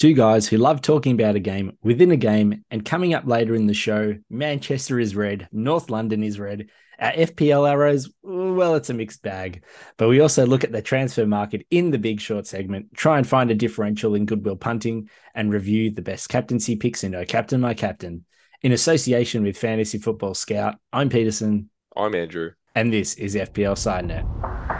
[0.00, 2.64] Two guys who love talking about a game within a game.
[2.70, 6.70] And coming up later in the show, Manchester is red, North London is red.
[6.98, 9.62] Our FPL arrows, well, it's a mixed bag.
[9.98, 13.28] But we also look at the transfer market in the big short segment, try and
[13.28, 17.60] find a differential in goodwill punting, and review the best captaincy picks in No Captain,
[17.60, 18.24] My Captain.
[18.62, 21.68] In association with Fantasy Football Scout, I'm Peterson.
[21.94, 22.52] I'm Andrew.
[22.74, 24.79] And this is FPL SideNet.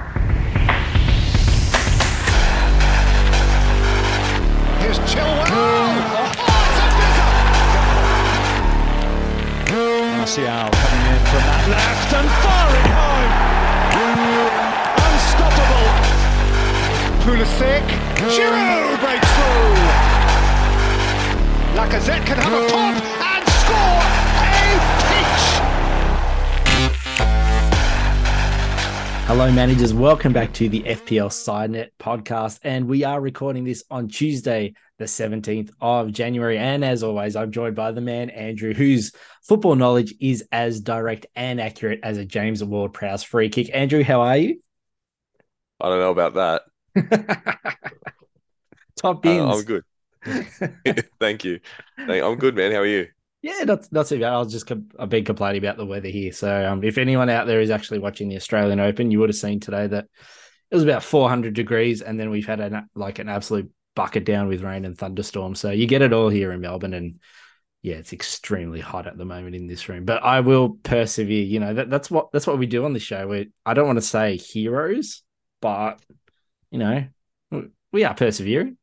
[10.30, 13.30] Martial coming in from that left and firing home.
[15.11, 15.91] Unstoppable.
[17.27, 17.83] Pulisic.
[18.30, 19.75] Giroud breaks through.
[21.75, 22.95] Lacazette can have a pop
[23.27, 24.06] and score
[24.39, 24.79] a
[25.11, 25.47] peach.
[29.27, 29.92] Hello, managers.
[29.92, 32.61] Welcome back to the FPL SideNet podcast.
[32.62, 36.59] And we are recording this on Tuesday, the 17th of January.
[36.59, 41.27] And as always, I'm joined by the man, Andrew, whose football knowledge is as direct
[41.34, 43.70] and accurate as a James Ward Prowse free kick.
[43.75, 44.60] Andrew, how are you?
[45.80, 46.62] I don't know about that.
[48.97, 49.56] Top Uh, bins.
[49.56, 49.84] I'm good.
[51.19, 51.60] Thank you.
[51.97, 52.72] I'm good, man.
[52.72, 53.08] How are you?
[53.42, 54.34] Yeah, not not too bad.
[54.34, 56.30] I was just I've been complaining about the weather here.
[56.30, 59.36] So um, if anyone out there is actually watching the Australian Open, you would have
[59.36, 60.05] seen today that
[60.70, 64.48] it was about 400 degrees, and then we've had an like an absolute bucket down
[64.48, 65.55] with rain and thunderstorm.
[65.55, 67.20] So you get it all here in Melbourne, and
[67.83, 70.05] yeah, it's extremely hot at the moment in this room.
[70.05, 71.44] But I will persevere.
[71.44, 73.27] You know that that's what that's what we do on the show.
[73.27, 75.22] We I don't want to say heroes,
[75.60, 76.00] but
[76.70, 77.06] you know
[77.92, 78.77] we are persevering.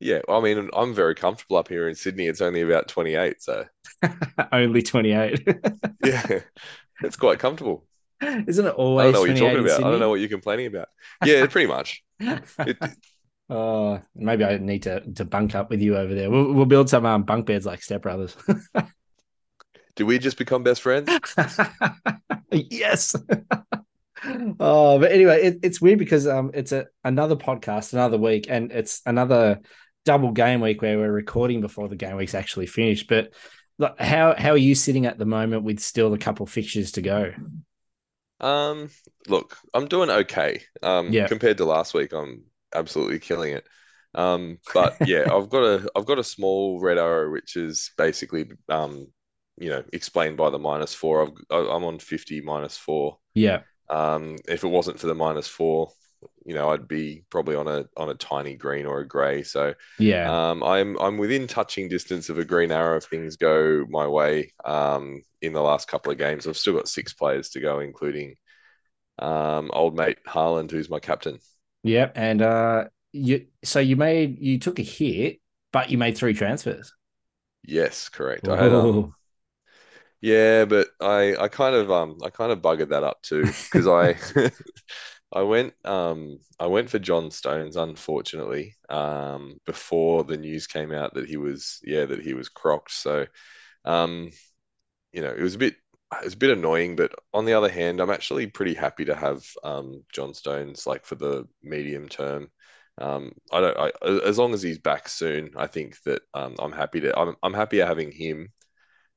[0.00, 2.26] Yeah, I mean, I'm very comfortable up here in Sydney.
[2.26, 3.64] It's only about 28, so
[4.52, 5.46] Only 28.
[6.04, 6.40] yeah,
[7.02, 7.86] it's quite comfortable.
[8.20, 9.84] Isn't it I always don't know what you're 28 talking in about.
[9.84, 10.88] I don't know what you're complaining about.
[11.24, 12.02] Yeah, pretty much.
[12.20, 12.78] It,
[13.50, 16.30] Oh, maybe I need to to bunk up with you over there.
[16.30, 18.36] We'll, we'll build some um, bunk beds like Step Brothers.
[19.96, 21.10] did we just become best friends?
[22.50, 23.14] yes.
[24.60, 28.72] oh, but anyway, it, it's weird because um, it's a another podcast, another week, and
[28.72, 29.60] it's another
[30.04, 33.08] double game week where we're recording before the game week's actually finished.
[33.08, 33.34] But
[33.78, 37.02] look, how how are you sitting at the moment with still a couple fixtures to
[37.02, 37.32] go?
[38.40, 38.90] Um,
[39.28, 40.62] look, I'm doing okay.
[40.82, 41.28] Um, Yeah.
[41.28, 43.66] compared to last week, I'm absolutely killing it.
[44.14, 48.50] Um, but yeah, I've got a I've got a small red arrow, which is basically
[48.68, 49.08] um,
[49.58, 51.22] you know, explained by the minus four.
[51.22, 53.18] I've I'm on 50 minus four.
[53.34, 55.92] Yeah, Um, if it wasn't for the minus four,
[56.46, 59.42] you know, I'd be probably on a on a tiny green or a grey.
[59.42, 63.84] So yeah, um, I'm I'm within touching distance of a green arrow if things go
[63.90, 64.52] my way.
[64.64, 68.36] Um, in the last couple of games, I've still got six players to go, including
[69.18, 71.38] um, old mate Haaland, who's my captain.
[71.84, 72.10] Yeah.
[72.16, 75.40] And uh, you so you made you took a hit,
[75.72, 76.94] but you made three transfers.
[77.64, 78.48] Yes, correct.
[78.48, 79.14] I had um,
[80.20, 83.86] yeah, but I I kind of um I kind of buggered that up too because
[83.86, 84.16] I
[85.32, 91.14] I went um I went for John Stones unfortunately um before the news came out
[91.14, 93.26] that he was yeah that he was crocked so
[93.84, 94.30] um
[95.12, 95.76] you know it was a bit
[96.18, 99.14] it was a bit annoying but on the other hand I'm actually pretty happy to
[99.14, 102.50] have um John Stones like for the medium term
[102.98, 103.92] um I don't I
[104.24, 107.54] as long as he's back soon I think that um I'm happy to I'm I'm
[107.54, 108.50] happier having him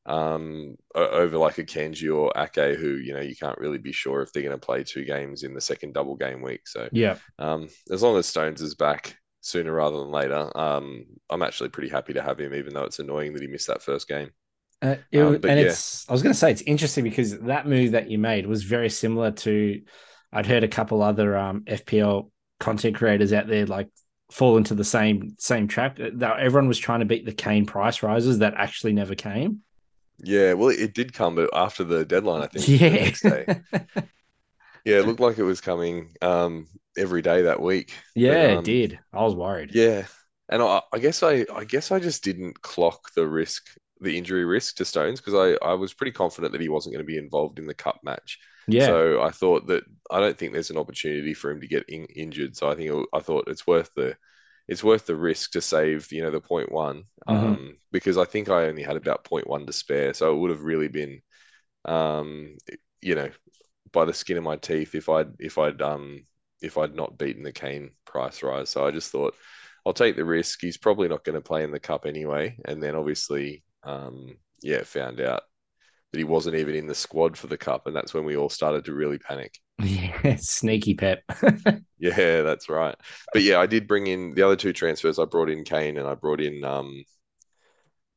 [0.07, 4.31] um, over like Akanji or Ake, who you know you can't really be sure if
[4.31, 6.67] they're going to play two games in the second double game week.
[6.67, 7.17] So yeah.
[7.37, 11.89] um, as long as Stones is back sooner rather than later, um, I'm actually pretty
[11.89, 14.31] happy to have him, even though it's annoying that he missed that first game.
[14.81, 15.67] Uh, it, Um, and yeah.
[15.67, 18.63] it's I was going to say it's interesting because that move that you made was
[18.63, 19.81] very similar to
[20.31, 23.89] I'd heard a couple other um, FPL content creators out there like
[24.31, 25.99] fall into the same same trap.
[25.99, 29.61] Uh, That everyone was trying to beat the Kane price rises that actually never came.
[30.19, 33.47] Yeah, well, it did come, but after the deadline, I think Yeah, next day.
[34.85, 36.67] Yeah, it looked like it was coming um,
[36.97, 37.93] every day that week.
[38.15, 38.99] yeah, But, it um, did.
[39.13, 39.73] I was worried.
[39.73, 40.07] Yeah,
[40.49, 43.65] and I, I guess I, I guess I just didn't clock the risk,
[44.01, 47.05] the injury risk to Stones because I, I was pretty confident that he wasn't going
[47.05, 48.39] to be involved in the cup match.
[48.67, 51.89] yeah, So I thought that I don't think there's an opportunity for him to get
[51.89, 52.55] in, injured.
[52.55, 54.15] So I think it, I thought it's worth the,
[54.67, 57.57] it's worth the risk to save, you know, the point one, Mhm.
[57.57, 60.13] um, because I think I only had about point one to spare.
[60.13, 61.21] So it would have really been,
[61.85, 62.57] um,
[63.01, 63.29] you know,
[63.91, 66.25] by the skin of my teeth if I'd if I'd um
[66.61, 68.69] if I'd not beaten the Kane price rise.
[68.69, 69.35] So I just thought
[69.85, 70.59] I'll take the risk.
[70.61, 72.57] He's probably not going to play in the cup anyway.
[72.65, 75.43] And then obviously, um, yeah, found out
[76.11, 78.49] that he wasn't even in the squad for the cup, and that's when we all
[78.49, 79.55] started to really panic.
[79.83, 81.21] Yeah, sneaky Pep.
[81.99, 82.95] Yeah, that's right.
[83.33, 85.17] But yeah, I did bring in the other two transfers.
[85.19, 87.03] I brought in Kane and I brought in um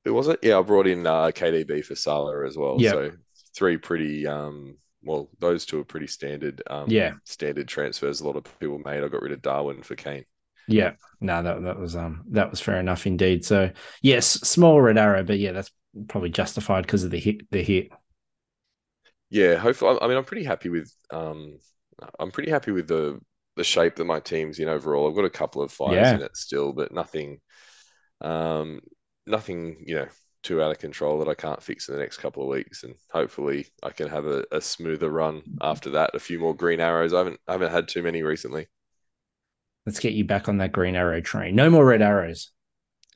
[0.04, 0.40] who was it?
[0.42, 2.78] Yeah, I brought in uh, KDB for Salah as well.
[2.78, 2.92] Yep.
[2.92, 3.12] So
[3.54, 7.14] three pretty um well, those two are pretty standard um Yeah.
[7.24, 9.02] standard transfers a lot of people made.
[9.02, 10.24] I got rid of Darwin for Kane.
[10.70, 13.44] Yeah, no, that that was um that was fair enough indeed.
[13.44, 13.70] So
[14.02, 15.70] yes, small red arrow, but yeah, that's
[16.08, 17.50] probably justified because of the hit.
[17.50, 17.90] The hit.
[19.30, 21.58] Yeah, hopefully I mean I'm pretty happy with um
[22.18, 23.20] I'm pretty happy with the
[23.56, 25.08] the shape that my team's in overall.
[25.08, 26.12] I've got a couple of fires Yeah.
[26.12, 27.40] in it still, but nothing
[28.22, 28.80] um
[29.26, 30.08] nothing, you know,
[30.44, 32.84] too out of control that I can't fix in the next couple of weeks.
[32.84, 36.14] And hopefully I can have a, a smoother run after that.
[36.14, 37.14] A few more green arrows.
[37.14, 38.68] I haven't I haven't had too many recently.
[39.86, 41.54] Let's get you back on that green arrow train.
[41.54, 42.50] No more red arrows.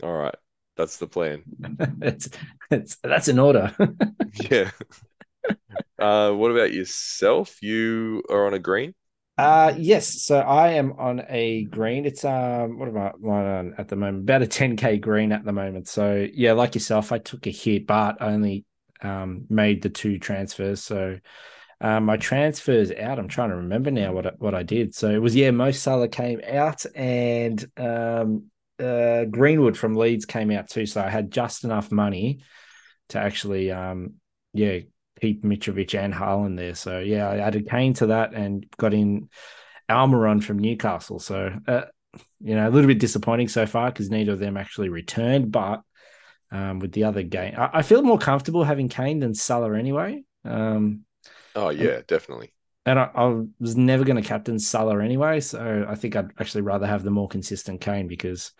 [0.02, 0.34] All right.
[0.76, 1.44] That's the plan.
[2.02, 2.28] it's,
[2.70, 3.74] it's that's an order.
[4.50, 4.70] Yeah.
[5.98, 7.62] Uh, what about yourself?
[7.62, 8.94] You are on a green?
[9.36, 10.22] Uh yes.
[10.22, 12.06] So I am on a green.
[12.06, 14.22] It's um what am I on at the moment?
[14.24, 15.88] About a 10k green at the moment.
[15.88, 18.64] So yeah, like yourself, I took a hit, but I only
[19.02, 20.82] um made the two transfers.
[20.82, 21.18] So
[21.84, 23.18] um my transfers out.
[23.18, 24.94] I'm trying to remember now what I, what I did.
[24.94, 28.44] So it was yeah, Mo Salah came out and um
[28.80, 30.86] uh Greenwood from Leeds came out too.
[30.86, 32.40] So I had just enough money
[33.10, 34.14] to actually um
[34.54, 34.78] yeah
[35.20, 36.74] keep Mitrovic and Haaland there.
[36.74, 39.28] So yeah, I added Kane to that and got in
[39.90, 41.18] Almiron from Newcastle.
[41.18, 41.82] So uh,
[42.40, 45.52] you know, a little bit disappointing so far because neither of them actually returned.
[45.52, 45.82] But
[46.50, 50.24] um, with the other game, I, I feel more comfortable having Kane than Salah anyway.
[50.44, 51.04] Um,
[51.54, 52.52] Oh yeah, definitely.
[52.86, 56.62] and I, I was never going to captain Salah anyway, so I think I'd actually
[56.62, 58.52] rather have the more consistent Kane because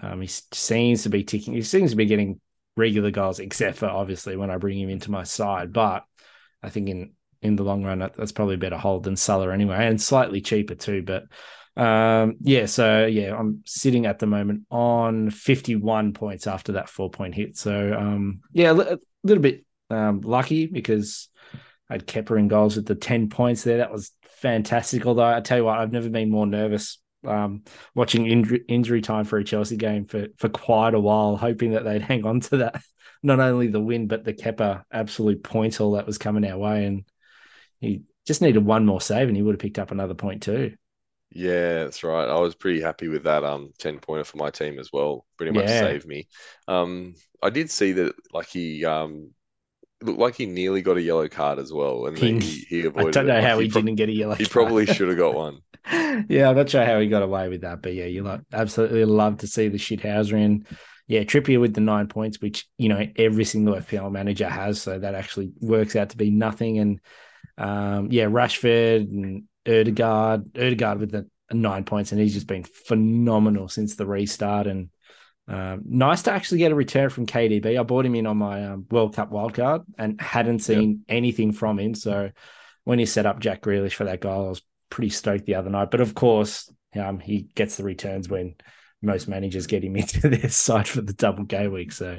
[0.00, 1.54] um, he seems to be ticking.
[1.54, 2.40] He seems to be getting
[2.76, 5.72] regular goals, except for obviously when I bring him into my side.
[5.72, 6.04] But
[6.62, 7.12] I think in
[7.42, 10.74] in the long run, that's probably a better hold than Salah anyway, and slightly cheaper
[10.74, 11.02] too.
[11.02, 11.24] But
[11.80, 17.10] um, yeah, so yeah, I'm sitting at the moment on 51 points after that four
[17.10, 17.56] point hit.
[17.56, 21.28] So um, yeah, a little bit um, lucky because
[21.92, 23.78] had Kepa in goals with the 10 points there.
[23.78, 25.06] That was fantastic.
[25.06, 27.62] Although I tell you what, I've never been more nervous um,
[27.94, 31.84] watching injury, injury time for a Chelsea game for, for quite a while, hoping that
[31.84, 32.82] they'd hang on to that.
[33.22, 36.86] Not only the win, but the Kepa absolute point all that was coming our way.
[36.86, 37.04] And
[37.80, 40.74] he just needed one more save and he would have picked up another point too.
[41.34, 42.28] Yeah, that's right.
[42.28, 45.26] I was pretty happy with that um 10 pointer for my team as well.
[45.38, 45.70] Pretty much Yeah.
[45.70, 46.28] saved me.
[46.68, 49.32] Um I did see that like he um
[50.04, 53.10] looked like he nearly got a yellow card as well and he, he, he I
[53.10, 53.42] don't know it.
[53.42, 54.50] Like, how he, prob- didn't get a yellow he card.
[54.50, 55.58] probably should have got one.
[56.28, 59.04] yeah, I'm not sure how he got away with that, but yeah, you like absolutely
[59.04, 60.66] love to see the shithouser in.
[61.08, 64.98] Yeah, Trippier with the nine points, which you know every single FPL manager has, so
[64.98, 66.78] that actually works out to be nothing.
[66.78, 67.00] And
[67.58, 73.68] um, yeah, Rashford and Odegaard, Odegaard with the nine points, and he's just been phenomenal
[73.68, 74.68] since the restart.
[74.68, 74.90] And
[75.48, 77.78] um, nice to actually get a return from KDB.
[77.78, 81.78] I bought him in on my um, World Cup wildcard and hadn't seen anything from
[81.78, 81.94] him.
[81.94, 82.30] So
[82.84, 85.70] when he set up Jack Grealish for that goal, I was pretty stoked the other
[85.70, 85.90] night.
[85.90, 88.54] But of course, um, he gets the returns when
[89.02, 91.92] most managers get him into their side for the double game week.
[91.92, 92.18] So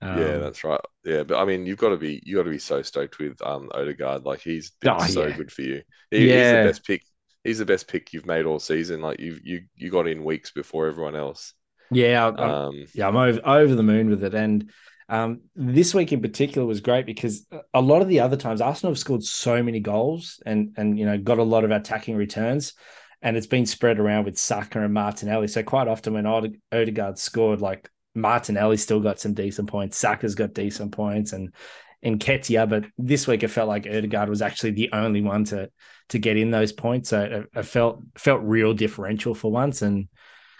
[0.00, 0.80] um, yeah, that's right.
[1.04, 3.40] Yeah, but I mean, you've got to be you got to be so stoked with
[3.42, 4.24] um Odegaard.
[4.24, 5.32] Like he's been Oh, so yeah.
[5.32, 5.82] good for you.
[6.10, 7.02] He, He's the best pick.
[7.42, 9.00] He's the best pick you've made all season.
[9.00, 11.54] Like you you you got in weeks before everyone else.
[11.90, 14.34] Yeah, I'm, Um, yeah, I'm over, over the moon with it.
[14.34, 14.70] And
[15.08, 18.92] um, this week in particular was great because a lot of the other times Arsenal
[18.92, 22.72] have scored so many goals and and you know got a lot of attacking returns,
[23.20, 25.48] and it's been spread around with Saka and Martinelli.
[25.48, 30.34] So quite often when Ode- Odegaard scored, like Martinelli still got some decent points, Saka's
[30.34, 31.54] got decent points, and
[32.02, 32.68] and Ketia.
[32.68, 35.70] But this week it felt like Odegaard was actually the only one to
[36.08, 37.10] to get in those points.
[37.10, 40.08] So it, it felt felt real differential for once and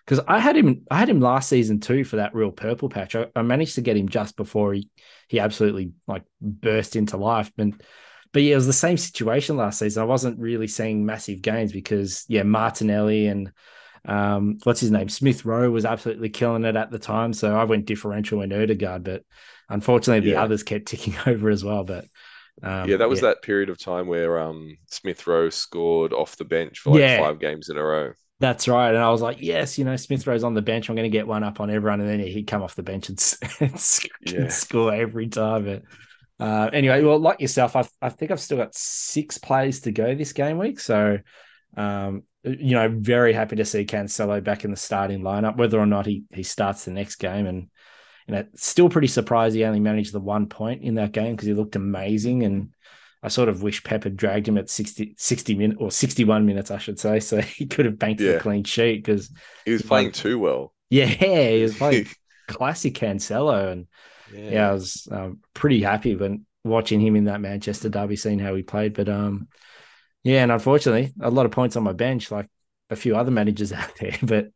[0.04, 3.16] because I had him, I had him last season too for that real purple patch.
[3.16, 4.88] I, I managed to get him just before he
[5.28, 7.50] he absolutely like burst into life.
[7.58, 7.80] And
[8.32, 10.02] but yeah, it was the same situation last season.
[10.02, 13.52] I wasn't really seeing massive gains because yeah, Martinelli and
[14.06, 17.32] um, what's his name, Smith Rowe was absolutely killing it at the time.
[17.32, 19.22] So I went differential in Odegaard, but
[19.68, 21.84] unfortunately the others kept ticking over as well.
[21.84, 22.06] But
[22.62, 26.44] um, yeah, that was that period of time where um Smith Rowe scored off the
[26.44, 27.08] bench for like Yeah.
[27.08, 28.12] five games in a row.
[28.40, 28.88] That's right.
[28.88, 30.88] And I was like, yes, you know, Smith Rowe's on the bench.
[30.88, 32.00] I'm going to get one up on everyone.
[32.00, 33.80] And then he'd come off the bench and, and
[34.20, 34.48] Yeah.
[34.48, 35.64] score every time.
[35.64, 35.82] But
[36.44, 40.14] uh, anyway, well, like yourself, I, I think I've still got six plays to go
[40.14, 40.80] this game week.
[40.80, 41.18] So,
[41.76, 45.86] um, you know, very happy to see Cancelo back in the starting lineup, whether or
[45.86, 47.46] not he, he starts the next game.
[47.46, 47.70] And
[48.26, 51.46] you know, still pretty surprised he only managed the one point in that game because
[51.46, 52.42] he looked amazing.
[52.42, 52.70] And
[53.24, 56.70] I sort of wish Pep had dragged him at 60, 60 minutes or 61 minutes,
[56.70, 57.20] I should say.
[57.20, 58.32] So he could have banked Yeah.
[58.32, 59.30] a clean sheet because,
[59.64, 60.74] He was Like- playing too well.
[60.90, 62.06] yeah, he was playing
[62.48, 63.72] classic Cancelo.
[63.72, 63.86] And
[64.32, 68.54] yeah, I was um, pretty happy when watching him in that Manchester derby, seeing how
[68.54, 68.92] he played.
[68.94, 69.48] But um,
[70.22, 72.48] yeah, and unfortunately, a lot of points on my bench, like
[72.90, 74.16] a few other managers out there.
[74.22, 74.50] But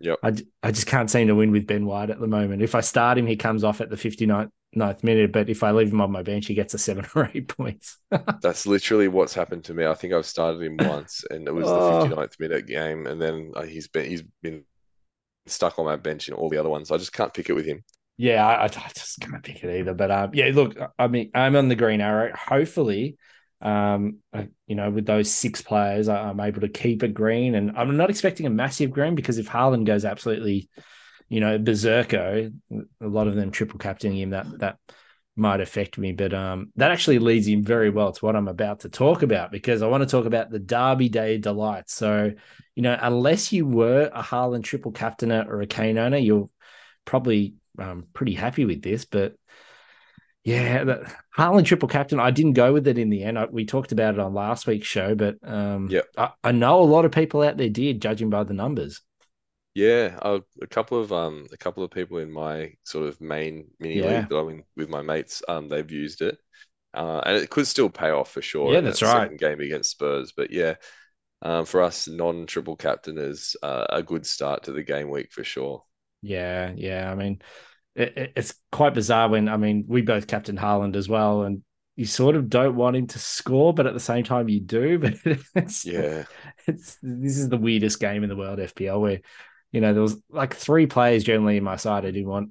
[0.00, 0.18] Yep.
[0.22, 2.62] I, j- I just can't seem to win with Ben White at the moment.
[2.62, 5.32] If I start him, he comes off at the 59th ninth minute.
[5.32, 7.98] But if I leave him on my bench, he gets a seven or eight points.
[8.40, 9.86] That's literally what's happened to me.
[9.86, 12.08] I think I've started him once, and it was Oh.
[12.08, 14.64] the 59th minute game, and then uh, he's been he's been
[15.46, 16.90] stuck on my bench in all the other ones.
[16.90, 17.84] I just can't pick it with him.
[18.16, 19.94] Yeah, I, I just can't pick it either.
[19.94, 22.32] But um, yeah, look, I mean, I'm on the green arrow.
[22.36, 23.16] Hopefully,
[23.60, 27.54] um, I, you know, with those six players, I, I'm able to keep it green,
[27.54, 30.68] and I'm not expecting a massive green because if Haaland goes absolutely,
[31.28, 32.52] you know, berserko,
[33.00, 34.78] a lot of them triple captaining him, that that
[35.36, 36.12] might affect me.
[36.12, 39.52] But um, that actually leads him very well to what I'm about to talk about
[39.52, 41.88] because I want to talk about the Derby Day delight.
[41.88, 42.32] So,
[42.74, 46.50] you know, unless you were a Haaland triple captainer or a Kane owner, you're
[47.04, 49.34] probably um, pretty happy with this, but
[50.44, 52.18] yeah, the Haaland triple captain.
[52.18, 53.38] I didn't go with it in the end.
[53.38, 56.06] I, we talked about it on last week's show, but um, Yep.
[56.16, 59.02] I, I know a lot of people out there did, judging by the numbers.
[59.78, 63.70] Yeah, a, a couple of um a couple of people in my sort of main
[63.78, 64.02] mini Yeah.
[64.02, 66.38] league that I'm in with my mates, um, they've used it.
[66.94, 69.32] Uh, and it could still pay off for sure Yeah, that's that right.
[69.38, 70.32] game against Spurs.
[70.36, 70.76] But yeah,
[71.42, 75.84] um, for us non-triple captainers, uh, a good start to the game week for sure.
[76.22, 77.10] Yeah, yeah.
[77.10, 77.40] I mean,
[77.94, 81.62] it, it- it's quite bizarre when I mean we both captain Haaland as well, and
[81.96, 84.98] you sort of don't want him to score, but at the same time you do.
[85.00, 85.14] But
[85.56, 86.24] it's Yeah,
[86.66, 89.20] it's this is the weirdest game in the world FPL where
[89.72, 92.50] you know there was like three players generally in my side I didn't want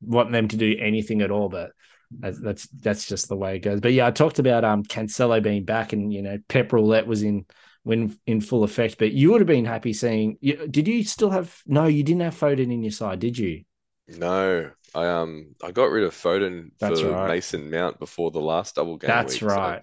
[0.00, 1.70] want them to do anything at all but
[2.10, 5.42] that's that's, that's just the way it goes but yeah I talked about um Cancelo
[5.42, 7.46] being back and you know Pep Roulette was in
[7.82, 11.30] when in full effect but you would have been happy seeing you, did you still
[11.30, 13.62] have no you didn't have Foden in your side did you
[14.08, 17.28] no, I um I got rid of Foden That's for right.
[17.28, 19.50] Mason Mount before the last double game that's week.
[19.50, 19.82] So, right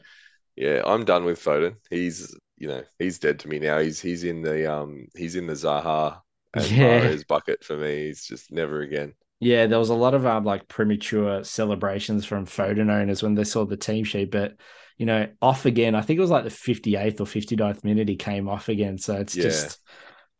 [0.56, 1.76] yeah, I'm done with Foden.
[1.90, 3.80] He's you know he's dead to me now.
[3.80, 6.22] He's he's in the um he's in the Zaha
[6.54, 7.00] and Yeah.
[7.02, 8.06] Mahrez bucket for me.
[8.08, 9.14] He's just never again.
[9.40, 13.44] Yeah, there was a lot of um like premature celebrations from Foden owners when they
[13.44, 14.56] saw the team sheet, but
[14.98, 15.96] you know, off again.
[15.96, 18.98] I think it was like the 58th or 59th minute he came off again.
[18.98, 19.44] So it's Yeah.
[19.44, 19.80] just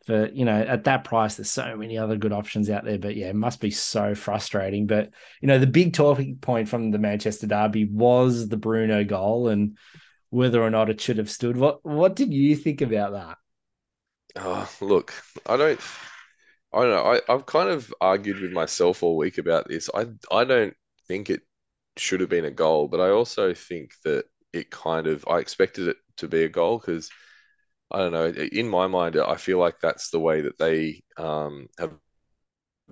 [0.06, 3.00] for you know, at that price, there's so many other good options out there.
[3.00, 4.86] But yeah, it must be so frustrating.
[4.88, 5.10] But
[5.42, 9.78] you know, the big talking point from the Manchester Derby was the Bruno goal and
[10.30, 11.58] whether or not it should have stood.
[11.58, 13.38] What what did you think about that?
[14.36, 15.14] Oh, look,
[15.46, 15.80] I don't,
[16.74, 17.06] I don't know.
[17.14, 19.90] I, I've kind of argued with myself all week about this.
[19.94, 20.76] I, I don't
[21.08, 21.42] think it
[21.98, 25.88] should have been a goal, but I also think that it kind of, I expected
[25.90, 27.10] it to be a goal because
[27.92, 28.28] I don't know.
[28.28, 31.94] In my mind, I feel like that's the way that they um, have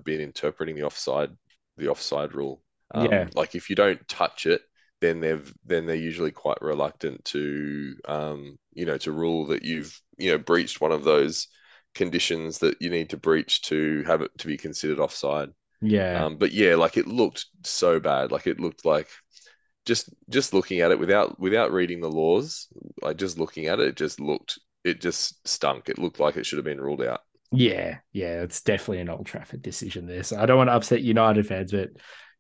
[0.03, 1.29] been interpreting the offside,
[1.77, 2.62] the offside rule.
[2.93, 3.29] Um, Yeah.
[3.36, 4.62] Like if you don't touch it,
[5.00, 10.00] then they've then they're usually quite reluctant to um, you know to rule that you've
[10.22, 11.48] you know breached one of those
[11.94, 15.50] conditions that you need to breach to have it to be considered offside.
[15.82, 16.25] Yeah.
[16.25, 18.32] Um, but yeah, like it looked so bad.
[18.32, 19.08] Like it looked like
[19.86, 22.68] just just looking at it without without reading the laws,
[23.01, 25.90] like just looking at it, it just looked it just stunk.
[25.90, 27.22] It looked like it should have been ruled out.
[27.51, 30.24] Yeah, yeah, it's definitely an Old Trafford decision there.
[30.24, 31.90] So I don't want to upset United fans, but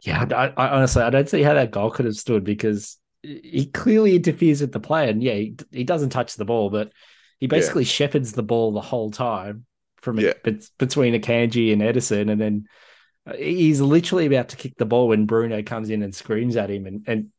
[0.01, 3.69] yeah, I, I honestly I don't see how that goal could have stood because he
[3.73, 6.91] clearly interferes with the play, and yeah, he, he doesn't touch the ball, but
[7.41, 9.65] he basically shepherds the ball the whole time
[9.97, 10.33] from Yeah.
[10.43, 12.65] bet- between Akanji and Ederson, and then
[13.27, 16.69] uh, he's literally about to kick the ball when Bruno comes in and screams at
[16.71, 17.31] him and and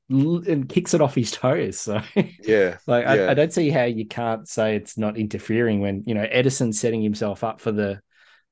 [0.47, 1.80] and kicks it off his toes.
[1.80, 2.00] So
[2.42, 3.30] Yeah, like I, Yeah.
[3.30, 7.02] I don't see how you can't say it's not interfering when you know Ederson's setting
[7.02, 8.00] himself up for the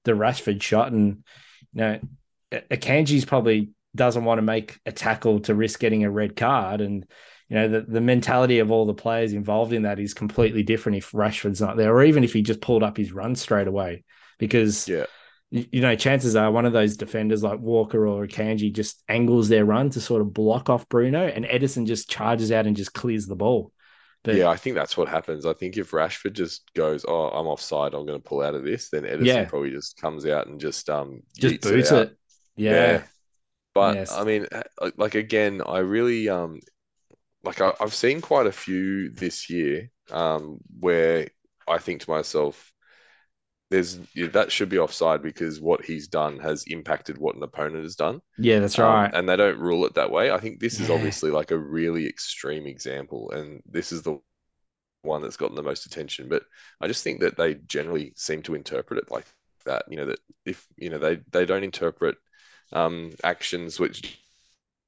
[0.04, 1.22] the Rashford shot, and
[1.74, 2.00] you know
[2.52, 6.80] A- Akanji's probably doesn't want to make a tackle to risk getting a red card,
[6.80, 7.04] and
[7.50, 10.98] you know the the mentality of all the players involved in that is completely different
[10.98, 14.04] if Rashford's not there, or even if he just pulled up his run straight away,
[14.38, 15.06] because yeah,
[15.50, 19.48] you you know, chances are one of those defenders like Walker or Akanji just angles
[19.50, 22.94] their run to sort of block off Bruno, and Ederson just charges out and just
[22.94, 23.72] clears the ball.
[24.22, 24.48] But yeah.
[24.48, 25.46] I think that's what happens.
[25.46, 27.94] I think if Rashford just goes, "Oh, I'm offside.
[27.94, 29.44] I'm going to pull out of this," then Ederson Yeah.
[29.46, 32.08] probably just comes out and just um just boots out.
[32.08, 32.16] it.
[32.56, 33.02] Yeah.
[33.74, 34.12] But Yes.
[34.12, 34.46] I mean,
[34.96, 36.60] like again, I really um
[37.44, 41.28] like I, I've seen quite a few this year um where
[41.68, 42.72] I think to myself,
[43.70, 47.84] there's yeah, that should be offside because what he's done has impacted what an opponent
[47.84, 48.20] has done.
[48.36, 49.12] Yeah, that's Um, right.
[49.12, 50.30] and they don't rule it that way.
[50.32, 50.90] I think this is Yeah.
[50.90, 54.18] obviously like a really extreme example, and this is the
[55.02, 56.28] one that's gotten the most attention.
[56.28, 56.44] But
[56.80, 59.26] I just think that they generally seem to interpret it like
[59.66, 59.84] that.
[59.90, 62.16] You know that if you know they they don't interpret
[62.72, 64.18] um, actions which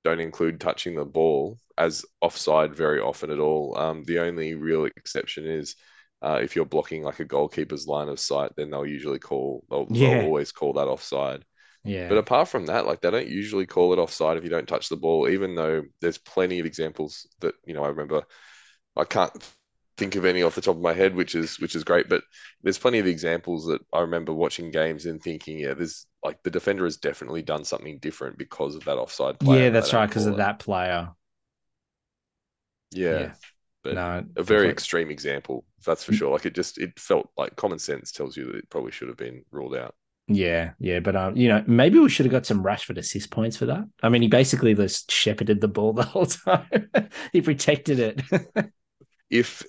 [0.04, 3.76] don't include touching the ball as offside very often at all.
[3.78, 5.76] Um, the only real exception is.
[6.24, 9.88] Uh, if you're blocking like a goalkeeper's line of sight, then they'll usually call, they'll,
[9.90, 10.18] Yeah.
[10.18, 11.44] they'll always call that offside.
[11.84, 12.08] yeah.
[12.08, 14.88] But apart from that, like they don't usually call it offside if you don't touch
[14.88, 18.22] the ball, even though there's plenty of examples that, you know, I remember
[18.96, 19.32] I can't
[19.96, 22.22] think of any off the top of my head, which is which is great, but
[22.62, 26.50] there's plenty of examples that I remember watching games and thinking, yeah, there's like the
[26.50, 30.36] defender has definitely done something different because of that offside yeah, that's right, because of
[30.36, 31.10] that player.
[32.92, 33.34] Yeah, Yeah.
[33.84, 34.70] but no, a very definitely.
[34.70, 36.32] extreme example, that's for sure.
[36.32, 39.16] Like it just it felt like common sense tells you that it probably should have
[39.18, 39.94] been ruled out.
[40.28, 43.56] Yeah, yeah, but um, you know, maybe we should have got some Rashford assist points
[43.56, 43.84] for that.
[44.02, 46.90] I mean, he basically just shepherded the ball the whole time.
[47.32, 48.22] he protected it.
[49.30, 49.64] if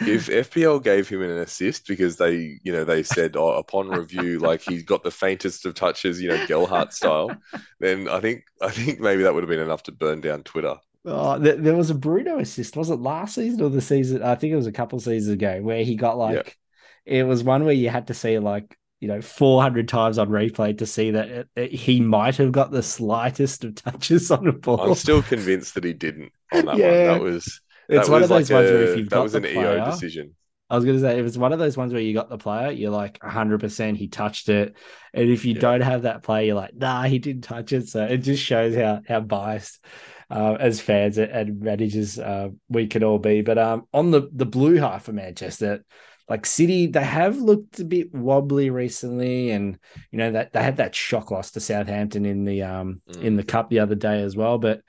[0.00, 4.38] if FPL gave him an assist because they you know they said oh, upon review
[4.38, 7.38] like he's got the faintest of touches you know Gelhardt style
[7.80, 10.76] then I think I think maybe that would have been enough to burn down Twitter
[11.04, 12.76] oh, there, there was a Bruno assist.
[12.76, 14.22] Was it last season or the season?
[14.22, 16.56] I think it was a couple seasons ago where he got like
[17.04, 20.76] it was one where you had to see like you know 400 times on replay
[20.78, 24.52] to see that it, it- he might have got the slightest of touches on the
[24.52, 24.78] ball.
[24.78, 26.82] I'm still convinced that he didn't on that Yeah.
[26.82, 29.18] one that was it's that one was of those like ones where if you've that
[29.18, 30.34] got was an player, EO decision
[30.70, 32.38] I was going to say, it was one of those ones where you got the
[32.38, 34.76] player, you're like 100% he touched it.
[35.14, 35.60] And if you Yeah.
[35.60, 37.88] don't have that player, you're like, nah, he didn't touch it.
[37.88, 39.84] So it just shows how how biased
[40.30, 43.42] uh, as fans and managers uh, we can all be.
[43.42, 45.84] But um, on the, the blue half of Manchester,
[46.28, 49.50] like City, they have looked a bit wobbly recently.
[49.50, 49.78] And,
[50.10, 53.36] you know, that they had that shock loss to Southampton in the um in Mm.
[53.36, 54.58] the cup the other day as well.
[54.58, 54.80] But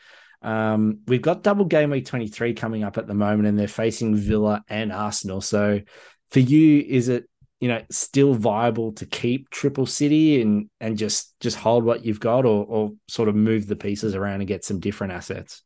[0.41, 4.15] um, we've got double game week 23 coming up at the moment, and they're facing
[4.15, 5.41] Villa and Arsenal.
[5.41, 5.81] So
[6.31, 7.27] for you, is it
[7.65, 12.19] you know still viable to keep Triple City and and just just hold what you've
[12.21, 15.63] got, or or sort of move the pieces around and get some different assets?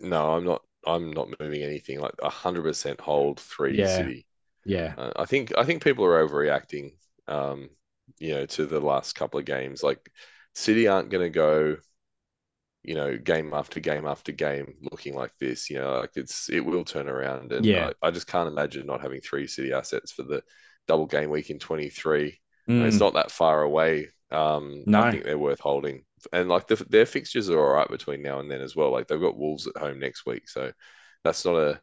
[0.00, 3.84] no I'm not I'm not moving anything like 100% hold three Yeah.
[3.84, 4.26] City
[4.64, 6.94] Yeah, Uh, I think I think people are overreacting,
[7.28, 7.70] um,
[8.20, 9.82] you know, to the last couple of games.
[9.84, 10.10] Like
[10.54, 11.78] City aren't going to go,
[12.82, 15.68] you know, game after game after game looking like this.
[15.70, 17.90] You know, like it's it will turn around, and Yeah.
[17.90, 20.42] I, I just can't imagine not having three City assets for the
[20.86, 22.40] double game week in 23.
[22.78, 24.08] I mean, it's Mm, not that far away.
[24.30, 25.00] Um, No.
[25.00, 28.40] I think they're worth holding, and like the, their fixtures are all right between now
[28.40, 28.90] and then as well.
[28.92, 30.72] Like they've got Wolves at home next week, so
[31.24, 31.80] that's not a.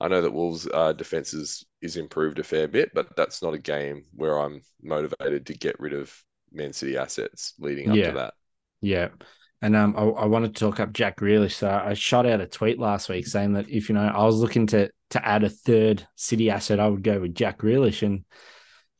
[0.00, 3.54] I know that Wolves' uh, defense is, is improved a fair bit, but that's not
[3.54, 6.12] a game where I'm motivated to get rid of
[6.52, 8.04] Man City assets leading up Yeah.
[8.04, 8.34] to that.
[8.80, 9.10] yeah.
[9.60, 11.54] And um, I, I wanted to talk up Jack Grealish.
[11.54, 14.36] So I shot out a tweet last week saying that if you know I was
[14.36, 18.02] looking to to add a third City asset, I would go with Jack Grealish.
[18.04, 18.24] And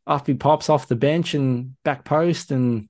[0.06, 2.88] after he pops off the bench and back post, and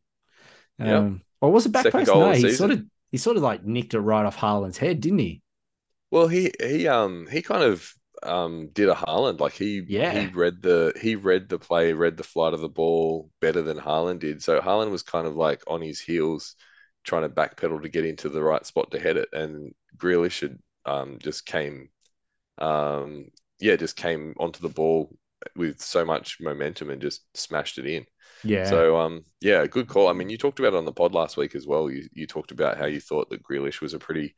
[0.83, 1.11] Yep.
[1.11, 2.14] um, or was it back Second post?
[2.14, 2.48] No, he season.
[2.48, 5.42] sort of he sort of like nicked it right off Haaland's head, didn't he?
[6.11, 10.12] Well, he he um he kind of um did a Haaland like he Yeah.
[10.12, 13.78] he read the he read the play, read the flight of the ball better than
[13.78, 14.42] Haaland did.
[14.42, 16.57] So Haaland was kind of like on his heels,
[17.09, 20.59] trying to backpedal to get into the right spot to head it, and Grealish had
[20.87, 21.90] um just came,
[22.59, 23.27] um
[23.61, 25.16] yeah, just came onto the ball
[25.57, 28.07] with so much momentum and just smashed it in.
[28.42, 28.83] Yeah.
[28.83, 30.09] So um yeah, good call.
[30.09, 31.90] I mean, you talked about it on the pod last week as well.
[31.90, 34.35] You you talked about how you thought that Grealish was a pretty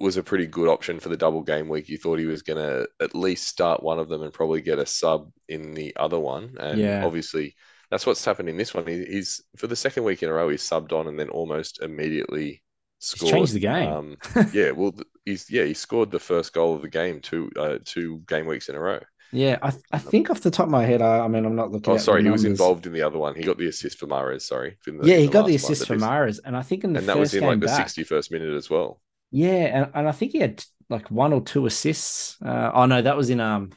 [0.00, 1.88] was a pretty good option for the double game week.
[1.88, 4.78] You thought he was going to at least start one of them and probably get
[4.78, 6.56] a sub in the other one.
[6.58, 7.02] And Yeah.
[7.02, 7.54] obviously,
[7.90, 8.86] that's what's happened in this one.
[8.86, 11.82] He, he's for the second week in a row, he's subbed on and then almost
[11.82, 12.62] immediately
[12.98, 13.32] scored.
[13.32, 13.92] changed the game.
[13.92, 14.16] Um,
[14.52, 14.94] yeah, well,
[15.24, 18.68] he's yeah he scored the first goal of the game two uh, two game weeks
[18.68, 19.00] in a row.
[19.32, 21.70] yeah, I I think off the top of my head, I, I mean I'm not
[21.72, 21.90] looking.
[21.90, 23.34] Oh, at the sorry, he was involved in the other one.
[23.34, 24.42] He got the assist for Mahrez.
[24.42, 26.56] Sorry, in the- Yeah, in he got the last one, assist for this- Mahrez, and
[26.56, 28.70] I think in the and first that was in like the back, 61st minute as
[28.70, 29.00] well.
[29.30, 29.48] Yeah,
[29.82, 32.40] and, and I think he had like one or two assists.
[32.40, 33.70] Uh, oh no, that was in um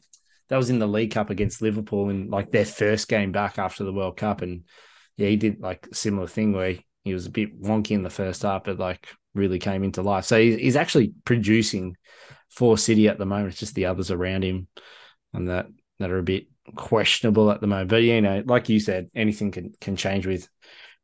[0.50, 3.84] that was in the League Cup against Liverpool in like their first game back after
[3.84, 4.64] the World Cup, and
[5.18, 8.10] yeah, he did like a similar thing where he was a bit wonky in the
[8.10, 10.26] first half, but like really came into life.
[10.26, 11.96] So he's, he's actually producing
[12.50, 13.50] for City at the moment.
[13.50, 14.68] It's just the others around him,
[15.34, 15.68] and that
[16.00, 17.90] that are a bit questionable at the moment.
[17.90, 20.48] But you know, like you said, anything can can change with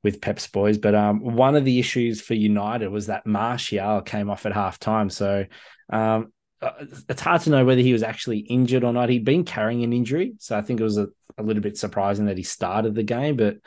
[0.03, 0.77] with Pep's boys.
[0.77, 4.77] But um, one of the issues for United was that Martial came off at half
[4.79, 5.09] time.
[5.09, 5.45] So
[5.89, 9.09] um, uh, it's hard to know whether he was actually injured or not.
[9.09, 12.27] He'd been carrying an injury, so I think it was a, a little bit surprising
[12.27, 13.35] that he started the game.
[13.35, 13.57] But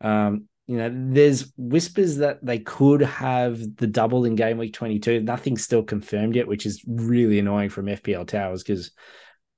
[0.00, 5.20] um, you know, there's whispers that they could have the double in game week 22.
[5.20, 8.90] Nothing's still confirmed yet, which is really annoying from FPL Towers because,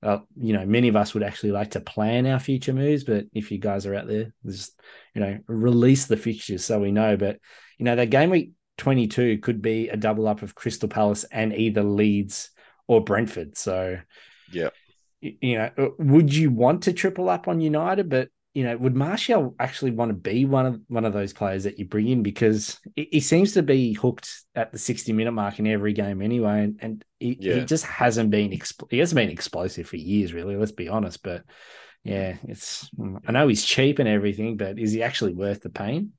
[0.02, 3.04] uh, you know, many of us would actually like to plan our future moves.
[3.04, 4.80] But if you guys are out there, just,
[5.14, 7.16] you know, release the fixtures so we know.
[7.16, 7.38] But,
[7.78, 11.54] you know, that game week 22 could be a double up of Crystal Palace and
[11.54, 12.50] either Leeds
[12.86, 13.56] or Brentford.
[13.56, 13.98] So,
[14.52, 14.70] yeah.
[15.20, 18.08] You know, uh, would you want to triple up on United?
[18.08, 21.64] But you know, would Martial actually want to be one of one of those players
[21.64, 25.58] that you bring in because he seems to be hooked at the sixty minute mark
[25.58, 27.54] in every game anyway, and, and he, yeah.
[27.56, 30.56] he just hasn't been exp- he hasn't been explosive for years, really.
[30.56, 31.44] Let's be honest, but
[32.02, 32.88] yeah, it's
[33.26, 36.12] I know he's cheap and everything, but is he actually worth the pain?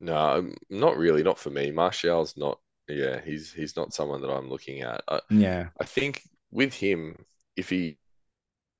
[0.00, 1.22] No, um, not really.
[1.22, 1.70] Not for me.
[1.70, 2.58] Martial's not.
[2.88, 5.02] Yeah, he's he's not someone that I'm looking at.
[5.08, 7.24] I, yeah, I think with him,
[7.56, 7.98] if he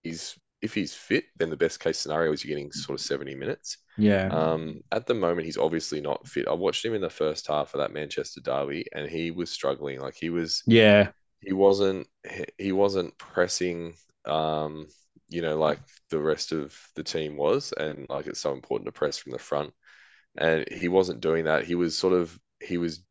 [0.03, 3.35] he's if he's fit, then the best case scenario is you're getting sort of 70
[3.35, 3.77] minutes.
[3.99, 4.29] Yeah.
[4.29, 6.49] Um, at the moment, he's obviously not fit.
[6.49, 10.01] I watched him in the first half of that Manchester derby, and he was struggling.
[10.01, 10.63] Like he was.
[10.67, 11.11] Yeah.
[11.41, 12.07] He wasn't.
[12.57, 13.95] He wasn't pressing.
[14.25, 14.87] Um,
[15.29, 18.93] you know, like the rest of the team was, and like it's so important to
[18.93, 19.75] press from the front.
[20.39, 21.65] And he wasn't doing that.
[21.65, 22.39] He was sort of.
[22.63, 23.05] He was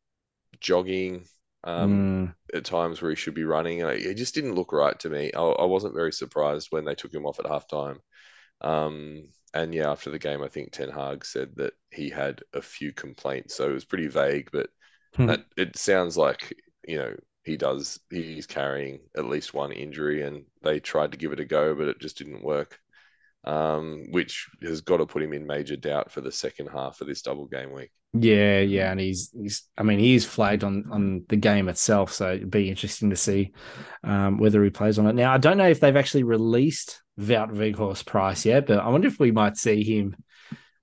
[0.63, 1.25] jogging
[1.63, 2.57] um, mm.
[2.57, 3.81] at times where he should be running.
[3.81, 5.31] And It just didn't look right to me.
[5.33, 7.99] I, I, wasn't very surprised when they took him off at halftime.
[8.61, 12.61] Um, and yeah, after the game, I think Ten Hag said that he had a
[12.61, 13.55] few complaints.
[13.55, 14.69] So it was pretty vague, but
[15.15, 15.27] hmm.
[15.27, 16.53] that, it sounds like,
[16.87, 21.33] you know, he does, he's carrying at least one injury and they tried to give
[21.33, 22.79] it a go, but it just didn't work.
[23.45, 27.07] Um, which has got to put him in major doubt for the second half of
[27.07, 27.91] this double game week.
[28.13, 32.33] Yeah, yeah, and he's he's I mean he's flagged on on the game itself, so
[32.33, 33.53] it'd be interesting to see
[34.03, 35.15] um, whether he plays on it.
[35.15, 39.07] Now I don't know if they've actually released Wout Weghorst price yet, but I wonder
[39.07, 40.15] if we might see him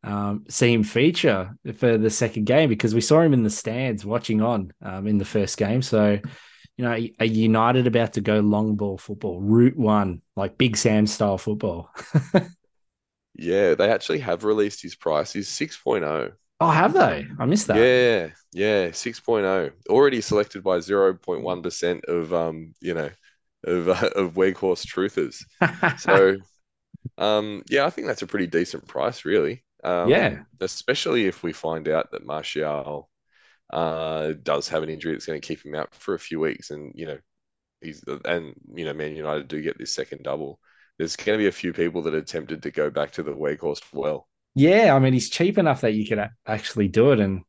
[0.02, 4.04] um, see him feature for the second game because we saw him in the stands
[4.04, 5.82] watching on um, in the first game.
[5.82, 6.18] So
[6.80, 11.06] you know, a United about to go long ball football, route one, like Big Sam
[11.06, 11.90] style football.
[13.34, 15.30] yeah, they actually have released his price.
[15.30, 16.32] He's 6.0.
[16.60, 17.26] Oh, have they?
[17.38, 17.76] I missed that.
[17.76, 19.72] Yeah, yeah, 6.0.
[19.88, 23.10] Already selected by 0.1% of um, you know,
[23.64, 25.42] of uh, of Weghorst truthers.
[26.00, 26.36] so
[27.18, 29.64] um yeah, I think that's a pretty decent price, really.
[29.84, 30.40] Um, yeah.
[30.60, 33.10] Especially if we find out that Martial
[33.72, 36.70] uh does have an injury that's going to keep him out for a few weeks
[36.70, 37.18] and you know
[37.82, 40.60] he's and you know Man United do get this second double.
[40.98, 43.32] There's going to be a few people that are tempted to go back to the
[43.32, 44.28] Weghorst well.
[44.54, 47.20] Yeah, I mean, he's cheap enough that you could actually do it.
[47.20, 47.42] And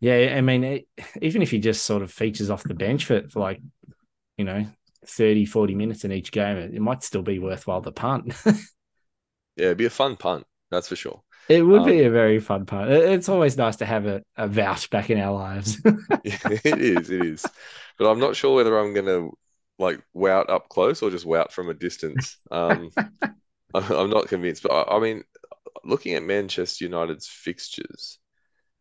[0.00, 0.88] yeah, I mean, it,
[1.22, 3.60] even if he just sort of features off the bench for, for like,
[4.36, 4.66] you know,
[5.06, 8.34] 30, 40 minutes in each game, it, it might still be worthwhile the punt.
[8.46, 8.52] yeah,
[9.56, 10.44] it'd be a fun punt.
[10.70, 11.22] That's for sure.
[11.48, 12.90] It would um, be a very fun punt.
[12.90, 15.80] It's always nice to have a, a vouch back in our lives.
[16.24, 17.46] it is, it is.
[17.98, 19.32] But I'm not sure whether I'm going to
[19.78, 22.36] like wout up close or just wout from a distance.
[22.50, 22.90] Um,
[23.72, 25.22] I'm not convinced, but I, I mean,
[25.88, 28.18] looking at Manchester United's fixtures,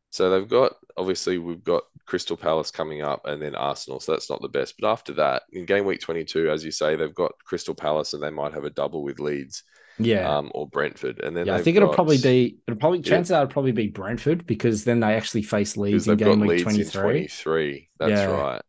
[0.09, 4.29] so they've got obviously we've got Crystal Palace coming up and then Arsenal, so that's
[4.29, 4.75] not the best.
[4.79, 8.23] But after that, in game week 22, as you say, they've got Crystal Palace and
[8.23, 9.63] they might have a double with Leeds.
[9.99, 10.29] Yeah.
[10.29, 11.21] Um, or Brentford.
[11.23, 13.37] And then yeah, I think it'll probably be it'll probably chances yeah.
[13.37, 17.01] are it'll probably be Brentford because then they actually face Leeds in game week 23.
[17.01, 17.89] 23.
[17.99, 18.25] That's yeah.
[18.25, 18.61] right.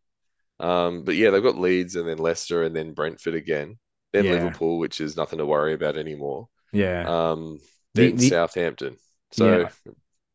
[0.58, 3.78] Um, but yeah, they've got Leeds and then Leicester and then Brentford again.
[4.14, 4.32] Then yeah.
[4.32, 6.48] Liverpool, which is nothing to worry about anymore.
[6.72, 7.04] Yeah.
[7.06, 7.58] Um,
[7.94, 8.96] then the, the, Southampton.
[9.32, 9.92] So yeah.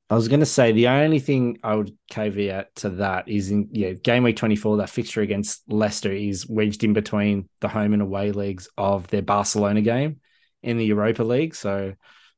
[0.09, 3.69] I was going to say the only thing I would caveat to that is in
[3.71, 8.01] yeah game week 24 that fixture against Leicester is wedged in between the home and
[8.01, 10.19] away legs of their Barcelona game
[10.61, 11.93] in the Europa League so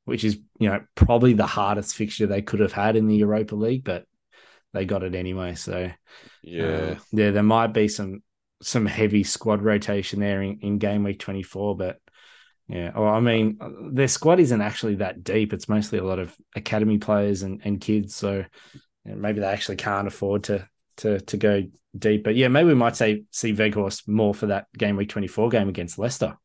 [0.05, 3.55] which is you know probably the hardest fixture they could have had in the Europa
[3.55, 4.05] League but
[4.73, 5.91] they got it anyway so
[6.43, 8.23] yeah uh, yeah there might be some
[8.61, 11.99] some heavy squad rotation there in, in game week 24 but
[12.67, 12.91] yeah.
[12.95, 13.59] Well, I mean,
[13.91, 15.53] their squad isn't actually that deep.
[15.53, 18.15] It's mostly a lot of academy players and, and kids.
[18.15, 18.45] So
[19.03, 21.63] you know, maybe they actually can't afford to to to go
[21.97, 22.23] deep.
[22.23, 25.69] But yeah, maybe we might say see Weghorst more for that game week 24 game
[25.69, 26.37] against Leicester.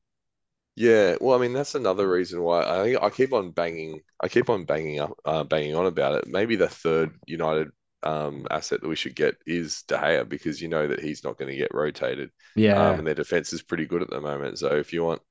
[0.76, 4.28] Yeah, well, I mean that's another reason why I think I keep on banging I
[4.28, 6.28] keep on banging up uh, banging on about it.
[6.28, 7.68] Maybe the third United
[8.02, 11.38] um, asset that we should get is De Gea because you know that he's not
[11.38, 12.30] going to get rotated.
[12.56, 14.58] Yeah, um, and their defense is pretty good at the moment.
[14.58, 15.22] So if you want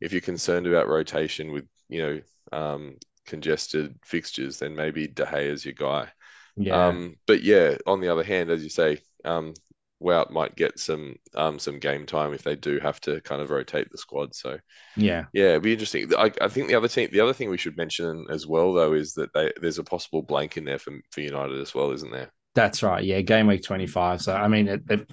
[0.00, 5.46] if you're concerned about rotation with you know um, congested fixtures, then maybe De Gea
[5.50, 6.08] is your guy.
[6.56, 6.88] Yeah.
[6.88, 9.54] Um, but yeah, on the other hand, as you say, um,
[10.02, 13.50] Wout might get some um some game time if they do have to kind of
[13.50, 14.34] rotate the squad.
[14.34, 14.58] So
[14.96, 15.24] Yeah.
[15.32, 16.08] yeah, it'd be interesting.
[16.16, 18.92] I, I think the other thing the other thing we should mention as well though
[18.92, 22.12] is that they, there's a possible blank in there for for United as well, isn't
[22.12, 22.30] there?
[22.54, 23.04] That's right.
[23.04, 24.20] Yeah, game week twenty five.
[24.22, 25.10] So I mean, it, it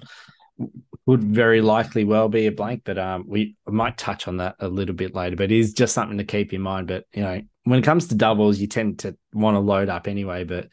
[1.06, 4.68] would very likely well be a blank, but um, we might touch on that a
[4.68, 5.36] little bit later.
[5.36, 6.88] But it is just something to keep in mind.
[6.88, 10.08] But you know, when it comes to doubles, you tend to want to load up
[10.08, 10.46] anyway.
[10.46, 10.70] But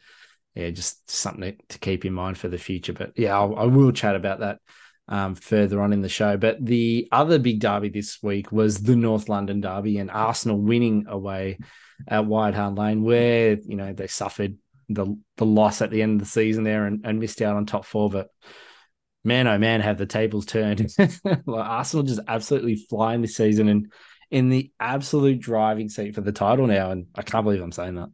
[0.55, 2.93] yeah, just something to, keep in mind for the future.
[2.93, 4.59] But yeah, I'll, I will chat about that
[5.07, 6.35] um, further on in the show.
[6.37, 11.05] But the other big derby this week was the North London derby and Arsenal winning
[11.07, 11.59] away
[12.07, 14.57] at White Hart Lane, where you know they suffered
[14.89, 17.67] the the loss at the end of the season there and, and missed out on
[17.67, 18.09] top four.
[18.09, 18.29] But
[19.23, 20.93] man, oh man, have the tables turned.
[21.23, 23.91] like Arsenal just absolutely flying this season and
[24.31, 26.91] in the absolute driving seat for the title now.
[26.91, 28.09] And I can't believe I'm saying that.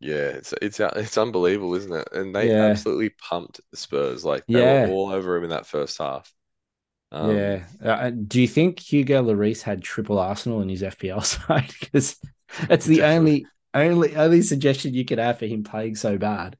[0.00, 2.08] Yeah, it's it's it's unbelievable, isn't it?
[2.12, 2.54] And they Yeah.
[2.60, 4.24] absolutely pumped the Spurs.
[4.24, 4.62] Like they Yeah.
[4.62, 6.32] were all over him in that first half.
[7.12, 7.66] Um, yeah.
[7.82, 11.72] Uh, do you think Hugo Lloris had triple Arsenal in his FPL side?
[11.80, 12.16] Because
[12.68, 13.02] that's the Definitely.
[13.02, 16.56] only only only suggestion you could have for him playing so bad.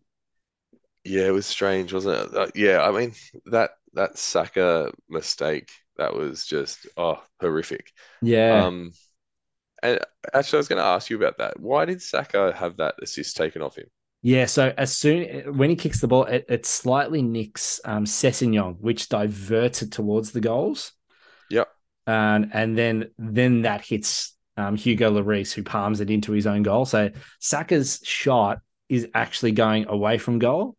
[1.07, 2.37] Yeah, it was strange, wasn't it?
[2.37, 3.15] Uh, yeah, I mean
[3.47, 7.93] that that Saka mistake that was just oh horrific.
[8.21, 8.67] Yeah.
[8.67, 8.93] Um,
[9.83, 10.01] and
[10.35, 11.61] actually, I was going to ask you about that.
[11.61, 13.87] Why did Saka have that assist taken off him?
[14.23, 18.81] Yeah, so as soon when he kicks the ball, it, it slightly nicks um, Sessegnon,
[18.81, 20.93] which diverts it towards the goals,
[21.51, 21.69] Yep.
[22.07, 26.63] and and then then that hits um, Hugo Lloris, who palms it into his own
[26.63, 26.85] goal.
[26.85, 30.77] So Saka's shot is actually going away from goal,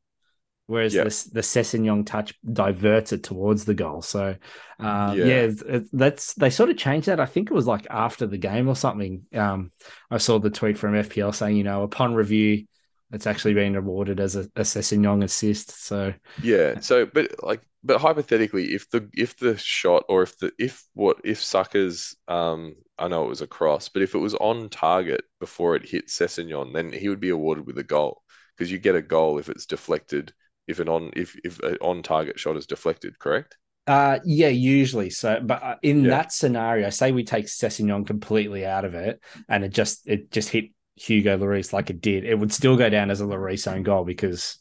[0.67, 1.03] whereas Yep.
[1.03, 4.01] the the Sessegnon touch diverts it towards the goal.
[4.01, 4.35] So
[4.79, 5.25] um, Yeah.
[5.25, 5.47] yeah,
[5.91, 7.19] that's they sort of changed that.
[7.19, 9.23] I think it was like after the game or something.
[9.33, 9.71] Um,
[10.11, 12.65] I saw the tweet from FPL saying, you know, upon review
[13.11, 15.71] it's actually been awarded as a, a Sessegnon assist.
[15.85, 16.79] So Yeah.
[16.79, 21.17] So, but like, but hypothetically, if the if the shot or if the if what
[21.23, 25.21] if Saka's um I know it was a cross, but if it was on target
[25.39, 28.21] before it hit Sessegnon, then he would be awarded with a goal
[28.55, 30.33] because you get a goal if it's deflected.
[30.67, 33.57] If an on if if an on target shot is deflected, correct?
[33.85, 35.09] uh yeah, usually.
[35.09, 36.09] So but uh, in Yeah.
[36.09, 40.49] that scenario, say we take Sessegnon completely out of it and it just it just
[40.49, 43.83] hit Hugo Lloris like it did, it would still go down as a Lloris own
[43.83, 44.57] goal because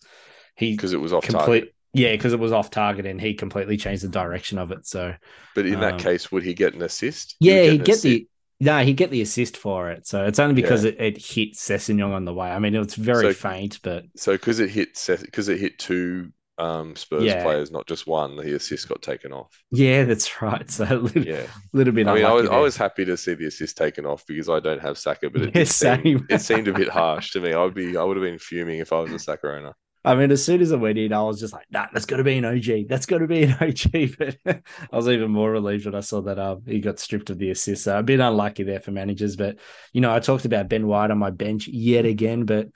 [0.55, 1.75] he Because it was off target.
[1.93, 4.87] yeah, because it was off target and he completely changed the direction of it.
[4.87, 5.15] So
[5.55, 7.37] But in that Um, case, would he get an assist?
[7.43, 8.29] He would yeah, get he'd get the
[8.61, 10.07] no, he'd get the assist for it.
[10.07, 10.91] So it's only because Yeah.
[10.93, 12.49] it, it hit Sessegnon on the way.
[12.51, 16.33] I mean, it's very So- faint, but So because it hit because it hit two
[16.59, 17.43] um Spurs Yeah.
[17.43, 19.51] players, not just one, the assist got taken off.
[19.71, 20.71] yeah, that's right.
[20.71, 21.47] So a little, Yeah.
[21.75, 24.25] little bit I mean, I was I was happy to see the assist taken off
[24.27, 27.33] because I don't have Saka, but it, Yeah, did seem, it seemed a bit harsh
[27.33, 27.53] to me.
[27.53, 29.75] I would be I would have been fuming if I was a Saka owner.
[30.07, 32.19] I mean, as soon as it went in, I was just like, nah, that's got
[32.19, 32.87] to be an OG.
[32.89, 34.17] That's got to be an OG.
[34.17, 34.37] But
[34.93, 37.51] I was even more relieved when I saw that um, he got stripped of the
[37.51, 37.83] assist.
[37.83, 39.35] So a bit unlucky there for managers.
[39.35, 39.59] But,
[39.93, 42.45] you know, I talked about Ben White on my bench yet again.
[42.45, 42.69] But,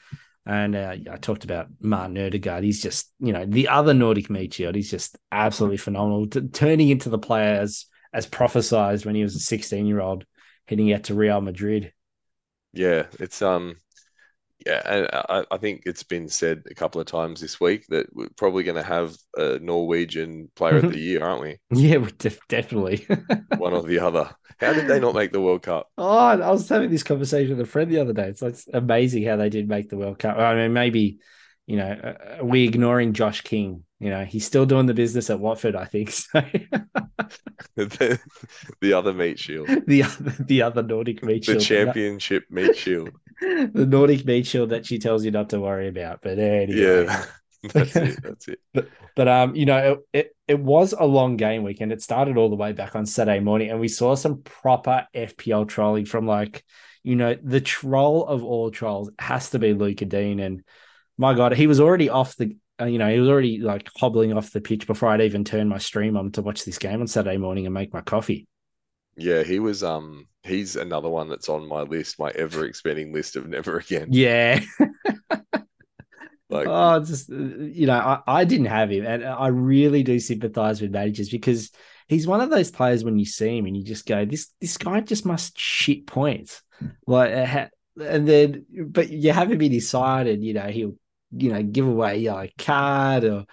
[0.45, 2.65] and uh, I talked about Martin Odegaard.
[2.65, 4.75] He's just, you know, the other Nordic midfield.
[4.75, 6.27] He's just absolutely phenomenal.
[6.27, 10.25] T- turning into the player as, as prophesized when he was a 16 year old
[10.67, 11.93] heading out to Real Madrid.
[12.73, 13.77] Yeah, it's um
[14.67, 17.87] yeah, and uh, I, I think it's been said a couple of times this week
[17.89, 21.59] that we're probably going to have a Norwegian player of the year, aren't we?
[21.71, 23.07] Yeah, we def- definitely.
[23.57, 24.31] One or the other.
[24.59, 25.89] How did they not make the World Cup?
[25.97, 28.29] Oh, I was having this conversation with a friend the other day.
[28.29, 30.37] It's, it's amazing how they did make the World Cup.
[30.37, 31.21] I mean, maybe,
[31.71, 33.85] you know, uh, are we ignoring Josh King?
[34.01, 36.13] You know, he's still doing the business at Watford, I think.
[37.77, 38.19] So the,
[38.81, 41.61] the other meat shield, the other, the other Nordic meat shield.
[41.61, 43.11] the championship meat shield.
[43.41, 46.21] the Nordic meat shield that she tells you not to worry about.
[46.23, 47.25] But anyway, Yeah,
[47.73, 48.19] that's it.
[48.21, 48.59] That's it.
[49.15, 51.93] But um, you know, it, it it was a long game weekend.
[51.93, 55.69] it started all the way back on Saturday morning, and we saw some proper FPL
[55.69, 56.65] trolling from like,
[57.05, 60.65] you know, the troll of all trolls has to be Lucas Digne, and
[61.21, 64.33] my God, he was already off the, uh, you know, he was already like hobbling
[64.33, 67.07] off the pitch before I'd even turned my stream on to watch this game on
[67.07, 68.47] Saturday morning and make my coffee.
[69.17, 73.37] Yeah, he was um he's another one that's on my list, my ever expanding list
[73.37, 74.09] of never again.
[74.11, 74.61] Yeah,
[76.51, 80.19] Like oh, just uh, you know, I, I didn't have him, and I really do
[80.19, 81.71] sympathize with managers because
[82.09, 84.77] he's one of those players when you see him and you just go, this this
[84.77, 86.61] guy just must shit points,
[87.07, 87.67] like, uh,
[88.03, 90.97] and then but you have him in his side, and you know he'll
[91.33, 93.47] you know give away a yellow card or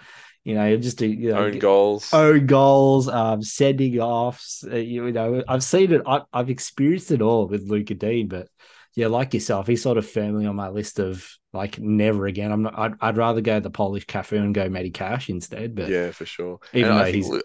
[0.44, 2.10] you know just do you know own goals.
[2.12, 4.64] own goals, um, sending offs.
[4.64, 6.02] Uh, you know, I've seen it.
[6.06, 8.48] I, I've experienced it all with Lucas Digne, but
[8.94, 12.50] yeah, like yourself, he's sort of firmly on my list of like never again.
[12.52, 12.78] I'm not.
[12.78, 15.74] I'd, I'd rather go to the Polish Cafu and go Matty Cash instead.
[15.74, 16.60] But yeah, for sure.
[16.72, 17.42] even And though he's Lu-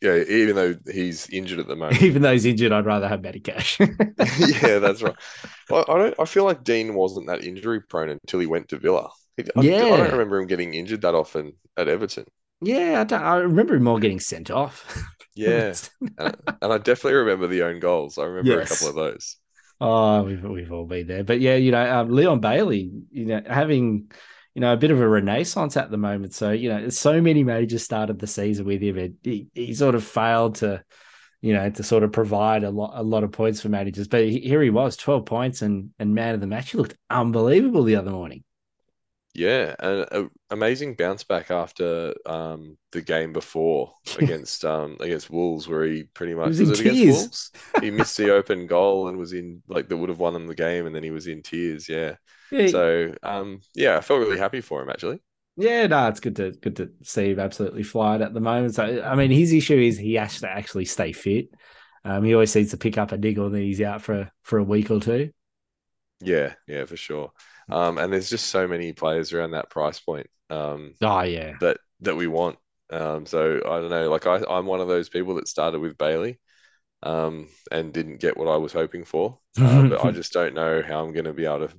[0.00, 2.02] yeah, even though he's injured at the moment.
[2.02, 3.78] even though he's injured, I'd rather have Matty Cash.
[4.38, 5.14] yeah, that's right.
[5.70, 6.14] I, I don't.
[6.18, 9.10] I feel like Digne wasn't that injury prone until he went to Villa.
[9.56, 12.24] I, I don't remember him getting injured that often at Everton.
[12.60, 14.84] yeah, I, don't, I remember him more getting sent off.
[15.34, 15.74] Yeah,
[16.18, 18.18] and, and I definitely remember the own goals.
[18.18, 18.70] I remember Yes.
[18.70, 19.36] a couple of those.
[19.80, 23.42] Oh, we've we've all been there, but yeah, you know, um, Leon Bailey, you know,
[23.46, 24.10] having
[24.58, 26.34] you know a bit of a renaissance at the moment.
[26.34, 29.94] So you know, so many majors started the season with him, and he, he sort
[29.94, 30.82] of failed to,
[31.40, 34.08] you know, to sort of provide a lot a lot of points for managers.
[34.08, 36.72] But he, here he was, twelve points and and man of the match.
[36.72, 38.42] He looked unbelievable the other morning.
[39.32, 45.68] Yeah, and a amazing bounce back after um, the game before against um, against Wolves,
[45.68, 47.16] where he pretty much was in it against tears.
[47.16, 47.52] Wolves?
[47.80, 50.56] He missed the open goal and was in like that would have won them the
[50.56, 51.88] game, and then he was in tears.
[51.88, 52.16] Yeah,
[52.66, 55.20] So um, yeah, I felt really happy for him actually.
[55.56, 58.74] Yeah, no, it's good to good to see him absolutely flying at the moment.
[58.74, 61.48] So I mean, his issue is he has to actually stay fit.
[62.04, 64.58] Um, he always seems to pick up a niggle and then he's out for for
[64.58, 65.30] a week or two.
[66.20, 67.32] Yeah, yeah, for sure.
[67.68, 71.78] Um, and there's just so many players around that price point um, Oh yeah, that
[72.00, 72.58] that we want.
[72.90, 74.10] Um, so I don't know.
[74.10, 76.38] Like I, I'm one of those people that started with Bailey,
[77.02, 79.38] um, and didn't get what I was hoping for.
[79.60, 81.74] Uh, but I just don't know how I'm going to be able to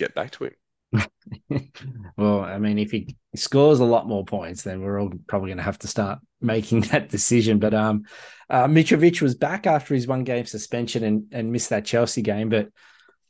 [0.00, 0.52] get back to him.
[2.16, 5.58] well, I mean, if he scores a lot more points, then we're all probably going
[5.58, 7.58] to have to start making that decision.
[7.58, 8.04] But um,
[8.48, 12.48] uh, Mitrovic was back after his one game suspension and and missed that Chelsea game.
[12.48, 12.68] But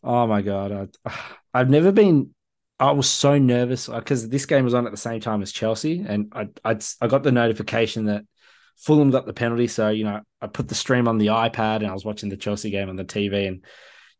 [0.02, 1.12] oh my god, I,
[1.54, 2.34] I've never been.
[2.78, 6.02] I was so nervous because this game was on at the same time as Chelsea,
[6.06, 8.24] and I I I got the notification that
[8.78, 9.66] Fulham got the penalty.
[9.66, 12.38] So you know, I put the stream on the iPad and I was watching the
[12.38, 13.64] Chelsea game on the TV, and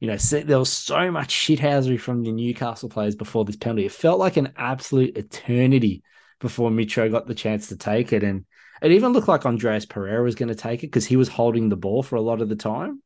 [0.01, 3.85] you know, there was so much shithousery from the Newcastle players before this penalty.
[3.87, 6.03] It felt like an absolute eternity
[6.41, 8.23] before Mitro got the chance to take it.
[8.25, 8.47] And
[8.83, 11.69] it even looked like Andreas Pereira was going to take it because he was holding
[11.69, 13.03] the ball for a lot of the time.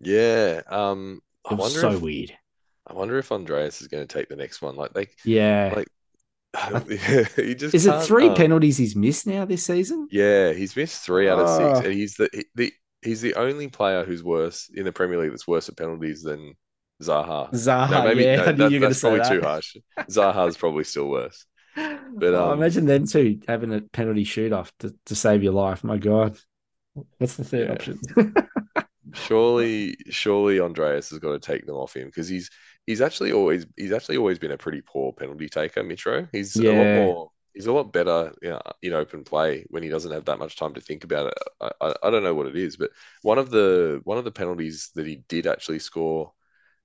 [0.00, 0.62] Yeah.
[0.66, 2.32] Um, I It was wonder so if weird.
[2.86, 4.76] I wonder if Andreas is going to take the next one.
[4.76, 5.72] Like they, Yeah.
[5.76, 5.88] like
[7.36, 10.08] he just Is it three um, penalties he's missed now this season?
[10.10, 11.74] Yeah, he's missed three out of Ah.
[11.74, 12.72] six, and he's the he- the
[13.04, 16.54] he's the only player who's worse in the Premier League that's worse at penalties than
[17.02, 17.52] Zaha.
[17.52, 19.30] Zaha, No, maybe yeah, no, that- that's probably that.
[19.32, 19.76] too harsh.
[20.10, 21.44] Zaha's probably still worse.
[21.76, 25.52] But oh, um, imagine them two having a penalty shoot off to, to save your
[25.52, 25.82] life.
[25.84, 26.36] My God.
[27.18, 27.72] that's the third Yeah.
[27.74, 28.00] option?
[29.12, 32.50] surely, surely Andreas has got to take them off him because he's
[32.86, 35.82] he's actually always he's actually always been a pretty poor penalty taker.
[35.82, 37.30] Mitro, he's a lot more.
[37.54, 40.56] He's a lot better you know, in open play when he doesn't have that much
[40.56, 41.34] time to think about it.
[41.60, 42.90] I, I, I don't know what it is, but
[43.22, 46.32] one of the one of the penalties that he did actually score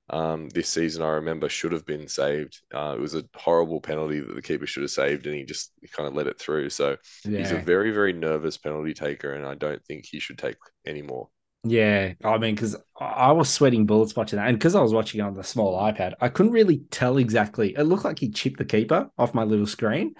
[0.10, 2.60] um, this season, I remember, should have been saved.
[2.74, 5.72] Uh, it was a horrible penalty that the keeper should have saved, and he just
[5.92, 6.70] kind of let it through.
[6.72, 6.98] So
[7.36, 11.02] he's a very, very nervous penalty taker, and I don't think he should take any
[11.04, 11.30] more.
[11.66, 15.20] Yeah, I mean, because I was sweating bullets watching that, and because I was watching
[15.20, 17.76] on the small iPad, I couldn't really tell exactly.
[17.76, 20.16] It looked like he chipped the keeper off my little screen.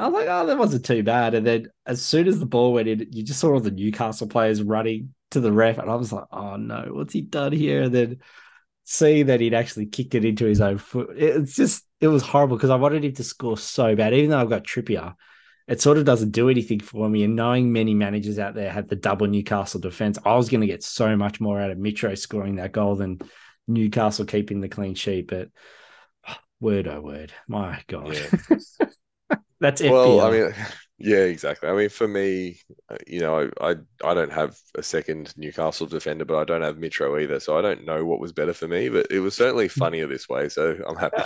[0.00, 2.72] I was like, "Oh, that wasn't too bad." And then, as soon as the ball
[2.72, 5.94] went in, you just saw all the Newcastle players running to the ref, and I
[5.94, 8.18] was like, "Oh no, what's he done here?" And then
[8.84, 11.10] see that he'd actually kicked it into his own foot.
[11.16, 14.40] It's just, it was horrible because I wanted him to score so bad, even though
[14.40, 15.14] I've got Trippier
[15.70, 17.22] it sort of doesn't do anything for me.
[17.22, 20.66] And knowing many managers out there had the double Newcastle defense, I was going to
[20.66, 23.20] get so much more out of Mitro scoring that goal than
[23.68, 25.28] Newcastle keeping the clean sheet.
[25.28, 25.48] But
[26.60, 28.18] word oh word, my god,
[29.60, 29.92] that's FPL.
[29.92, 30.54] Well, I mean,
[30.98, 31.68] yeah, exactly.
[31.68, 35.86] I mean, for me, uh, you know, I, I I don't have a second Newcastle
[35.86, 38.68] defender, but I don't have Mitro either, so I don't know what was better for
[38.68, 38.88] me.
[38.88, 41.22] But it was certainly funnier this way, so I'm happy.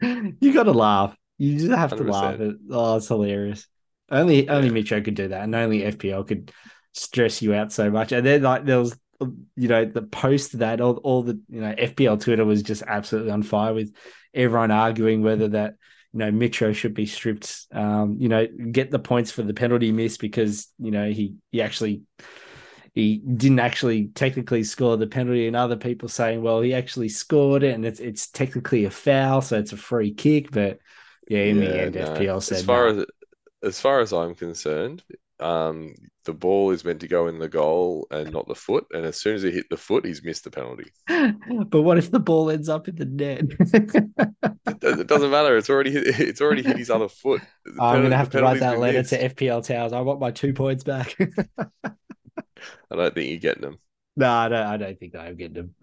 [0.40, 1.16] you got to laugh.
[1.38, 2.04] You just have to 100%.
[2.04, 2.40] laugh.
[2.40, 3.66] It- Oh, it's hilarious.
[4.10, 6.52] Only only Mitro could do that, and only FPL could
[6.92, 8.12] stress you out so much.
[8.12, 8.96] And then like there was,
[9.56, 13.32] you know, the post that all all the you know FPL Twitter was just absolutely
[13.32, 13.92] on fire with
[14.32, 15.74] everyone arguing whether that
[16.16, 17.66] you know Mitro should be stripped.
[17.72, 21.60] Um, you know, get the points for the penalty miss because you know he he
[21.60, 22.04] actually
[22.94, 27.62] he didn't actually technically score the penalty, and other people saying, well, he actually scored
[27.62, 30.50] it, and it's it's technically a foul, so it's a free kick.
[30.50, 30.78] But
[31.28, 31.96] yeah, in the Yeah, end, no.
[31.96, 32.88] FPL said As far no.
[32.88, 33.06] as
[33.62, 35.04] as far as I'm concerned,
[35.40, 35.94] um,
[36.24, 38.86] the ball is meant to go in the goal and not the foot.
[38.92, 40.90] And as soon as he hit the foot, he's missed the penalty.
[41.68, 43.44] but what if the ball ends up in the net?
[44.68, 45.56] It, does- it doesn't matter.
[45.56, 47.40] It's already hit, it's already hit his other foot.
[47.64, 49.10] The I'm gonna have to write that letter missed.
[49.10, 49.92] to FPL Towers.
[49.92, 51.14] I want my two points back.
[51.84, 51.90] I
[52.90, 53.78] don't think you're getting them.
[54.16, 54.66] no, I don't.
[54.66, 55.74] I don't think I'm getting them.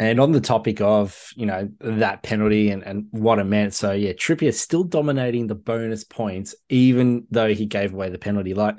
[0.00, 3.74] And on the topic of, you know, that penalty and, and what it meant.
[3.74, 8.54] So, yeah, Trippier still dominating the bonus points, even though he gave away the penalty.
[8.54, 8.76] Like,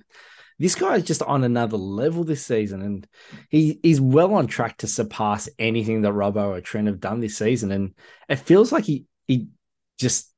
[0.59, 2.81] this guy is just on another level this season.
[2.81, 3.07] And
[3.49, 7.37] he, he's well on track to surpass anything that Robbo or Trent have done this
[7.37, 7.71] season.
[7.71, 7.95] And
[8.29, 9.49] it feels like he, he
[9.97, 10.31] just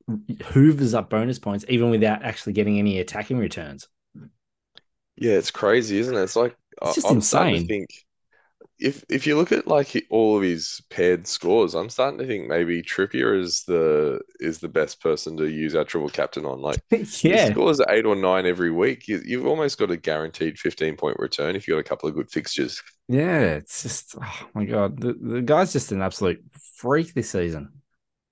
[0.45, 3.88] hoovers up bonus points, even without actually getting any attacking returns.
[5.15, 6.21] Yeah, it's crazy, isn't it?
[6.21, 7.67] It's like It's just I'm starting to insane.
[7.67, 7.89] think
[8.82, 12.47] if if you look at like all of his paired scores, I'm starting to think
[12.47, 16.59] maybe Trippier is the is the best person to use our triple captain on.
[16.61, 17.51] Like he yeah.
[17.51, 19.07] scores eight or nine every week.
[19.07, 22.15] You, you've almost got a guaranteed 15 point return if you got a couple of
[22.15, 22.82] good fixtures.
[23.07, 23.41] Yeah.
[23.41, 24.99] It's just, oh my God.
[24.99, 26.43] The, the guy's just an absolute
[26.75, 27.69] freak this season.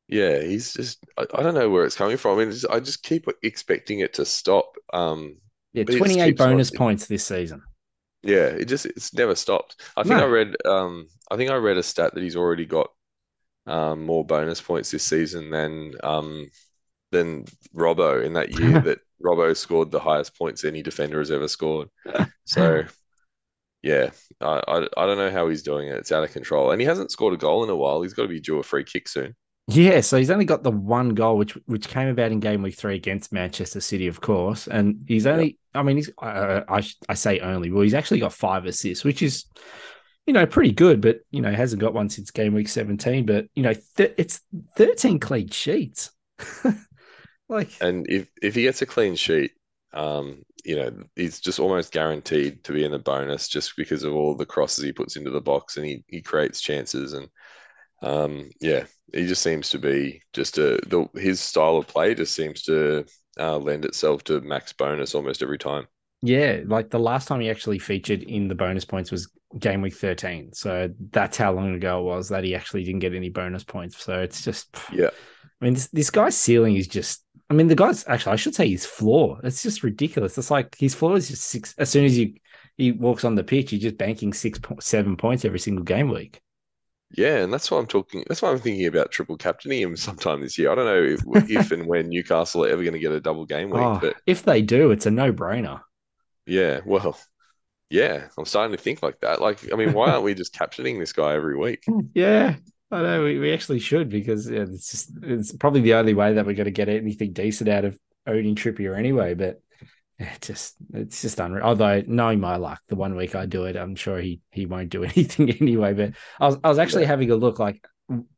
[0.08, 2.40] Yeah, he's just I, I don't know where it's coming from.
[2.40, 4.74] I mean, just, I just keep expecting it to stop.
[4.92, 5.38] Um,
[5.74, 5.84] Yeah.
[5.84, 7.62] But he just 28 keeps on- bonus points this season.
[8.24, 9.82] Yeah, it just it's never stopped.
[9.96, 10.20] I think No.
[10.20, 12.92] I read um I think I read a stat that he's already got
[13.68, 16.50] um more bonus points this season than um
[17.12, 17.46] than
[17.76, 21.90] Robbo in that year that Robbo scored the highest points any defender has ever scored.
[22.46, 22.84] So
[23.84, 24.12] yeah,
[24.42, 25.96] I, I I don't know how he's doing it.
[25.98, 26.72] It's out of control.
[26.72, 28.02] And he hasn't scored a goal in a while.
[28.02, 29.36] He's got to be due a free kick soon.
[29.72, 32.76] Yeah, so he's only got the one goal, which which came about in game week
[32.76, 35.60] three against Manchester City, of course, and he's only.
[35.76, 36.10] I mean, he's.
[36.22, 37.72] Uh, I I say only.
[37.72, 39.46] Well, he's actually got five assists, which is,
[40.26, 41.02] you know, pretty good.
[41.02, 43.26] But you know, hasn't got one since game week seventeen.
[43.26, 44.42] But you know, th- it's
[44.76, 46.12] thirteen clean sheets.
[47.50, 49.52] like, And if if he gets a clean sheet,
[49.94, 54.16] um, you know, he's just almost guaranteed to be in the bonus just because of
[54.16, 57.28] all the crosses he puts into the box and he, he creates chances and
[58.02, 62.36] um, yeah, he just seems to be just a the his style of play just
[62.36, 63.06] seems to
[63.40, 65.88] uh, lend itself to max bonus almost every time.
[66.22, 69.96] yeah, like the last time he actually featured in the bonus points was game week
[69.96, 70.54] thirteen.
[70.54, 74.04] So that's how long ago it was that he actually didn't get any bonus points.
[74.04, 75.10] So it's just Yeah.
[75.62, 77.24] I mean, this, this guy's ceiling is just.
[77.50, 78.34] I mean, the guy's actually.
[78.34, 79.40] I should say his floor.
[79.44, 80.38] It's just ridiculous.
[80.38, 81.74] It's like his floor is just six.
[81.78, 82.36] As soon as you
[82.78, 86.42] he walks on the pitch, you're just banking six seven points every single game week.
[87.12, 88.24] Yeah, and that's why I'm talking.
[88.28, 90.72] That's why I'm thinking about triple captaining him sometime this year.
[90.72, 93.46] I don't know if, if and when Newcastle are ever going to get a double
[93.46, 95.82] game week, Oh, but if they do, it's a no brainer.
[96.46, 97.18] yeah, well,
[97.90, 99.42] yeah, I'm starting to think like that.
[99.42, 101.84] Like, I mean, why aren't we just captaining this guy every week?
[102.14, 102.56] Yeah,
[102.92, 106.34] I know we, we actually should because yeah, it's just it's probably the only way
[106.34, 107.98] that we're going to get anything decent out of
[108.28, 109.34] owning Trippier anyway.
[109.34, 109.62] But
[110.20, 111.64] it just it's just unreal.
[111.64, 114.90] Although knowing my luck, the one week I do it, I'm sure he he won't
[114.90, 115.94] do anything anyway.
[115.94, 117.86] But I was I was actually having a look like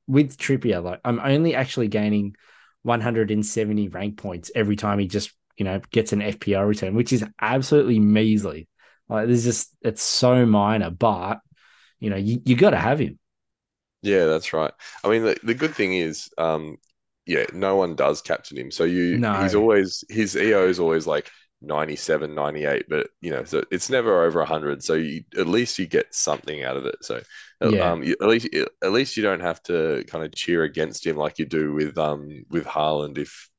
[0.08, 2.36] with Trippier, like I'm only actually gaining
[2.84, 7.26] 170 rank points every time he just you know gets an FPL return, which is
[7.40, 8.68] absolutely measly.
[9.10, 11.40] Like there's just it's so minor, but
[12.00, 13.18] you know you, you got to have him.
[14.02, 14.74] Yeah, that's right.
[15.04, 16.78] I mean, the, the good thing is, um,
[17.26, 18.72] yeah, no one does captain him.
[18.72, 19.34] So you, No.
[19.34, 21.30] he's always, his EO is always like
[21.62, 24.84] 97, 98, but you know, so it's never over 100.
[24.84, 26.96] So you, at least you get something out of it.
[27.04, 27.22] So,
[27.62, 27.94] uh, Yeah.
[27.94, 28.50] um, you, at least,
[28.84, 31.98] at least you don't have to kind of cheer against him like you do with,
[31.98, 33.50] um, with Haaland if,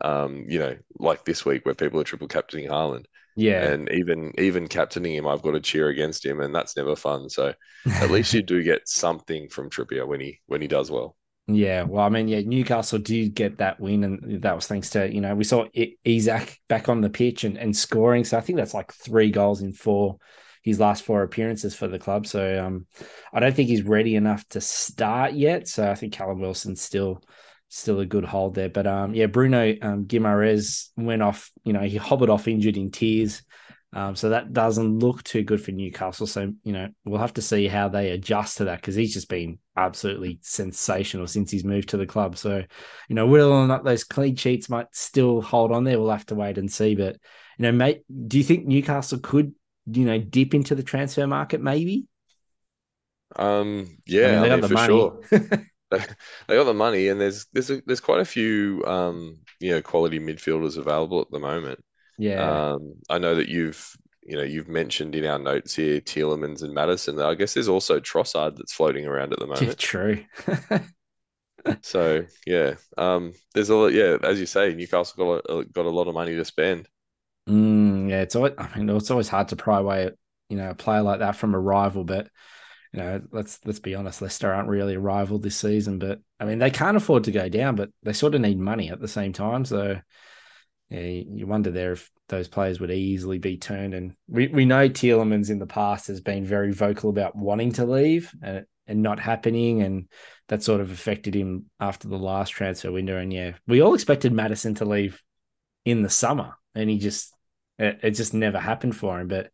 [0.00, 3.06] um, you know, like this week where people are triple captaining Haaland.
[3.34, 6.94] Yeah, And even even captaining him, I've got to cheer against him, and that's never
[6.96, 7.28] fun.
[7.28, 7.54] So
[8.00, 11.16] at least you do get something from Trippier when he when he does well.
[11.48, 15.12] Yeah, well, I mean, yeah, Newcastle did get that win, and that was thanks to
[15.12, 15.66] you know we saw
[16.04, 18.24] Isak back on the pitch and, and scoring.
[18.24, 20.18] So I think that's like three goals in four
[20.62, 22.26] his last four appearances for the club.
[22.26, 22.86] So um,
[23.32, 25.66] I don't think he's ready enough to start yet.
[25.66, 27.22] So I think Callum Wilson's still
[27.68, 28.68] still a good hold there.
[28.68, 31.50] But um, yeah, Bruno um, Guimaraes went off.
[31.64, 33.42] You know, he hobbled off injured in tears.
[33.94, 36.26] Um, so that doesn't look too good for Newcastle.
[36.26, 39.28] So, you know, we'll have to see how they adjust to that because he's just
[39.28, 42.38] been absolutely sensational since he's moved to the club.
[42.38, 42.62] So,
[43.08, 46.26] you know, whether or not those clean sheets might still hold on there, we'll have
[46.26, 46.94] to wait and see.
[46.94, 47.16] But,
[47.58, 49.54] you know, mate, do you think Newcastle could,
[49.86, 52.06] you know, dip into the transfer market maybe?
[53.36, 55.10] Um, yeah, I mean, they I got mean, the for money.
[55.16, 55.20] sure.
[56.48, 59.82] They got the money, and there's there's a, there's quite a few um you know
[59.82, 61.84] quality midfielders available at the moment.
[62.16, 62.60] Yeah.
[62.72, 66.74] Um, I know that you've you know you've mentioned in our notes here Tielemans and
[66.74, 67.20] Maddison.
[67.20, 69.78] I guess there's also Trossard that's floating around at the Yeah, moment.
[69.78, 70.24] true.
[71.82, 73.88] So yeah, um, there's a lot.
[73.92, 76.88] Yeah, as you say, Newcastle got a, got a lot of money to spend.
[77.48, 80.10] Mm, yeah, it's always, I mean, it's always hard to pry away,
[80.48, 82.04] you know, a player like that from a rival.
[82.04, 82.28] But
[82.92, 85.98] you know, let's let's be honest, Leicester aren't really a rival this season.
[85.98, 88.90] But I mean, they can't afford to go down, but they sort of need money
[88.90, 89.64] at the same time.
[89.64, 90.00] So
[90.92, 93.94] yeah, you wonder there if those players would easily be turned.
[93.94, 97.86] And we we know Tielemans in the past has been very vocal about wanting to
[97.86, 100.08] leave, and and not happening, and
[100.48, 103.16] that sort of affected him after the last transfer window.
[103.16, 105.22] And yeah, we all expected Maddison to leave
[105.86, 107.34] in the summer, and he just
[107.78, 109.28] it, it just never happened for him.
[109.28, 109.50] But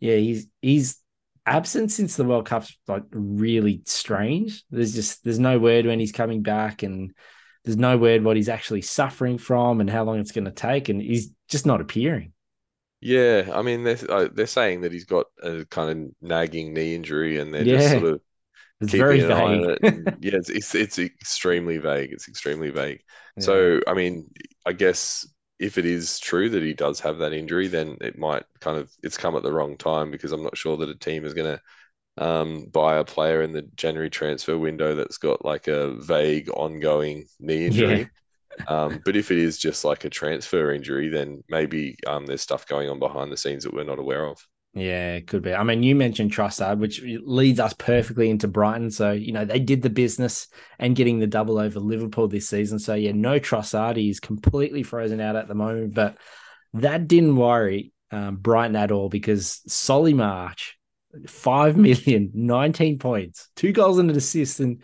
[0.00, 0.98] yeah, he's he's
[1.46, 4.64] absent since the World Cup's like really strange.
[4.68, 7.12] There's just there's no word when he's coming back, and
[7.64, 10.88] there's no word what he's actually suffering from and how long it's going to take,
[10.88, 12.32] and he's just not appearing.
[13.00, 16.94] Yeah, I mean they're uh, they're saying that he's got a kind of nagging knee
[16.94, 17.66] injury, and they're Yeah.
[17.66, 18.20] just sort of
[18.80, 19.68] It's very an eye on vague.
[19.70, 19.82] it.
[20.20, 22.12] Yeah, it's, it's it's extremely vague.
[22.12, 23.02] It's extremely vague.
[23.38, 24.30] So I mean,
[24.66, 25.26] I guess
[25.58, 28.90] if it is true that he does have that injury, then it might kind of
[29.02, 31.56] it's come at the wrong time because I'm not sure that a team is going
[31.56, 31.62] to
[32.18, 37.26] um, buy a player in the January transfer window that's got like a vague ongoing
[37.40, 38.10] knee injury.
[38.68, 42.66] Um, but if it is just like a transfer injury, then maybe um, there's stuff
[42.66, 44.46] going on behind the scenes that we're not aware of.
[44.74, 45.52] Yeah, it could be.
[45.52, 48.90] I mean, you mentioned Trossard, which leads us perfectly into Brighton.
[48.90, 50.48] So, you know, they did the business
[50.78, 52.78] and getting the double over Liverpool this season.
[52.78, 53.96] So, yeah, no Trossard.
[53.96, 55.94] He's completely frozen out at the moment.
[55.94, 56.16] But
[56.74, 60.78] that didn't worry um, Brighton at all because Solly March,
[61.26, 64.60] 5 million, 19 points, two goals and an assist.
[64.60, 64.82] And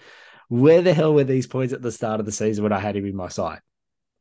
[0.49, 2.97] where the hell were these points at the start of the season when I had
[2.97, 3.61] him in my side?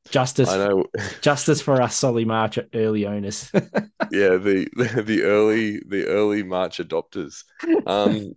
[0.10, 0.86] Justice, I know,
[1.22, 3.52] justice for us, Solly March early owners.
[3.54, 7.44] yeah, the, the the early the early March adopters.
[7.86, 8.34] Um,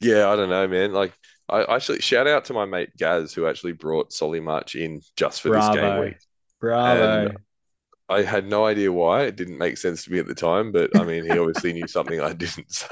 [0.00, 0.92] yeah, I don't know, man.
[0.92, 1.12] Like,
[1.50, 5.42] I actually shout out to my mate Gaz who actually brought Solly March in just
[5.42, 6.16] for this game week.
[6.60, 7.26] Bravo.
[7.26, 7.38] And
[8.10, 9.24] I had no idea why.
[9.24, 11.86] It didn't make sense to me at the time, but I mean, he obviously knew
[11.88, 12.66] something I didn't.
[12.72, 12.88] So,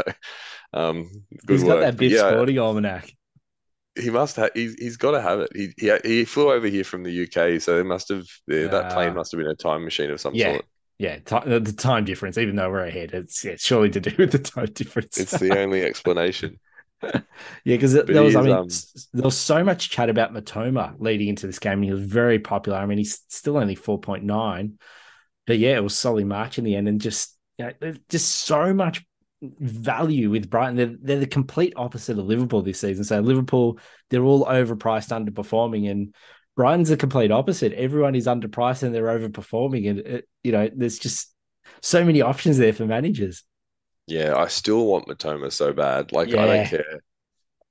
[0.74, 1.10] um,
[1.46, 3.12] good He's got that big yeah, sporting almanac.
[3.96, 4.50] he must have.
[4.54, 5.50] He's, he's got to have it.
[5.54, 8.26] He, he he flew over here from the UK, so they must have.
[8.46, 10.38] Yeah, that plane must have been a time machine of some Yeah.
[10.38, 10.64] sort.
[10.98, 14.14] Yeah, ti- the the time difference, even though we're ahead, it's yeah, surely to do
[14.18, 15.16] with the time difference.
[15.16, 16.60] It's the only explanation.
[17.02, 17.20] yeah,
[17.64, 21.46] because there was, I mean, um, there was so much chat about Mitoma leading into
[21.46, 21.74] this game.
[21.74, 22.78] and He was very popular.
[22.78, 24.78] I mean, he's still only 4.9,
[25.48, 26.88] but yeah, it was Solly March in the end.
[26.88, 29.02] And just, you know, just so much
[29.40, 30.76] value with Brighton.
[30.76, 33.02] They're, they're the complete opposite of Liverpool this season.
[33.02, 33.78] So, Liverpool,
[34.10, 35.90] they're all overpriced, underperforming.
[35.90, 36.14] And
[36.54, 37.72] Brighton's the complete opposite.
[37.72, 39.88] Everyone is underpriced and they're overperforming.
[39.88, 41.34] And, it, you know, there's just
[41.80, 43.42] so many options there for managers.
[44.06, 46.12] Yeah, I still want Mitoma so bad.
[46.12, 47.00] Like I don't care.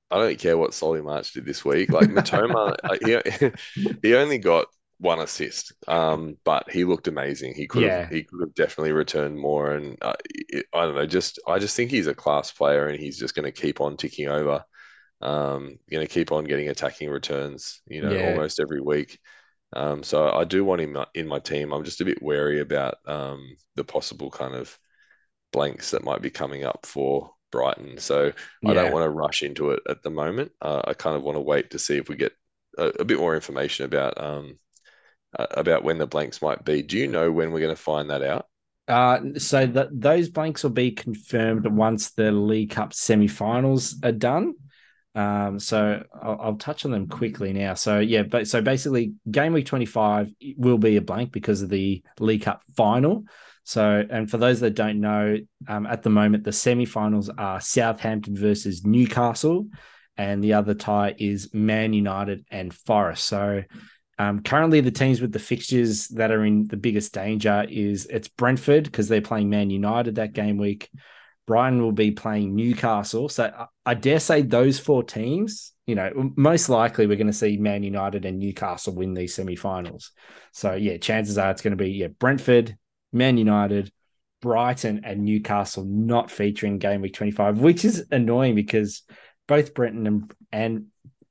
[0.10, 1.92] I don't care what Solly March did this week.
[1.92, 4.68] Like Mitoma, like, he he only got
[5.00, 7.54] one assist, um, but he looked amazing.
[7.56, 7.92] He could Yeah.
[7.92, 9.74] have he could have definitely returned more.
[9.74, 13.00] And uh, it, I don't know, just I just think he's a class player, and
[13.00, 14.64] he's just going to keep on ticking over.
[15.22, 18.20] Um, going to keep on getting attacking returns, you know, Yeah.
[18.20, 19.20] almost every week.
[19.74, 21.74] Um, so I do want him in my team.
[21.74, 24.78] I'm just a bit wary about um, the possible kind of
[25.52, 27.98] blanks that might be coming up for Brighton.
[27.98, 28.32] So
[28.66, 30.52] I don't want to rush into it at the moment.
[30.62, 32.34] Uh, I kind of want to wait to see if we get
[32.78, 34.60] a, a bit more information about um
[35.38, 36.82] about when the blanks might be.
[36.82, 38.48] Do you know when we're going to find that out?
[38.88, 44.54] Uh, so that those blanks will be confirmed once the League Cup semi-finals are done.
[45.14, 47.74] Um, so I'll, I'll touch on them quickly now.
[47.74, 52.04] So yeah, but so basically, game week twenty-five will be a blank because of the
[52.20, 53.26] League Cup final.
[53.64, 58.38] So, and for those that don't know, um, at the moment the semi-finals are Southampton
[58.38, 59.68] versus Newcastle,
[60.16, 63.26] and the other tie is Man United and Forest.
[63.26, 63.64] So,
[64.20, 68.28] um, currently, the teams with the fixtures that are in the biggest danger is it's
[68.28, 70.90] Brentford because they're playing Man United that game week.
[71.46, 73.30] Brighton will be playing Newcastle.
[73.30, 77.34] So I, I dare say those four teams, you know, most likely we're going to
[77.34, 80.12] see Man United and Newcastle win these semi-finals.
[80.52, 82.76] So yeah, chances are it's going to be yeah Brentford,
[83.14, 83.92] Man United,
[84.42, 89.04] Brighton, and Newcastle not featuring game week twenty five, which is annoying because
[89.48, 90.86] both Brenton and and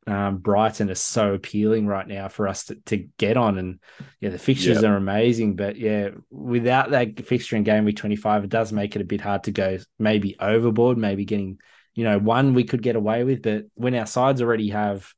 [0.07, 3.59] um, Brighton are so appealing right now for us to, to get on.
[3.59, 3.81] And
[4.21, 4.91] yeah, the fixtures Yeah.
[4.91, 5.57] are amazing.
[5.57, 9.21] But yeah, without that fixture in game week 25, it does make it a bit
[9.21, 11.59] hard to go maybe overboard, maybe getting,
[11.95, 13.43] you know, one we could get away with.
[13.43, 15.13] But when our sides already have,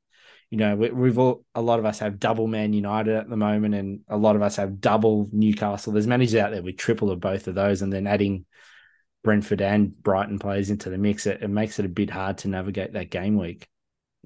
[0.50, 3.36] you know, we, we've all, a lot of us have double Man United at the
[3.36, 5.92] moment, and a lot of us have double Newcastle.
[5.92, 8.46] There's managers out there with triple of both of those, and then adding
[9.22, 12.48] Brentford and Brighton players into the mix, it, it makes it a bit hard to
[12.48, 13.68] navigate that game week.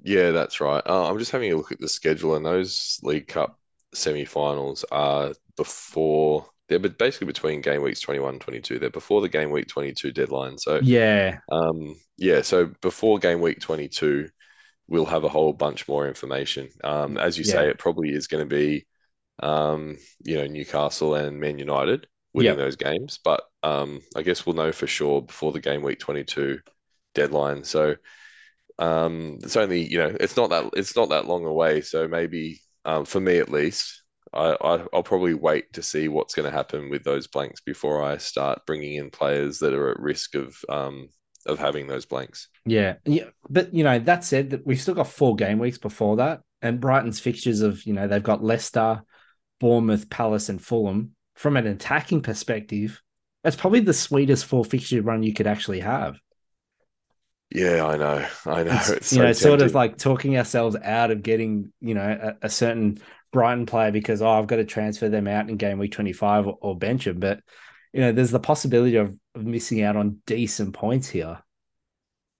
[0.03, 0.83] Yeah, that's right.
[0.87, 3.59] Uh, I'm just having a look at the schedule, and those League Cup
[3.95, 6.47] semi-finals are before.
[6.69, 8.79] They're be- basically between game weeks 21 and 22.
[8.79, 10.59] They're before the game week 22 deadline.
[10.59, 14.31] So Yeah, Um, yeah, so before game week 22,
[14.89, 16.71] we'll have a whole bunch more information.
[16.85, 18.87] Um, as you say, it probably is going to be,
[19.41, 22.59] um, you know, Newcastle and Man United winning Yep.
[22.59, 23.19] those games.
[23.25, 26.61] But um, I guess we'll know for sure before the game week 22
[27.15, 27.65] deadline.
[27.65, 27.97] So
[28.83, 32.61] Um, it's only you know it's not that it's not that long away, so maybe
[32.85, 34.03] um, for me at least,
[34.33, 38.03] I, I I'll probably wait to see what's going to happen with those blanks before
[38.03, 41.09] I start bringing in players that are at risk of um
[41.47, 42.49] of having those blanks.
[42.67, 46.17] Yeah, yeah, but you know that said, that we've still got four game weeks before
[46.17, 49.03] that, and Brighton's fixtures of you know they've got Leicester,
[49.61, 51.15] Bournemouth, Palace, and Fulham.
[51.37, 53.01] From an attacking perspective,
[53.45, 56.17] that's probably the sweetest four fixture run you could actually have.
[57.55, 58.81] Yeah, I know, I know.
[58.81, 62.37] It's, It's you so know, sort of like talking ourselves out of getting you know
[62.43, 62.99] a, a certain
[63.33, 66.47] Brighton player because oh I've got to transfer them out in game week twenty five
[66.47, 67.41] or, or bench them, but
[67.93, 71.41] you know there's the possibility of, of missing out on decent points here.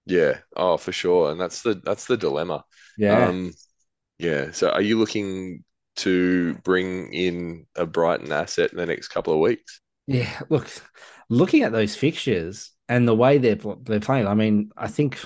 [0.07, 2.65] Yeah, oh for sure, and that's the that's the dilemma.
[2.97, 3.53] Yeah, Um,
[4.19, 4.53] yeah.
[4.53, 5.65] So, are you looking
[5.99, 9.81] to bring in a Brighton asset in the next couple of weeks?
[10.07, 10.69] Yeah, look,
[11.29, 15.19] looking at those fixtures and the way they're they're playing, I mean, I think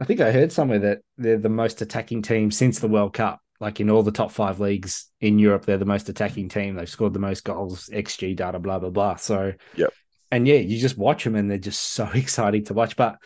[0.00, 3.40] I think I heard somewhere that they're the most attacking team since the World Cup.
[3.60, 6.74] Like in all the top five leagues in Europe, they're the most attacking team.
[6.74, 9.16] They've scored the most goals, XG data, blah blah blah.
[9.16, 9.92] So, Yep.
[10.32, 12.96] and yeah, you just watch them and they're just so exciting to watch.
[12.96, 13.18] But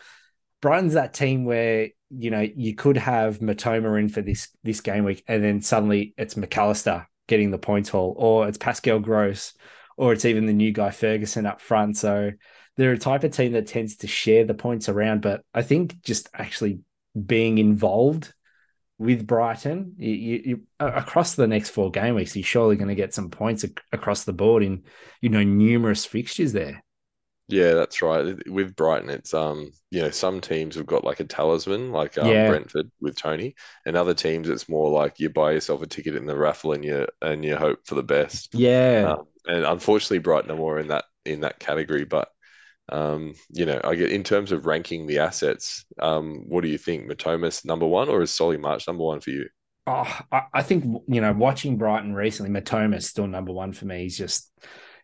[0.61, 5.03] Brighton's that team where you know you could have Mitoma in for this this game
[5.05, 9.53] week, and then suddenly it's Mac Allister getting the points haul, or it's Pascal Gross,
[9.97, 11.97] or it's even the new guy Ferguson up front.
[11.97, 12.31] So
[12.77, 15.21] they're a type of team that tends to share the points around.
[15.21, 16.79] But I think just actually
[17.25, 18.33] being involved
[18.99, 22.95] with Brighton, you, you, you across the next four game weeks, you're surely going to
[22.95, 24.83] get some points ac- across the board in
[25.21, 26.83] you know numerous fixtures there.
[27.49, 28.35] Yeah, that's right.
[28.49, 32.43] With Brighton, it's um, you know, some teams have got like a talisman, like um,
[32.43, 32.43] Yeah.
[32.43, 33.55] Brentford with Toney,
[33.85, 36.83] and other teams it's more like you buy yourself a ticket in the raffle and
[36.83, 38.53] you and you hope for the best.
[38.53, 42.03] Yeah, Um, and unfortunately, Brighton are more in that in that category.
[42.03, 42.29] But
[42.89, 45.85] um, you know, I get in terms of ranking the assets.
[45.99, 47.09] Um, what do you think?
[47.09, 49.47] Mitoma's number one, or is Solly March number one for you?
[49.85, 54.03] Oh, I, I think you know, watching Brighton recently, Mitoma's still number one for me.
[54.03, 54.51] He's just,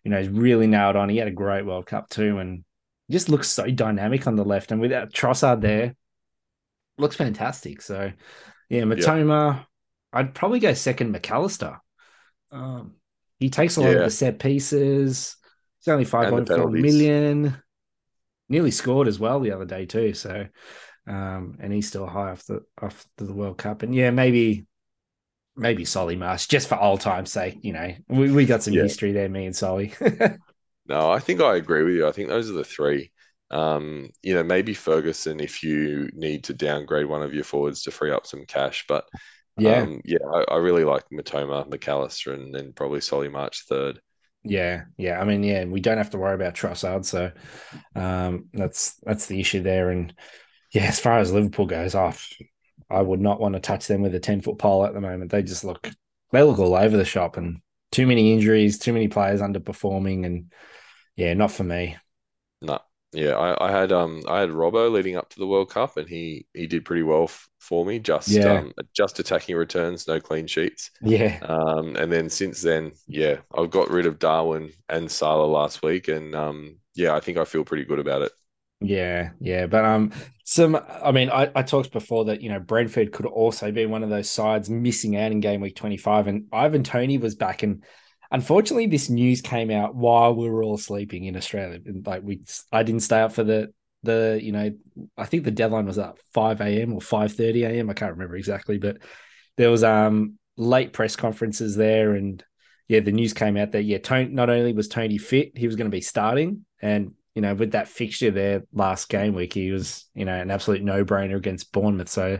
[0.03, 1.09] you know, he's really nailed on.
[1.09, 2.63] He had a great World Cup too, and
[3.11, 4.71] just looks so dynamic on the left.
[4.71, 5.95] And without Trossard there,
[6.97, 7.81] looks fantastic.
[7.81, 8.11] So,
[8.69, 9.65] yeah, Mitoma,
[10.11, 11.11] I'd probably go second.
[11.11, 11.79] Mac Allister,
[12.51, 12.95] um,
[13.39, 15.35] he takes a lot of the set pieces.
[15.79, 17.57] He's only five point four million.
[18.53, 20.13] Nearly scored as well the other day too.
[20.13, 20.47] So,
[21.07, 23.83] um, and he's still high off the off the World Cup.
[23.83, 24.65] And yeah, maybe
[25.55, 27.59] maybe Solly March, just for old time's sake.
[27.63, 28.79] You know, we, we got some Yeah.
[28.79, 29.93] history there, me and Solly.
[30.85, 32.07] No, I think I agree with you.
[32.07, 33.11] I think those are the three.
[33.51, 37.91] Um, you know, maybe Ferguson if you need to downgrade one of your forwards to
[37.91, 38.85] free up some cash.
[38.87, 39.05] But
[39.55, 44.01] yeah, um, yeah, I, I really like Mitoma, McAllister, and then probably Solly March third.
[44.43, 45.19] Yeah, yeah.
[45.19, 47.31] I mean, yeah, we don't have to worry about Trossard, so
[47.95, 49.89] um, that's that's the issue there.
[49.89, 50.13] And
[50.71, 52.29] yeah, as far as Liverpool goes, off,
[52.89, 55.31] I would not want to touch them with a ten foot pole at the moment.
[55.31, 55.89] They just look
[56.31, 60.51] they look all over the shop, and too many injuries, too many players underperforming, and
[61.15, 61.97] yeah, not for me.
[62.61, 62.79] No,
[63.13, 66.07] yeah, I, I had um I had Robbo leading up to the World Cup, and
[66.09, 67.99] he he did pretty well f for me.
[67.99, 68.45] Just Yeah.
[68.45, 70.91] um just attacking returns, no clean sheets.
[71.01, 75.83] Yeah, Um, and then since then, yeah, I've got rid of Darwin and Salah last
[75.83, 78.31] week, and um, yeah, I think I feel pretty good about it.
[78.81, 80.11] Yeah, yeah, but um,
[80.43, 80.75] some.
[80.75, 84.09] I mean, I, I talked before that you know Brentford could also be one of
[84.09, 87.83] those sides missing out in game week twenty five, and Ivan Toney was back, and
[88.33, 91.79] unfortunately, this news came out while we were all sleeping in Australia.
[92.05, 93.71] Like we, I didn't stay up for the
[94.01, 94.71] the you know,
[95.17, 96.93] I think the deadline was at five a.m.
[96.93, 97.89] or five thirty a.m.
[97.89, 98.97] I can't remember exactly, but
[99.55, 102.43] there was um late press conferences there, and
[102.89, 105.77] yeah, the news came out that yeah, Toney not only was Toney fit, he was
[105.77, 109.71] going to be starting, and you know, with that fixture there last game week, he
[109.71, 112.09] was, you know, an absolute no brainer against Bournemouth.
[112.09, 112.39] So,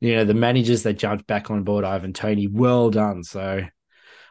[0.00, 3.24] you know, the managers that jumped back on board Ivan Toney, well done.
[3.24, 3.62] So,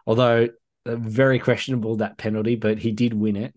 [0.05, 0.47] although
[0.95, 3.53] very questionable that penalty, but he did win it.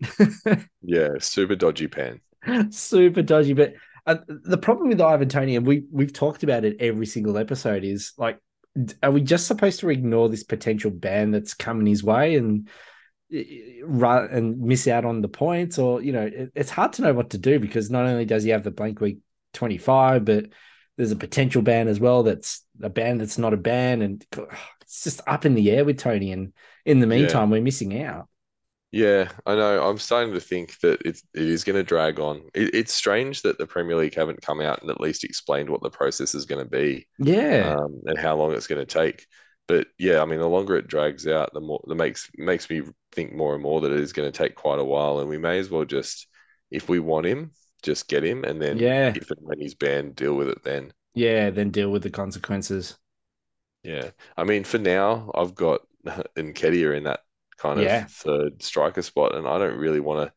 [0.83, 2.19] Yeah, super dodgy pen.
[2.71, 3.53] Super dodgy.
[3.53, 3.75] But
[4.07, 7.83] uh, the problem with Ivan Toney, and we we've talked about it every single episode,
[7.83, 8.39] is like,
[9.03, 12.67] are we just supposed to ignore this potential ban that's coming his way and
[13.83, 17.13] run and miss out on the points, or you know, it, it's hard to know
[17.13, 19.19] what to do because not only does he have the blank week
[19.53, 20.47] twenty five, but
[20.97, 22.23] there's a potential ban as well.
[22.23, 24.25] That's a ban that's not a ban, and
[24.91, 26.31] it's just up in the air with Toney.
[26.31, 26.53] And
[26.85, 28.27] in the meantime, we're missing out.
[28.91, 29.87] Yeah, I know.
[29.89, 32.49] I'm starting to think that it's it is going to drag on.
[32.53, 35.81] It, it's strange that the Premier League haven't come out and at least explained what
[35.81, 39.25] the process is going to be, Yeah, um, and how long it's going to take.
[39.67, 42.81] But yeah, I mean, the longer it drags out, the more that makes makes me
[43.13, 45.37] think more and more that it is going to take quite a while, and we
[45.37, 46.27] may as well just,
[46.69, 47.51] if we want him,
[47.83, 49.13] just get him, and then Yeah.
[49.13, 50.91] if and when he's banned, deal with it then.
[51.13, 52.97] Yeah, then deal with the consequences.
[53.83, 54.11] Yeah.
[54.37, 57.21] I mean, for now, I've got Nketiah in that
[57.57, 58.05] kind of Yeah.
[58.09, 60.31] third striker spot, and I don't really want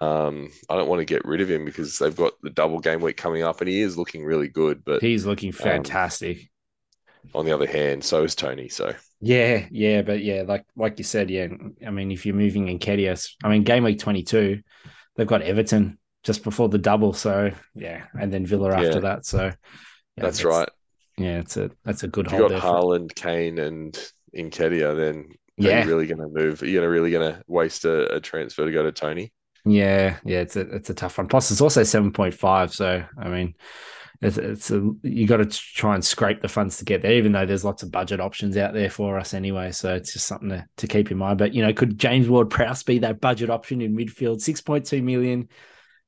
[0.00, 0.04] to.
[0.04, 3.00] Um, I don't want to get rid of him because they've got the double game
[3.00, 4.84] week coming up, and he is looking really good.
[4.84, 6.50] But He's looking fantastic.
[7.34, 8.68] on the other hand, so is Toney.
[8.68, 11.46] So Yeah, yeah, but yeah, like like you said, yeah.
[11.86, 14.60] I mean, if you're moving in Nketiah's, I mean, game week 22,
[15.16, 18.78] they've got Everton just before the double, so yeah, and then Villa Yeah.
[18.78, 19.24] after that.
[19.26, 19.52] So
[20.16, 20.68] yeah, that's right.
[21.18, 23.92] Yeah, it's a that's a good If you got for- Kane, and
[24.36, 25.16] Nketiah, then
[25.60, 25.82] are Yeah.
[25.84, 26.62] you really going to move?
[26.62, 29.32] Are you gonna really going to waste a, a transfer to go to Toney?
[29.64, 31.28] Yeah, yeah, it's a it's a tough one.
[31.28, 32.72] Plus, it's also seven point five.
[32.74, 33.54] So, I mean,
[34.20, 37.12] it's it's a you got to try and scrape the funds to get there.
[37.12, 40.26] Even though there's lots of budget options out there for us anyway, so it's just
[40.26, 41.38] something to, to keep in mind.
[41.38, 44.40] But you know, could James Ward-Prowse be that budget option in midfield?
[44.40, 45.48] Six point two million.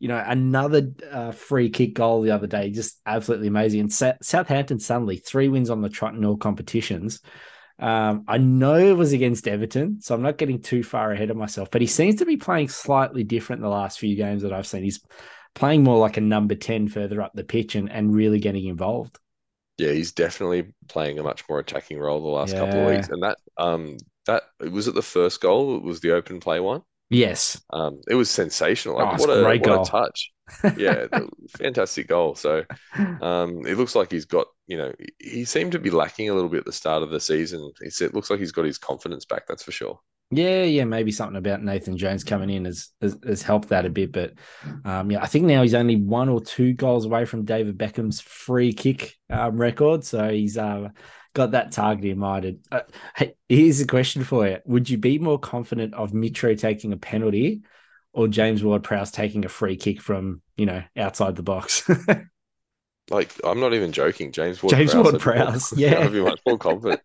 [0.01, 3.81] You know, another uh, free kick goal the other day, just absolutely amazing.
[3.81, 7.21] And Sa- Southampton suddenly three wins on the trot in all competitions.
[7.79, 11.37] Um, I know it was against Everton, so I'm not getting too far ahead of
[11.37, 14.67] myself, but he seems to be playing slightly different the last few games that I've
[14.67, 14.85] seen.
[14.85, 15.01] He's
[15.55, 19.19] playing more like a number 10 further up the pitch and, and really getting involved.
[19.77, 23.09] Yeah, he's definitely playing a much more attacking role the last couple of weeks.
[23.09, 25.77] And that um that was it the first goal?
[25.77, 26.83] It was the open play one.
[27.11, 27.61] Yes.
[27.73, 29.01] Um, it was sensational.
[29.01, 29.83] Oh, Like it's what a what goal.
[29.83, 30.31] a touch.
[30.77, 31.07] Yeah,
[31.57, 32.35] fantastic goal.
[32.35, 32.65] So
[33.23, 36.35] um, it looks like he's got you know he- he seemed to be lacking a
[36.35, 37.71] little bit at the start of the season.
[37.81, 39.47] It's, it looks like he's got his confidence back.
[39.47, 40.01] That's for sure.
[40.31, 43.91] Yeah, yeah, maybe something about Nathan Jones coming in has has, has helped that a
[43.91, 44.33] bit, but
[44.85, 48.21] um, yeah, I think now he's only one or two goals away from David Beckham's
[48.21, 50.89] free kick um, record, so he's uh,
[51.35, 52.45] got that target in mind.
[52.45, 52.81] And, uh,
[53.15, 56.97] hey, here's a question for you: Would you be more confident of Mitro taking a
[56.97, 57.63] penalty
[58.13, 61.89] or James Ward-Prowse taking a free kick from you know outside the box?
[63.11, 64.33] Like I'm not even joking.
[64.33, 64.75] James Ward.
[64.75, 65.99] James Ward-Prowse, yeah.
[66.01, 67.01] I'd be much more confident.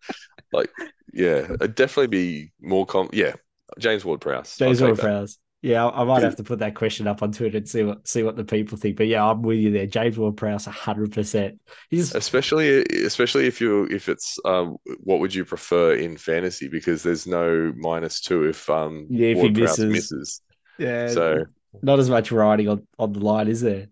[0.52, 0.70] like
[1.12, 3.10] yeah, I'd definitely be more com.
[3.12, 3.34] Yeah,
[3.78, 4.56] James Ward Prowse.
[4.56, 5.38] James Ward-Prowse.
[5.62, 8.08] Yeah, I I might have to put that question up on Twitter and see what
[8.08, 8.96] see what the people think.
[8.96, 9.86] But yeah, I'm with you there.
[9.86, 11.60] James Ward-Prowse, hundred percent.
[11.90, 16.68] He's Especially, especially if you if it's um, what would you prefer in fantasy?
[16.68, 19.92] Because there's no minus two if um Yeah, if Ward-Prowse misses.
[19.92, 20.42] misses.
[20.78, 21.44] yeah, So
[21.82, 23.88] not as much riding on, on the line, is there?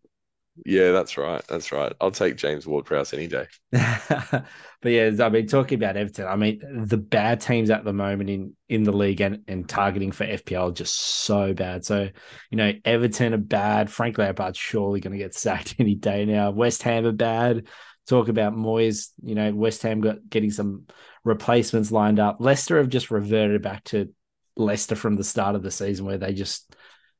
[0.64, 1.92] Yeah, that's right, that's right.
[2.00, 3.46] I'll take James Ward Prowse any day.
[3.72, 4.44] but
[4.84, 8.56] yeah, I mean, talking about Everton, I mean, the bad teams at the moment in
[8.68, 11.84] in the league and, and targeting for FPL are just so bad.
[11.84, 12.08] So,
[12.50, 13.90] you know, Everton are bad.
[13.90, 16.50] Frank Lampard's surely going to get sacked any day now.
[16.50, 17.66] West Ham are bad.
[18.06, 20.86] Talk about Moyes, you know, West Ham got getting some
[21.24, 22.38] replacements lined up.
[22.40, 24.12] Leicester have just reverted back to
[24.56, 26.74] Leicester from the start of the season where they just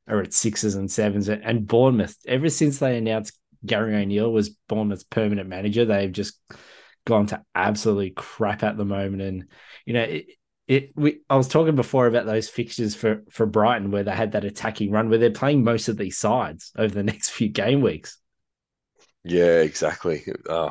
[0.09, 1.29] are at sixes and sevens.
[1.29, 6.41] And Bournemouth, ever since they announced Gary O'Neill was Bournemouth's permanent manager, they've just
[7.07, 9.23] gone to absolute crap at the moment.
[9.23, 9.45] And
[9.87, 10.27] you know, it,
[10.67, 14.33] it we I was talking before about those fixtures for for Brighton where they had
[14.33, 17.81] that attacking run where they're playing most of these sides over the next few game
[17.81, 18.19] weeks.
[19.25, 20.25] Yeah, exactly.
[20.49, 20.71] Uh,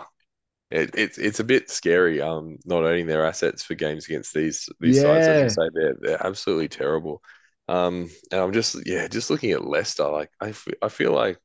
[0.69, 2.21] it, it's it's a bit scary.
[2.21, 5.27] Um, not owning their assets for games against these these sides.
[5.27, 7.21] As you say, they're they're absolutely terrible.
[7.67, 10.07] Um, and I'm just yeah, just looking at Leicester.
[10.09, 11.39] Like I, f- I feel like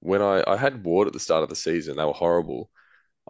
[0.00, 2.70] when I I had Ward at the start of the season, they were horrible.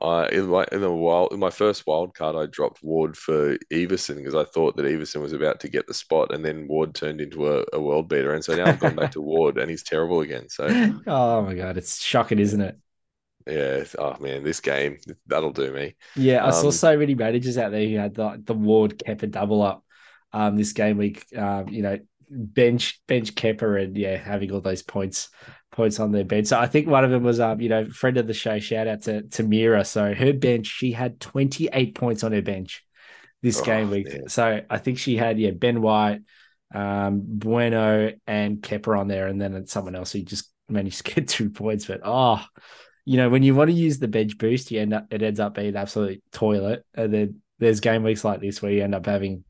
[0.03, 3.57] I in my in the wild in my first wild card, I dropped Ward for
[3.73, 6.95] Iversen because I thought that Iversen was about to get the spot, and then Ward
[6.95, 9.71] turned into a, a world beater, and so now I've gone back to Ward, and
[9.71, 10.49] he's terrible again.
[10.51, 10.77] So
[11.07, 12.79] oh my god, it's shocking, isn't it?
[13.47, 15.95] yeah, oh man, this game that'll do me.
[16.15, 19.23] Yeah, I saw Um, so many managers out there who had the, the Ward kept
[19.23, 19.85] a double up
[20.37, 21.25] um this game week.
[21.37, 21.99] Um, you know,
[22.31, 25.31] bench bench Kepa and yeah, having all those points
[25.73, 26.49] points on their bench.
[26.49, 28.87] So I think one of them was um, you know, friend of the show, shout
[28.89, 29.85] out to to Mira.
[29.85, 32.85] So her bench, she had 28 points on her bench
[33.43, 34.15] this Oh, game week.
[34.15, 34.23] man.
[34.27, 36.21] So I think she had yeah, Ben White,
[36.75, 41.15] um, Bueno and Kepa on there, and then it's someone else who just managed to
[41.15, 41.87] get two points.
[41.87, 42.43] But oh,
[43.05, 45.41] you know, when you want to use the bench boost, you end up it ends
[45.41, 46.85] up being an absolute toilet.
[46.95, 49.45] And then there's game weeks like this where you end up having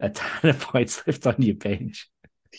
[0.00, 2.08] a ton of points left on your bench.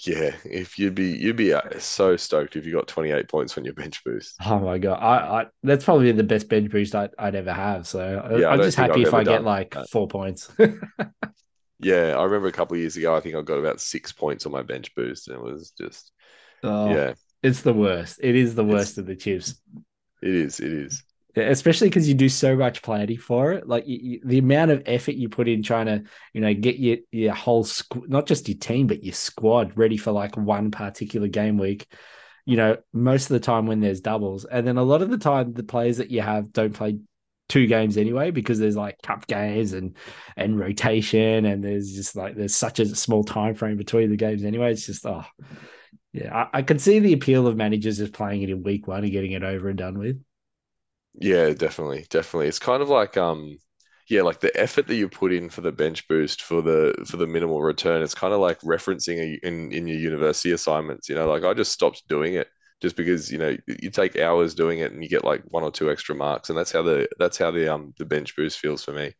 [0.07, 3.63] Yeah, if you'd be you'd be uh, so stoked if you got 28 points on
[3.65, 4.33] your bench boost.
[4.43, 7.85] Oh my god, I, I that's probably the best bench boost I'd, I'd ever have.
[7.85, 9.89] So I- Yeah, I I'm just happy I've if I get like that.
[9.89, 10.51] four points.
[11.79, 14.45] Yeah, I remember a couple of years ago, I think I got about six points
[14.45, 16.11] on my bench boost, and it was just
[16.63, 18.19] oh, yeah, it's the worst.
[18.23, 19.59] It is the It's- worst of the chips.
[20.21, 21.03] it is, it is.
[21.35, 23.67] Especially because you do so much planning for it.
[23.67, 26.03] Like you, you- the amount of effort you put in trying to,
[26.33, 29.97] you know, get your your whole squ- not just your team but your squad ready
[29.97, 31.87] for like one particular game week.
[32.45, 34.45] you know, most of the time when there's doubles.
[34.45, 36.99] And then a lot of the time, the players that you have don't play
[37.49, 39.95] two games anyway because there's like cup games and
[40.37, 44.43] and rotation and there's just like there's such a small time frame between the games
[44.43, 45.23] anyway it's just oh
[46.13, 49.03] yeah I, I can see the appeal of managers just playing it in week one
[49.03, 50.21] and getting it over and done with
[51.15, 52.47] Yeah, definitely, definitely.
[52.47, 53.57] It's kind of like um
[54.09, 57.17] yeah, like the effort that you put in for the bench boost for the for
[57.17, 58.01] the minimal return.
[58.01, 61.09] It's kind of like referencing a, in in your university assignments.
[61.09, 62.47] You know, like I just stopped doing it
[62.81, 65.71] just because you know you take hours doing it and you get like one or
[65.71, 68.83] two extra marks, and that's how the that's how the um the bench boost feels
[68.83, 69.13] for me.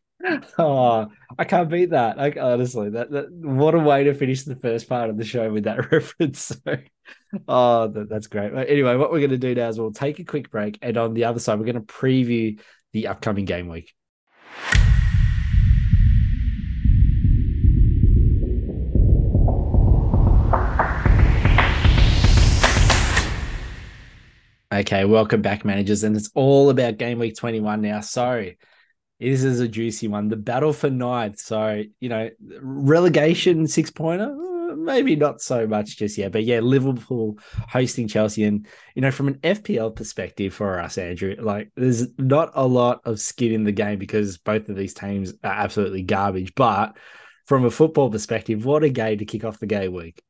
[0.57, 1.07] Oh
[1.37, 4.87] i can't beat that like honestly that, that what a way to finish the first
[4.87, 6.77] part of the show with that reference so
[7.47, 10.23] oh that, that's great anyway what we're going to do now is we'll take a
[10.23, 12.59] quick break and on the other side we're going to preview
[12.93, 13.93] the upcoming game week
[24.71, 26.03] Okay, welcome back, managers.
[26.03, 27.99] And it's all about game week 21 now.
[27.99, 28.49] So
[29.19, 30.27] this is a juicy one.
[30.27, 31.39] The battle for ninth.
[31.39, 32.29] So, you know,
[32.61, 36.31] relegation six pointer, uh, maybe not so much just yet.
[36.31, 37.37] But yeah, Liverpool
[37.69, 38.43] hosting Chelsea.
[38.43, 43.01] And, you know, from an FPL perspective for us, Andrew, like there's not a lot
[43.05, 46.53] of skin in the game because both of these teams are absolutely garbage.
[46.55, 46.97] But
[47.45, 50.21] from a football perspective, what a game to kick off the game week.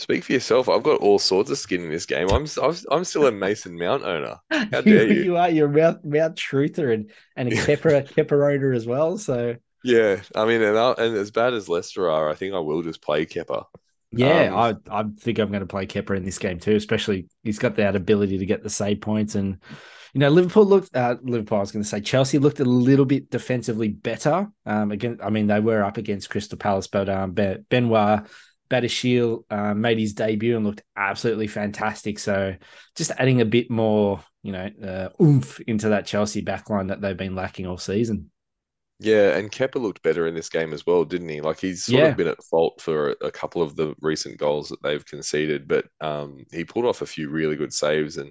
[0.00, 0.68] Speak for yourself.
[0.68, 2.30] I've got all sorts of skin in this game.
[2.30, 4.38] I'm I'm, I'm still a Mason Mount owner.
[4.72, 5.24] How dare you?
[5.24, 5.50] you are.
[5.50, 9.18] You're a Mount, Mount Truther and, and a Kepa, Kepa owner as well.
[9.18, 12.58] So Yeah, I mean, and, I, and as bad as Leicester are, I think I
[12.60, 13.66] will just play Kepa.
[14.12, 16.74] yeah, Um, I I think I'm going to play Kepa in this game too.
[16.74, 19.58] Especially he's got that ability to get the save points and.
[20.12, 20.96] You know, Liverpool looked.
[20.96, 21.58] Uh, Liverpool.
[21.58, 24.48] I was going to say Chelsea looked a little bit defensively better.
[24.66, 28.26] Um, again, I mean they were up against Crystal Palace, but um, Benoit
[28.70, 32.18] Badiashile uh, made his debut and looked absolutely fantastic.
[32.18, 32.54] So
[32.96, 37.16] just adding a bit more, you know, uh, oomph into that Chelsea backline that they've
[37.16, 38.30] been lacking all season.
[38.98, 41.40] Yeah, and Kepa looked better in this game as well, didn't he?
[41.40, 42.10] Like he's sort Yeah.
[42.10, 45.66] of been at fault for a, a couple of the recent goals that they've conceded,
[45.68, 48.30] but um, he pulled off a few really good saves, and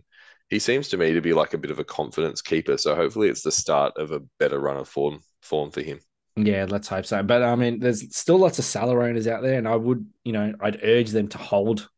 [0.50, 2.78] he seems to me to be like a bit of a confidence keeper.
[2.78, 6.00] So hopefully, it's the start of a better run of form form for him.
[6.46, 7.24] Yeah, let's hope so.
[7.24, 10.34] But I mean, there's still lots of Salah owners out there, and I would, you
[10.34, 11.90] know, I'd urge them to hold.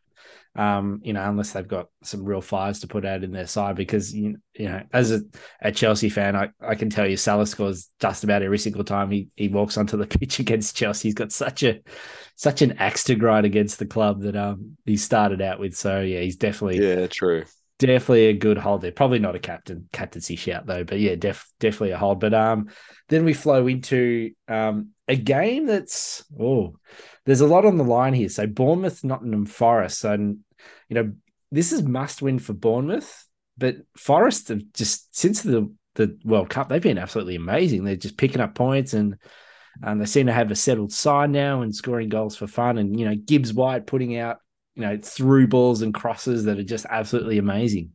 [0.56, 3.76] Um, you know, unless they've got some real fires to put out in their side,
[3.76, 5.22] because you, you know, as a,
[5.62, 9.12] a Chelsea fan, I, I can tell you Salah scores just about every single time
[9.12, 11.10] he he walks onto the pitch against Chelsea.
[11.10, 11.80] He's got such a
[12.36, 15.76] such an axe to grind against the club that um he started out with.
[15.76, 17.46] So yeah, he's definitely Yeah, true.
[17.80, 18.92] definitely a good hold there.
[18.92, 22.20] Probably not a captain captaincy shout though, but yeah, def, definitely a hold.
[22.20, 22.70] But um,
[23.12, 26.76] then we flow into um a game that's oh,
[27.26, 28.30] there's a lot on the line here.
[28.30, 30.40] So Bournemouth, Nottingham Forest, and
[30.90, 31.12] you know
[31.52, 36.70] this is must win for Bournemouth, but Forest have just since the the World Cup
[36.70, 37.84] they've been absolutely amazing.
[37.84, 39.18] They're just picking up points and.
[39.82, 42.78] And they seem to have a settled side now and scoring goals for fun.
[42.78, 44.40] And, you know, Gibbs White putting out
[44.76, 47.92] you know, through balls and crosses that are just absolutely amazing.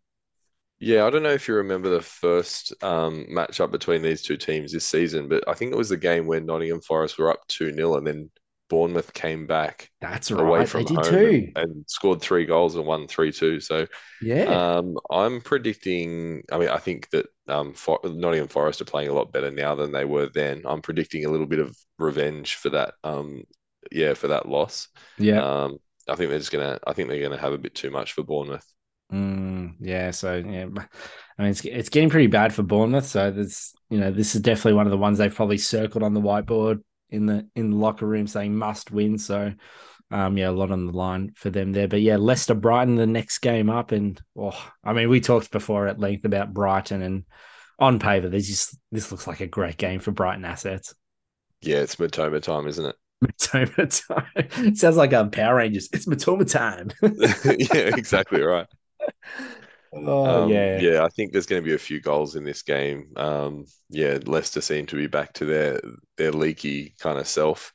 [0.79, 4.73] Yeah, I don't know if you remember the first um, matchup between these two teams
[4.73, 7.73] this season, but I think it was the game where Nottingham Forest were up 2
[7.73, 8.31] 0 and then
[8.69, 10.67] Bournemouth came back That's away right.
[10.67, 11.49] from They did home too.
[11.57, 13.59] and, and scored three goals and won 3 2.
[13.61, 13.87] So
[14.21, 14.61] Yeah.
[14.79, 19.15] um, I'm predicting, I mean, I think that um, For Nottingham Forest are playing a
[19.15, 20.63] lot better now than they were then.
[20.67, 23.45] I'm predicting a little bit of revenge for that, um,
[23.93, 24.89] yeah, for that loss.
[25.19, 25.43] yeah.
[25.43, 28.13] Um, I think they're just gonna, I think they're gonna have a bit too much
[28.13, 28.67] for Bournemouth.
[29.13, 30.11] Mm, yeah.
[30.11, 30.67] So yeah,
[31.39, 33.07] I mean, it's it's getting pretty bad for Bournemouth.
[33.07, 36.15] So there's you know this is definitely one of the ones they've probably circled on
[36.15, 39.19] the whiteboard in the in the locker room saying must win.
[39.19, 39.53] So
[40.11, 41.89] um yeah, a lot on the line for them there.
[41.89, 45.87] But yeah, Leicester Brighton the next game up, and oh, I mean we talked before
[45.87, 47.25] at length about Brighton and
[47.79, 50.95] on paper, there's just this looks like a great game for Brighton assets.
[51.63, 52.97] Yeah, it's Mitoma time, isn't it?
[53.25, 54.75] Mitoma time.
[54.75, 55.89] Sounds like um, Power Rangers.
[55.93, 56.91] It's Mitoma time.
[57.59, 58.67] yeah, exactly right.
[60.05, 60.77] Oh Um, yeah.
[60.77, 63.13] yeah, I think there's going to be a few goals in this game.
[63.17, 65.81] Um, yeah, Leicester seem to be back to their
[66.17, 67.73] their leaky kind of self.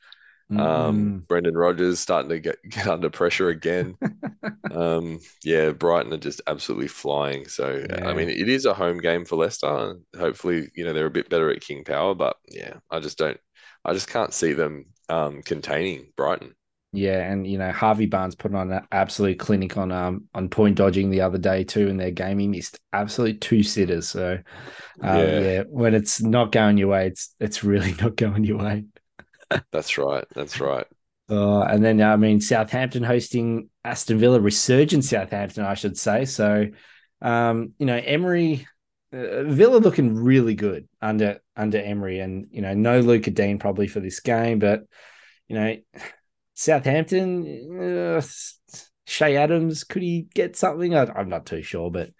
[0.56, 1.26] Um, Mm.
[1.28, 3.96] Brendan Rodgers starting to get, get under pressure again.
[4.70, 7.48] um, yeah, Brighton are just absolutely flying.
[7.48, 8.04] So Yeah.
[8.04, 9.96] I mean, it is a home game for Leicester.
[10.18, 13.38] Hopefully, you know they're a bit better at King Power, but yeah, I just don't,
[13.84, 16.54] I just can't see them um, containing Brighton.
[16.94, 20.76] Yeah, and you know Harvey Barnes put on an absolute clinic on um on point
[20.76, 22.38] dodging the other day too in their game.
[22.38, 24.08] He missed absolute two sitters.
[24.08, 24.38] So
[25.00, 25.40] um, Yeah.
[25.40, 25.62] yeah.
[25.68, 28.84] when it's not going your way, it's it's really not going your way.
[29.70, 30.24] That's right.
[30.34, 30.86] That's right.
[31.30, 36.24] Uh, and then I mean Southampton hosting Aston Villa, resurgent Southampton, I should say.
[36.24, 36.66] So,
[37.20, 38.66] um, you know, Emery,
[39.12, 43.86] uh, Villa looking really good under under Emery, and you know, no Lucas Digne probably
[43.88, 44.82] for this game, but
[45.48, 45.76] you know,
[46.54, 48.22] Southampton, uh,
[49.06, 50.94] Che Adams, could he get something?
[50.94, 52.10] I, am not too sure, but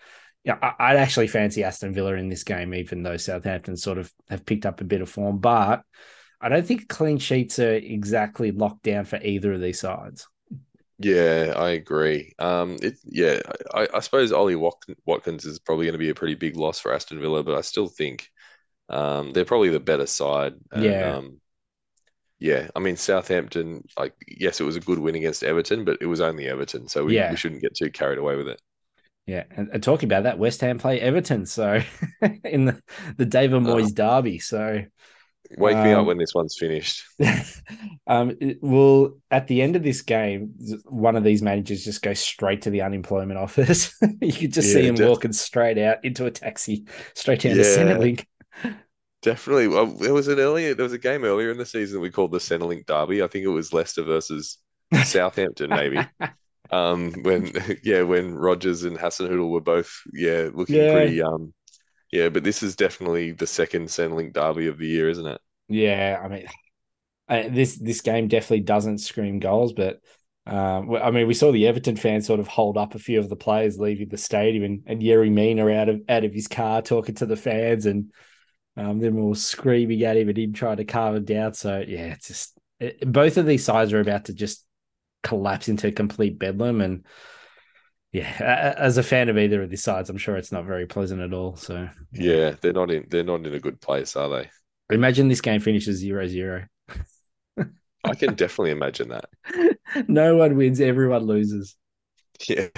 [0.44, 4.12] yeah, I, would actually fancy Aston Villa in this game, even though Southampton sort of
[4.28, 5.38] have picked up a bit of form.
[5.38, 5.82] But
[6.40, 10.26] I don't think clean sheets are exactly locked down for either of these sides.
[10.98, 12.32] Yeah, I agree.
[12.38, 13.40] Um, it yeah,
[13.72, 16.92] I, I suppose Ollie Watkins is probably going to be a pretty big loss for
[16.92, 18.28] Aston Villa, but I still think
[18.88, 20.54] um, they're probably the better side.
[20.70, 21.16] And, yeah.
[21.16, 21.40] Um,
[22.42, 23.84] yeah, I mean Southampton.
[23.96, 27.04] Like, yes, it was a good win against Everton, but it was only Everton, so
[27.04, 27.30] we, yeah.
[27.30, 28.60] we shouldn't get too carried away with it.
[29.26, 31.80] Yeah, and, and talking about that, West Ham play Everton, so
[32.44, 32.82] in the
[33.16, 34.40] the David Moyes uh, derby.
[34.40, 34.82] So
[35.56, 37.04] wake um, me up um, when this one's finished.
[38.08, 42.62] um, will at the end of this game, one of these managers just go straight
[42.62, 43.96] to the unemployment office.
[44.20, 47.62] you could just yeah, see him walking straight out into a taxi, straight down yeah.
[47.62, 48.26] to Centrelink.
[49.22, 49.68] Definitely.
[49.68, 52.32] Well, there was an earlier, there was a game earlier in the season we called
[52.32, 53.22] the Centrelink Derby.
[53.22, 54.58] I think it was Leicester versus
[55.04, 55.98] Southampton, maybe.
[56.70, 57.52] um, when
[57.84, 60.92] yeah, when Rodgers and Hasenhüttl were both yeah looking yeah.
[60.92, 61.54] pretty um,
[62.10, 62.30] yeah.
[62.30, 65.40] But this is definitely the second Centrelink Derby of the year, isn't it?
[65.68, 66.46] Yeah, I mean,
[67.28, 70.00] I, this this game definitely doesn't scream goals, but
[70.46, 73.28] um, I mean, we saw the Everton fans sort of hold up a few of
[73.28, 76.82] the players leaving the stadium, and, and Yerry Mina out of out of his car
[76.82, 78.10] talking to the fans, and
[78.76, 81.54] um, them all screaming at him and him trying to calm him down.
[81.54, 84.64] So yeah, it's just it, both of these sides are about to just
[85.22, 87.06] collapse into complete bedlam, and
[88.12, 91.20] yeah, as a fan of either of these sides, I'm sure it's not very pleasant
[91.20, 91.56] at all.
[91.56, 94.50] So yeah, yeah they're not in they're not in a good place, are they?
[94.90, 96.64] Imagine this game finishes zero zero.
[98.04, 99.26] I can definitely imagine that.
[100.08, 101.76] no one wins, everyone loses.
[102.48, 102.68] Yeah.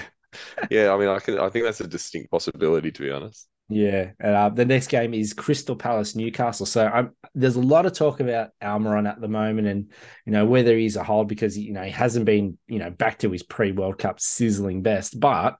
[0.71, 3.49] Yeah, I mean I can I think that's a distinct possibility to be honest.
[3.71, 6.67] Yeah, uh, the next game is Crystal Palace Newcastle.
[6.67, 9.91] So I'm, there's a lot of talk about Almiron at the moment, and
[10.27, 13.21] you know whether he's a hold because you know he hasn't been you know back
[13.21, 15.19] to his pre World Cup sizzling best.
[15.19, 15.57] But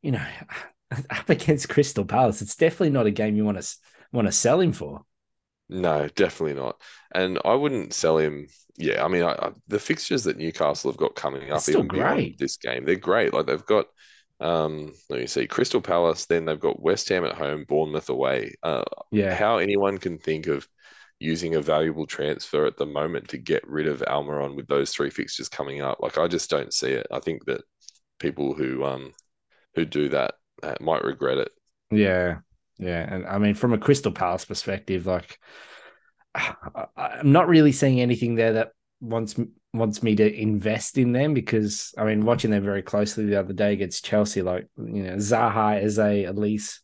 [0.00, 0.26] you know,
[1.10, 3.76] up against Crystal Palace, it's definitely not a game you want to
[4.10, 5.02] want to sell him for.
[5.68, 6.80] No, definitely not.
[7.14, 8.46] And I wouldn't sell him.
[8.76, 11.98] Yeah, I mean, I, I, the fixtures that Newcastle have got coming up, even great.
[12.00, 13.34] beyond this game, they're great.
[13.34, 13.86] Like they've got
[14.44, 16.26] um, let me see, Crystal Palace.
[16.26, 18.54] Then they've got West Ham at home, Bournemouth away.
[18.62, 20.68] Uh, yeah, how anyone can think of
[21.18, 25.08] using a valuable transfer at the moment to get rid of Almiron with those three
[25.08, 27.06] fixtures coming up, like I just don't see it.
[27.10, 27.62] I think that
[28.18, 29.14] people who um
[29.74, 31.50] who do that uh, might regret it.
[31.90, 32.38] Yeah,
[32.78, 35.38] yeah, and I mean from a Crystal Palace perspective, like
[36.34, 39.36] I'm not really seeing anything there that wants
[39.74, 43.52] wants me to invest in them because I mean watching them very closely the other
[43.52, 46.78] day against Chelsea, like you know Zaha, Eze, Olise,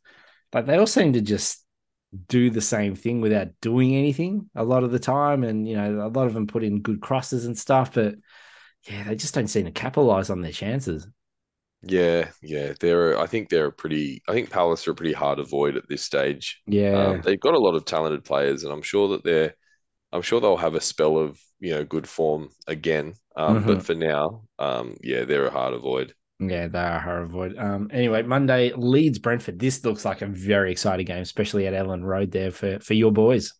[0.52, 1.64] like they all seem to just
[2.26, 6.06] do the same thing without doing anything a lot of the time, and you know
[6.06, 8.16] a lot of them put in good crosses and stuff, but
[8.88, 11.06] yeah, they just don't seem to capitalize on their chances.
[11.82, 13.18] Yeah, yeah, they're.
[13.18, 14.22] I think they're a pretty.
[14.28, 16.60] I think Palace are a pretty hard avoid at this stage.
[16.66, 19.54] Yeah, um, they've got a lot of talented players, and I'm sure that they're.
[20.12, 23.14] I'm sure they'll have a spell of you know good form again.
[23.36, 23.66] Um, mm-hmm.
[23.66, 26.14] But for now, um, yeah, they're a hard avoid.
[26.40, 27.56] Yeah, they are a hard avoid.
[27.58, 29.58] Um, anyway, Monday Leeds Brentford.
[29.58, 33.12] This looks like a very exciting game, especially at Elland Road there for for your
[33.12, 33.52] boys.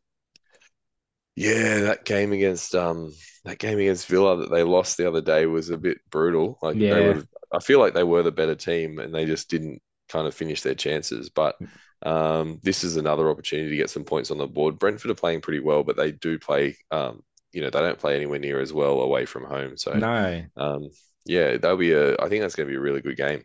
[1.37, 3.13] Yeah, that game against um
[3.45, 6.59] that game against Villa that they lost the other day was a bit brutal.
[6.63, 6.95] Like yeah.
[6.95, 10.27] they would, I feel like they were the better team and they just didn't kind
[10.27, 11.31] of finish their chances.
[11.31, 11.57] But
[12.03, 14.79] um, this is another opportunity to get some points on the board.
[14.79, 17.23] Brentford are playing pretty well, but they do play um,
[17.53, 19.77] you know they don't play anywhere near as well away from home.
[19.77, 20.91] So no, um,
[21.27, 22.15] yeah, that'll be a.
[22.15, 23.45] I think that's going to be a really good game.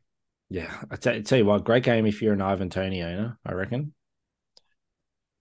[0.49, 3.37] Yeah, I t- tell you what, great game if you're an Ivan Toney owner.
[3.45, 3.93] I reckon.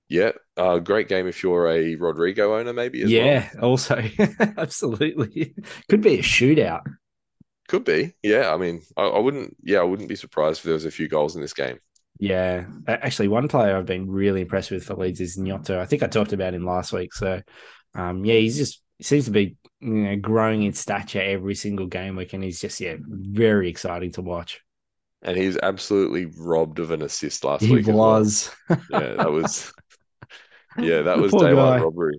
[0.09, 3.01] Yeah, uh, great game if you're a Rodrigo owner, maybe.
[3.01, 3.71] yeah, well.
[3.71, 4.03] also
[4.59, 5.55] absolutely
[5.89, 6.83] could be a shootout.
[7.69, 8.53] Could be, yeah.
[8.53, 9.57] I mean, I, I, wouldn't.
[9.63, 11.79] Yeah, I wouldn't be surprised if there was a few goals in this game.
[12.19, 15.79] Yeah, actually, one player I've been really impressed with for Leeds is Gnonto.
[15.79, 17.15] I think I talked about him last week.
[17.15, 17.41] So
[17.95, 21.87] um, yeah, he's just he seems to be you know growing in stature every single
[21.87, 24.61] game week, and he's just yeah very exciting to watch.
[25.23, 27.87] And he's absolutely robbed of an assist last he week.
[27.87, 28.55] He was.
[28.69, 28.83] Well.
[28.91, 29.73] yeah, that was.
[30.77, 32.19] Yeah, that was daylight robbery.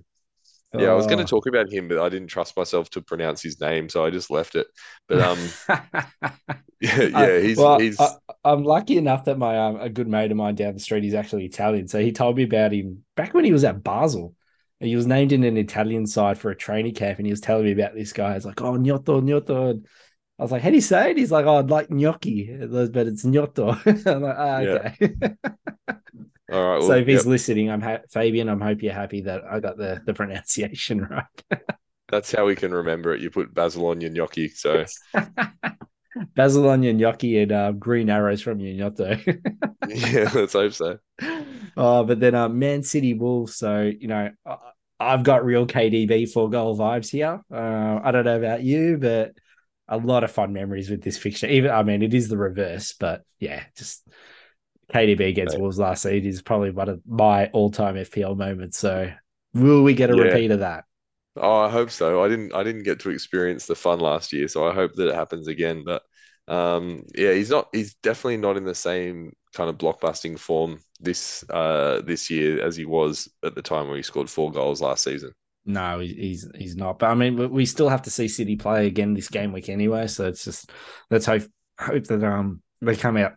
[0.80, 1.28] Yeah, I was going to oh.
[1.28, 4.30] talk about him, but I didn't trust myself to pronounce his name, so I just
[4.30, 4.67] left it.
[5.07, 5.39] But um,
[6.82, 7.99] yeah, yeah, he's well, he's.
[7.99, 8.09] I,
[8.43, 11.13] am lucky enough that my um, a good mate of mine down the street is
[11.13, 14.34] actually Italian, so he told me about him back when he was at Basel
[14.80, 17.65] he was named in an Italian side for a training camp, and he was telling
[17.65, 18.34] me about this guy.
[18.34, 19.88] He's like, "Oh, gnotto, gnotto." And
[20.38, 23.07] I was like, "How do you say it?" He's like, "Oh, I'd like gnocchi, but
[23.07, 24.97] it's gnotto." I'm like, "Ah, okay."
[26.51, 26.84] All right.
[26.84, 28.49] so if he's yep, listening, I'm ha- Fabian.
[28.49, 31.61] I'm hope you're happy that I got the the pronunciation right.
[32.07, 33.21] that's how we can remember it.
[33.21, 34.49] You put basil on your gnocchi.
[34.49, 34.86] So
[36.36, 39.17] Basil on your gnocchi and uh, green arrows from your gnotto.
[39.88, 40.99] yeah, let's hope so.
[41.78, 43.55] Oh, but then uh, Man City Wolves.
[43.57, 44.57] So you know, I-
[44.99, 47.41] I've got real KDB four goal vibes here.
[47.53, 49.34] Uh, I don't know about you, but
[49.88, 51.47] a lot of fun memories with this fixture.
[51.47, 54.07] Even I mean, it is the reverse, but yeah, just
[54.93, 55.59] KDB against Right.
[55.59, 58.78] Wolves last season is probably one of my all-time FPL moments.
[58.78, 59.11] So
[59.53, 60.15] will we get a Yeah.
[60.15, 60.86] repeat of that?
[61.38, 62.23] Oh, I hope so.
[62.23, 65.09] I didn't I didn't get to experience the fun last year, so I hope that
[65.09, 65.84] it happens again.
[65.86, 66.03] But
[66.47, 71.43] um yeah, he's not he's definitely not in the same kind of blockbusting form this
[71.49, 75.03] uh this year as he was at the time where he scored four goals last
[75.03, 75.31] season.
[75.67, 76.99] No, he's he's not.
[76.99, 80.07] But I mean, we- still have to see City play again this game week anyway.
[80.07, 80.69] So it's just
[81.09, 81.43] let's hope
[81.79, 83.33] hope that um they come out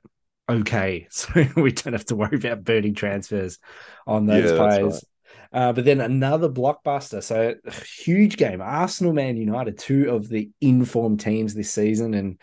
[0.48, 3.58] okay, so we don't have to worry about burning transfers
[4.06, 5.04] on those Yeah, players.
[5.52, 7.22] Uh, but then another blockbuster.
[7.22, 7.54] So
[8.04, 8.60] huge game.
[8.60, 12.38] Arsenal, Man United, two of the informed teams this season, and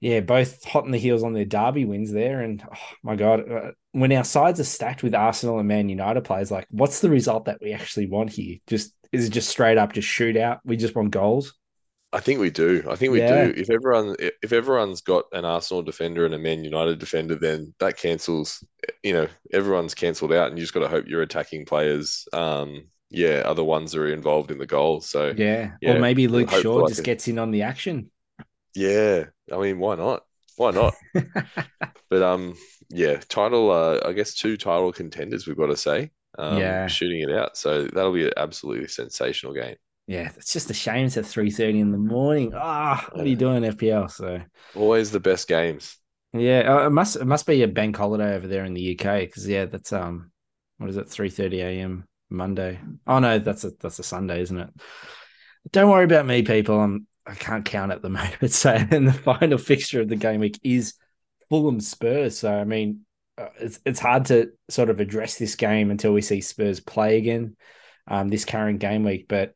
[0.00, 2.40] yeah, both hot in the heels on their derby wins there.
[2.40, 6.22] And oh my god, uh, when our sides are stacked with Arsenal and Man United
[6.24, 8.58] players, like what's the result that we actually want here?
[8.66, 10.60] Just is it just straight up just shootout?
[10.64, 11.54] We just want goals.
[12.12, 12.82] I think we do.
[12.90, 13.46] I think we Yeah.
[13.46, 13.54] do.
[13.56, 17.96] If everyone if everyone's got an Arsenal defender and a Man United defender, then that
[17.96, 18.64] cancels,
[19.04, 22.88] you know, everyone's cancelled out and you just got to hope your attacking players um
[23.12, 25.00] yeah, are the ones that are involved in the goal.
[25.00, 28.10] So Yeah, Yeah, or maybe Luke Shaw just a- gets in on the action.
[28.74, 30.24] Yeah, I mean, why not?
[30.56, 30.96] Why not?
[32.08, 32.56] But um,
[32.88, 33.70] yeah, title.
[33.70, 35.46] Uh, I guess two title contenders.
[35.46, 36.10] We've got to say.
[36.38, 36.86] Um, Yeah.
[36.86, 37.56] shooting it out.
[37.56, 39.76] So that'll be an absolutely sensational game.
[40.06, 42.52] Yeah, it's just a shame it's at three thirty in the morning.
[42.54, 44.08] Ah, what are you doing, FPL?
[44.08, 44.40] So
[44.74, 45.96] Always the best games.
[46.32, 49.26] yeah, uh, it must it must be a bank holiday over there in the UK
[49.26, 50.30] because yeah, that's um,
[50.78, 52.06] what is it, three thirty a.m.
[52.28, 52.80] Monday?
[53.06, 54.70] Oh no, that's a that's a Sunday, isn't it?
[55.72, 56.80] Don't worry about me, people.
[56.80, 58.52] I'm I can't count at the moment.
[58.52, 60.94] So, and the final fixture of the game week is
[61.48, 62.38] Fulham Spurs.
[62.38, 63.00] So, I mean,
[63.38, 67.18] uh, it's it's hard to sort of address this game until we see Spurs play
[67.18, 67.56] again
[68.08, 69.26] um, this current game week.
[69.28, 69.54] But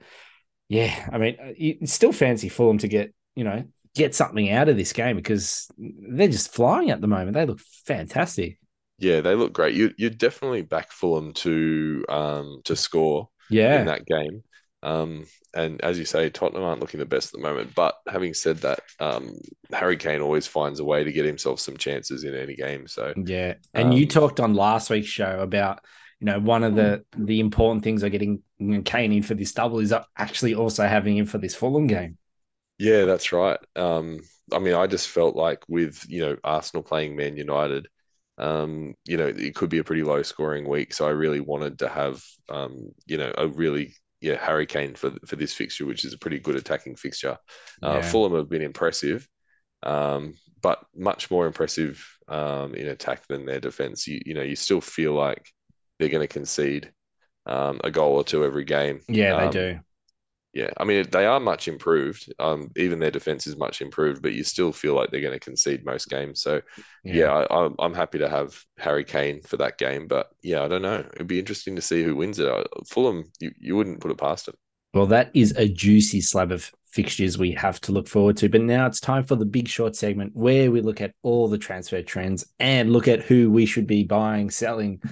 [0.69, 4.51] yeah, I mean, uh, you you still fancy Fulham to get you know get something
[4.51, 7.35] out of this game because they're just flying at the moment.
[7.35, 8.59] They look fantastic.
[8.99, 9.75] Yeah, they look great.
[9.75, 14.45] You you definitely back Fulham to um to score Yeah, in that game.
[14.85, 17.75] Um, and as you say, Tottenham aren't looking the best at the moment.
[17.75, 19.35] But having said that, um,
[19.73, 22.89] Harry Kane always finds a way to get himself some chances in any game.
[22.89, 23.55] So yeah.
[23.73, 25.81] And you Um, talked on last week's show about
[26.21, 28.43] you know one of the the important things of getting
[28.85, 32.19] Kane in for this double is actually also having him for this Fulham game.
[32.79, 33.59] Yeah, that's right.
[33.77, 34.21] Um,
[34.53, 37.89] I mean, I just felt like with, you know, Arsenal playing Man United,
[38.39, 40.93] um, you know, it could be a pretty low scoring week.
[40.93, 43.95] So I really wanted to have, um, you know, a really,
[44.25, 47.39] yeah, Harry Kane for for this fixture, which is a pretty good attacking fixture.
[47.83, 48.03] Uh, Yeah.
[48.03, 49.29] Fulham have been impressive,
[49.83, 54.07] um, but much more impressive um, in attack than their defense.
[54.07, 55.45] You, you know, you still feel like
[55.99, 56.93] they're going to concede
[57.47, 59.01] um, a goal or two every game.
[59.09, 59.81] Yeah, they Um, do.
[60.55, 62.33] Yeah, I mean they are much improved.
[62.39, 65.41] Um, even their defense is much improved, but you still feel like they're going to
[65.41, 66.41] concede most games.
[66.41, 66.63] So
[67.03, 70.07] yeah, I, I'm I'm happy to have Harry Kane for that game.
[70.07, 71.05] But yeah, I don't know.
[71.15, 72.49] It'd be interesting to see who wins it.
[72.49, 74.55] Uh, Fulham, you, you wouldn't put it past them.
[74.95, 78.49] Well, that is a juicy slab of fixtures we have to look forward to.
[78.49, 81.59] But now it's time for the big short segment where we look at all the
[81.59, 85.03] transfer trends and look at who we should be buying, selling,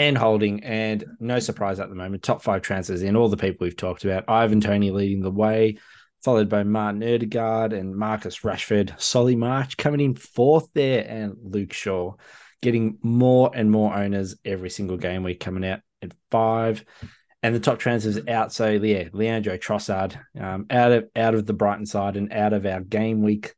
[0.00, 0.64] and holding.
[0.64, 4.04] And no surprise at the moment, top five transfers in all the people we've talked
[4.04, 4.24] about.
[4.28, 5.76] Ivan Toney leading the way,
[6.24, 8.98] followed by Martin Odegaard and Marcus Rashford.
[8.98, 12.14] Solly March coming in fourth there, and Luke Shaw
[12.62, 16.84] getting more and more owners every single game week coming out at five
[17.42, 18.52] and the top transfers out.
[18.52, 22.64] So yeah, Leandro Trossard um, out of out of the Brighton side and out of
[22.64, 23.54] our game week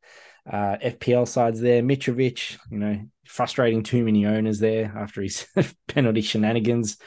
[0.51, 1.83] uh, FPL sides there.
[1.83, 5.47] Mitrovic, you know, frustrating too many owners there after his
[5.89, 6.99] penalty shenanigans.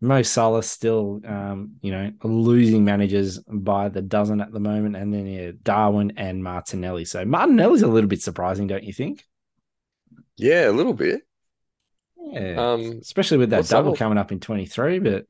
[0.00, 5.14] Mo Salah still, um, you know, losing managers by the dozen at the moment, and
[5.14, 7.04] then yeah, Darwin and Martinelli.
[7.04, 9.24] So Martinelli's a little bit surprising, don't you think?
[10.36, 11.22] Yeah, a little bit.
[12.16, 14.98] Yeah, Um, especially with that double coming up in twenty three.
[14.98, 15.26] But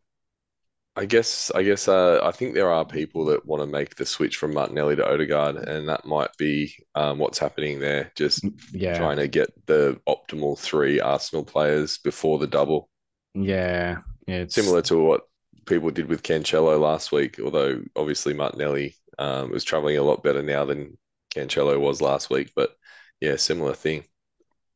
[0.94, 4.04] I guess I guess uh, I think there are people that want to make the
[4.04, 8.12] switch from Martinelli to Odegaard, and that might be um, what's happening there.
[8.14, 12.90] Just yeah, trying to get the optimal three Arsenal players before the double.
[13.34, 15.22] yeah, yeah, it's, Similar to what
[15.66, 17.40] people did with Cancelo last week.
[17.42, 20.98] Although obviously Martinelli um, was traveling a lot better now than
[21.34, 22.52] Cancelo was last week.
[22.54, 22.76] But
[23.20, 24.04] yeah, similar thing.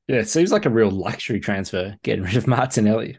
[0.09, 3.19] Yeah, it seems like a real luxury transfer getting rid of Martinelli.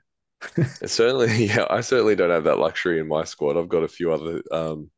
[0.85, 3.57] Certainly, yeah, I certainly don't have that luxury in my squad.
[3.57, 4.89] I've got a few other, um,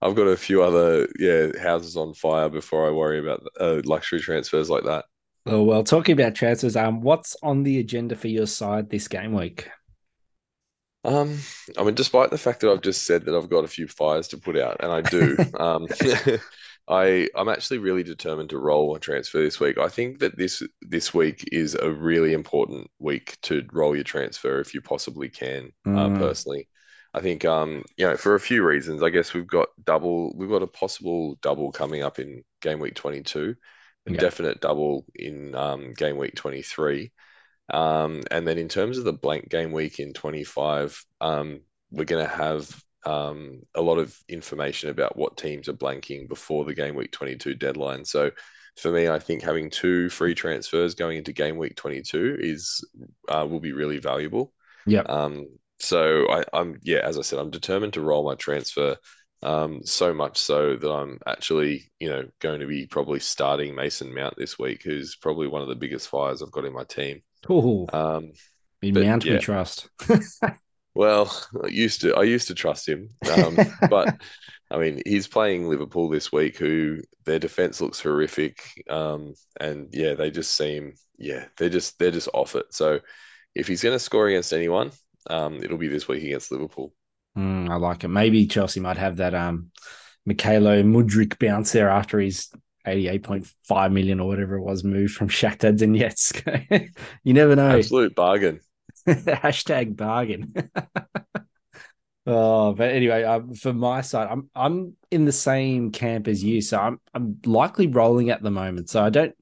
[0.00, 4.20] I've got a few other, yeah, houses on fire before I worry about uh, luxury
[4.20, 5.04] transfers like that.
[5.46, 9.32] Oh well, talking about transfers, um, what's on the agenda for your side this game
[9.32, 9.68] week?
[11.04, 11.38] Um,
[11.78, 14.28] I mean, despite the fact that I've just said that I've got a few fires
[14.28, 15.86] to put out, and I do, um,
[16.88, 19.78] I I'm actually really determined to roll a transfer this week.
[19.78, 24.60] I think that this this week is a really important week to roll your transfer
[24.60, 25.72] if you possibly can.
[25.94, 26.06] Uh, Mm.
[26.06, 26.68] Uh, personally,
[27.14, 29.02] I think um you know for a few reasons.
[29.02, 30.32] I guess we've got double.
[30.36, 33.56] We've got a possible double coming up in game week twenty two,
[34.06, 34.20] a Yeah.
[34.20, 37.12] definite double in um game week twenty three.
[37.70, 41.60] Um, and then in terms of the blank game week in 25, um,
[41.90, 42.70] we're going to have
[43.04, 47.54] um, a lot of information about what teams are blanking before the game week 22
[47.54, 48.04] deadline.
[48.04, 48.30] So
[48.76, 52.84] for me, I think having two free transfers going into game week 22 is
[53.28, 54.52] uh, will be really valuable.
[54.86, 55.02] Yeah.
[55.02, 55.46] Um,
[55.80, 58.96] so I, I'm yeah, as I said, I'm determined to roll my transfer.
[59.40, 64.12] Um, so much so that I'm actually, you know, going to be probably starting Mason
[64.12, 67.22] Mount this week, who's probably one of the biggest fires I've got in my team.
[67.48, 68.32] Oh, Um,
[68.82, 69.88] in Mount we trust.
[70.94, 73.56] well, I used to I used to trust him, um,
[73.90, 74.16] but
[74.70, 80.14] I mean he's playing Liverpool this week, who their defense looks horrific, um, and yeah,
[80.14, 82.66] they just seem yeah they're just they're just off it.
[82.70, 83.00] So
[83.54, 84.92] if he's going to score against anyone,
[85.28, 86.92] um, it'll be this week against Liverpool.
[87.36, 88.08] Mm, I like it.
[88.08, 89.70] Maybe Chelsea might have that um
[90.28, 92.48] Mykhailo Mudryk bounce there after his
[92.86, 96.90] 88.5 million or whatever it was moved from Shakhtar Donetsk.
[97.24, 97.76] you never know.
[97.78, 98.60] Absolute bargain.
[99.26, 100.52] Hashtag bargain.
[102.26, 106.60] oh, but anyway, um, for my side, I'm I'm in the same camp as you,
[106.60, 108.90] so I'm I'm likely rolling at the moment.
[108.90, 109.34] So I don't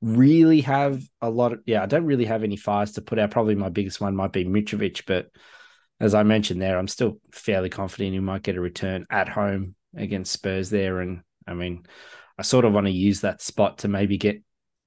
[0.00, 3.32] really have a lot of yeah, I don't really have any fires to put out.
[3.32, 5.30] Probably my biggest one might be Mitrovic, but
[5.98, 9.74] as I mentioned there, I'm still fairly confident he might get a return at home
[9.96, 11.00] against Spurs there.
[11.00, 11.84] And I mean,
[12.38, 14.40] I sort of want to use that spot to maybe get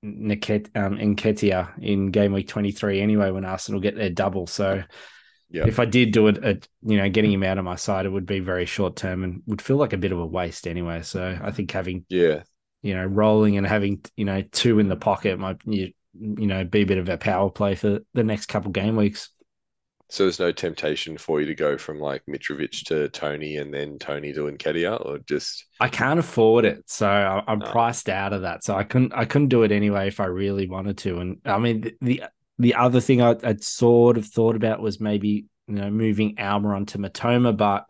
[0.03, 4.47] Niket um Nketiah in game week 23 anyway when Arsenal get their double.
[4.47, 4.83] So
[5.49, 5.65] Yeah.
[5.67, 8.09] if I did do it at you know getting him out of my side, it
[8.09, 11.01] would be very short term and would feel like a bit of a waste anyway.
[11.03, 12.43] So I think having Yeah.
[12.81, 16.63] you know rolling and having you know two in the pocket might you, you know
[16.63, 19.29] be a bit of a power play for the next couple game weeks.
[20.13, 23.97] So there's no temptation for you to go from like Mitrovic to Toney and then
[23.97, 27.65] Toney to Nketiah, or just I can't afford it, so I'm No.
[27.65, 28.63] priced out of that.
[28.63, 31.17] So I couldn't I couldn't do it anyway if I really wanted to.
[31.17, 32.23] And I mean the the,
[32.59, 36.85] the other thing I, I'd sort of thought about was maybe you know moving Almiron
[36.89, 37.89] to Mitoma, but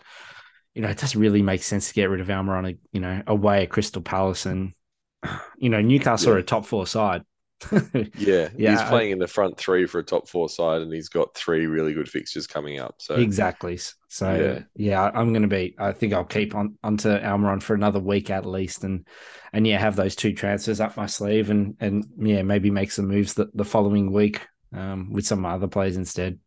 [0.74, 3.64] you know it doesn't really make sense to get rid of Almiron, you know, away
[3.64, 4.72] at Crystal Palace and
[5.58, 6.36] you know Newcastle Yeah.
[6.36, 7.24] are a top four side.
[8.18, 11.10] yeah, Yeah, he's playing in the front three for a top four side, and he's
[11.10, 12.96] got three really good fixtures coming up.
[13.00, 13.80] So Exactly.
[14.08, 15.12] So yeah, Yeah.
[15.14, 15.76] I'm going to be.
[15.78, 19.08] I think I'll keep on onto Almiron for another week at least, and
[19.52, 23.08] and yeah, have those two transfers up my sleeve, and and yeah, maybe make some
[23.08, 24.42] moves the, the following week
[24.74, 26.40] um, with some other plays instead.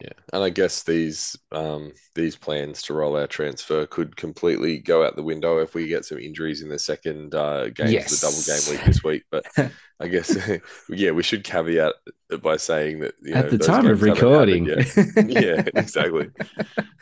[0.00, 5.04] Yeah, and I guess these um, these plans to roll our transfer could completely go
[5.04, 8.10] out the window if we get some injuries in the second uh, game, Yes.
[8.10, 9.22] the double game week this week.
[9.30, 9.44] But
[10.02, 10.36] I guess
[10.88, 11.94] yeah, we should caveat
[12.30, 15.28] it by saying that you know, at the time of recording, happened yet.
[15.28, 16.28] yeah, exactly.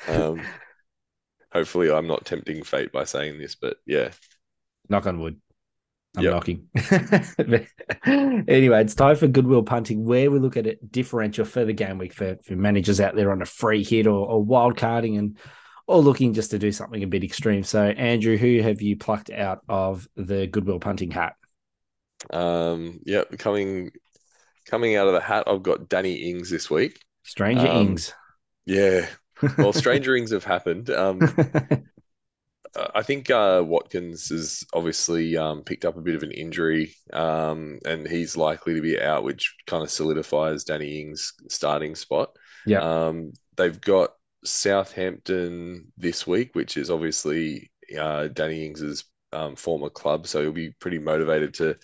[0.06, 0.42] Um,
[1.50, 4.10] hopefully, I'm not tempting fate by saying this, but yeah,
[4.90, 5.40] knock on wood.
[6.16, 6.32] I'm Yep.
[6.32, 6.68] knocking.
[8.48, 11.98] anyway, it's time for goodwill punting, where we look at it differential for the game
[11.98, 15.38] week for, for managers out there on a free hit or, or wild carding and
[15.86, 17.62] or looking just to do something a bit extreme.
[17.62, 21.34] So, Andrew, who have you plucked out of the goodwill punting hat?
[22.30, 23.90] Um, yeah, coming
[24.66, 27.00] coming out of the hat, I've got Danny Ings this week.
[27.22, 28.12] Stranger Um, Ings.
[28.66, 29.08] Yeah,
[29.58, 30.90] well, stranger Ings have happened.
[30.90, 31.32] Um,
[32.94, 37.80] I think uh, Watkins has obviously um, picked up a bit of an injury, um,
[37.84, 42.30] and he's likely to be out, which kind of solidifies Danny Ings' starting spot.
[42.64, 42.80] Yeah.
[42.80, 44.10] Um, they've got
[44.44, 50.70] Southampton this week, which is obviously uh, Danny Ings' um, former club, so he'll be
[50.78, 51.76] pretty motivated to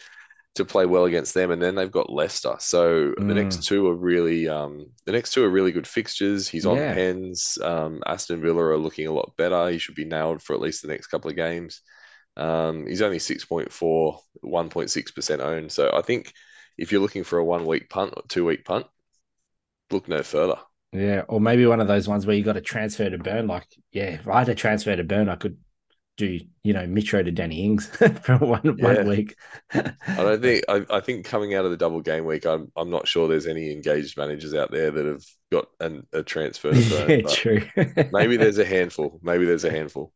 [0.56, 1.50] to play well against them.
[1.50, 3.34] And then they've got Leicester, so the Mm.
[3.34, 6.48] next two are really um, the next two are really good fixtures.
[6.48, 6.86] He's on Yeah.
[6.86, 7.58] pens.
[7.62, 9.68] Um, Aston Villa are looking a lot better.
[9.70, 11.82] He should be nailed for at least the next couple of games.
[12.36, 15.72] Um, he's only 6.4, 1.6% owned.
[15.72, 16.32] So I think
[16.78, 18.86] if you're looking for a one week punt or two week punt,
[19.90, 20.58] look no further.
[20.92, 23.46] Yeah, or maybe one of those ones where you got to transfer to Burn.
[23.46, 25.58] Like, yeah, if I had to transfer to Burn, I could
[26.16, 27.86] do you know Mitro to Danny Ings
[28.22, 28.84] for one Yeah.
[28.97, 29.36] one week.
[29.72, 32.90] I don't think I, I think coming out of the double game week, I'm I'm
[32.90, 36.72] not sure there's any engaged managers out there that have got an, a transfer
[37.09, 37.62] yeah, true.
[38.12, 39.20] maybe there's a handful.
[39.22, 40.12] Maybe there's a handful.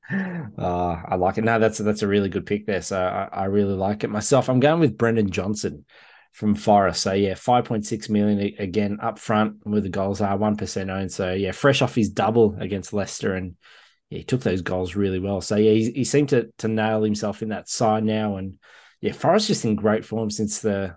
[0.58, 1.44] Uh, I like it.
[1.44, 2.82] No, that's that's a really good pick there.
[2.82, 4.48] So I, I really like it myself.
[4.48, 5.84] I'm going with Brennan Johnson
[6.32, 7.02] from Forest.
[7.02, 11.12] So yeah, 5.6 million again up front with the goals are one percent owned.
[11.12, 13.56] So yeah, fresh off his double against Leicester and
[14.10, 15.40] yeah, he took those goals really well.
[15.40, 18.36] So yeah, he, he seemed to to nail himself in that side now.
[18.36, 18.58] And
[19.00, 20.96] yeah, Forest just in great form since the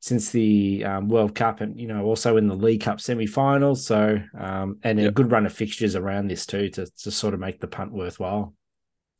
[0.00, 3.86] since the um, World Cup and you know also in the League Cup semi-finals.
[3.86, 7.40] So um, and a good run of fixtures around this too to to sort of
[7.40, 8.54] make the punt worthwhile.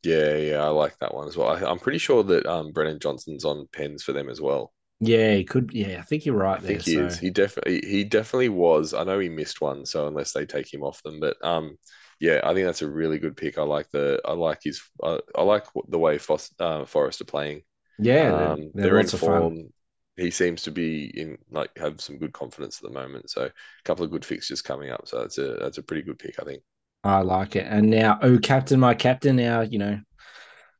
[0.03, 1.49] Yeah, yeah, I like that one as well.
[1.49, 4.73] I, I'm pretty sure that um Brennan Johnson's on pens for them as well.
[4.99, 5.71] Yeah, he could.
[5.73, 6.67] Yeah, I think you're right I there.
[6.67, 7.05] think he so.
[7.05, 7.17] is.
[7.17, 8.93] He definitely he definitely was.
[8.93, 11.77] I know he missed one, so unless they take him off them, but um,
[12.19, 13.57] yeah, I think that's a really good pick.
[13.57, 17.25] I like the I like his uh, I like the way Fos, uh, Forest are
[17.25, 17.63] playing.
[17.97, 19.69] yeah, they're, Um, they're they're in form.
[20.17, 23.29] He seems to be in like have some good confidence at the moment.
[23.31, 23.51] So a
[23.85, 25.07] couple of good fixtures coming up.
[25.07, 26.63] So that's a that's a pretty good pick, I think.
[27.03, 27.65] I like it.
[27.67, 29.35] And now, oh, captain, my captain.
[29.35, 29.99] Now, you know,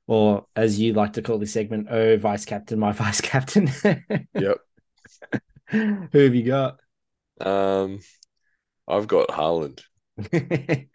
[0.07, 3.69] or as you like to call this segment, oh, vice captain, my vice captain.
[4.35, 4.57] Yep.
[5.67, 6.79] Who have you got?
[7.41, 7.99] Um,
[8.87, 9.81] I've got Haaland.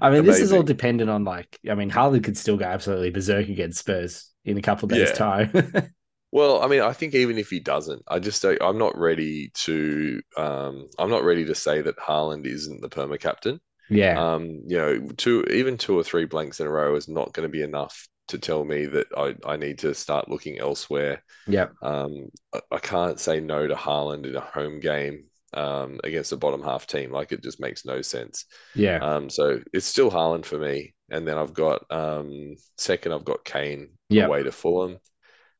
[0.00, 3.10] I mean, this is all dependent on like, I mean, Haaland could still go absolutely
[3.10, 5.12] berserk against Spurs in a couple of days' Yeah.
[5.12, 5.52] time.
[6.32, 9.50] Well, I mean, I think even if he doesn't, I just don't, I'm not ready
[9.64, 13.60] to um I'm not ready to say that Haaland isn't the perma captain.
[13.88, 17.32] yeah, Um, you know, two even two or three blanks in a row is not
[17.32, 21.22] going to be enough to tell me that I, I need to start looking elsewhere.
[21.46, 21.70] Yeah.
[21.82, 26.36] Um, I, I can't say no to Haaland in a home game um against a
[26.36, 27.10] bottom half team.
[27.12, 28.44] Like it just makes no sense.
[28.74, 30.94] yeah, Um, so it's still Haaland for me.
[31.10, 34.30] And then I've got um second, I've got Kane Yep.
[34.30, 34.98] away to Fulham.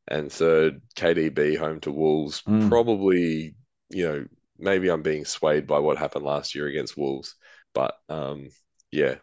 [0.08, 2.42] And third, KDB home to Wolves.
[2.46, 2.68] Mm.
[2.68, 3.54] Probably,
[3.90, 4.26] you know,
[4.58, 7.34] maybe I'm being swayed by what happened last year against Wolves.
[7.74, 8.50] But um,
[8.90, 9.16] yeah.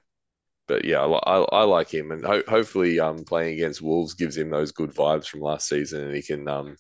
[0.68, 1.08] But yeah, I,
[1.40, 4.92] I, I like him, and ho hopefully, um, playing against Wolves gives him those good
[4.94, 6.76] vibes from last season, and he can, um,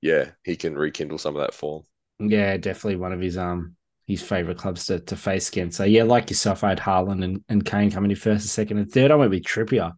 [0.00, 1.82] yeah, he can rekindle some of that form.
[2.30, 3.76] Yeah, definitely one of his um
[4.06, 5.76] his favorite clubs to, to face against.
[5.76, 8.78] So yeah, like yourself, I had Haaland and, and Kane coming in first and second
[8.78, 9.10] and third.
[9.10, 9.92] I went with Trippier.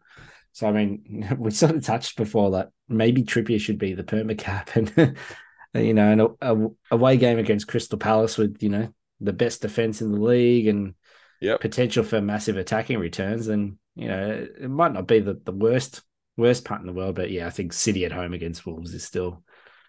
[0.52, 4.36] So I mean, we sort of touched before that maybe Trippier should be the perma
[4.36, 5.16] cap and
[5.74, 9.62] you know, and a, a away game against Crystal Palace with you know the best
[9.62, 10.94] defense in the league and
[11.40, 11.60] Yep.
[11.60, 13.48] potential for massive attacking returns.
[13.48, 16.02] And you know, it might not be the, the worst
[16.36, 19.04] worst part in the world, but yeah, I think City at home against Wolves is
[19.04, 19.42] still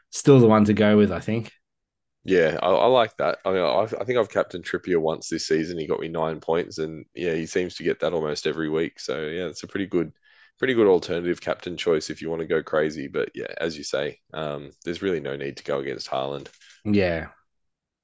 [0.10, 1.12] still the one to go with.
[1.12, 1.52] I think.
[2.27, 3.38] Yeah, I, I like that.
[3.45, 5.77] I mean, I, I think I've captained Trippier once this season.
[5.77, 8.99] He got me nine points, and yeah, he seems to get that almost every week.
[8.99, 10.11] So yeah, it's a pretty good,
[10.57, 13.07] pretty good alternative captain choice if you want to go crazy.
[13.07, 16.47] But yeah, as you say, um, there's really no need to go against Haaland.
[16.84, 17.35] Yeah.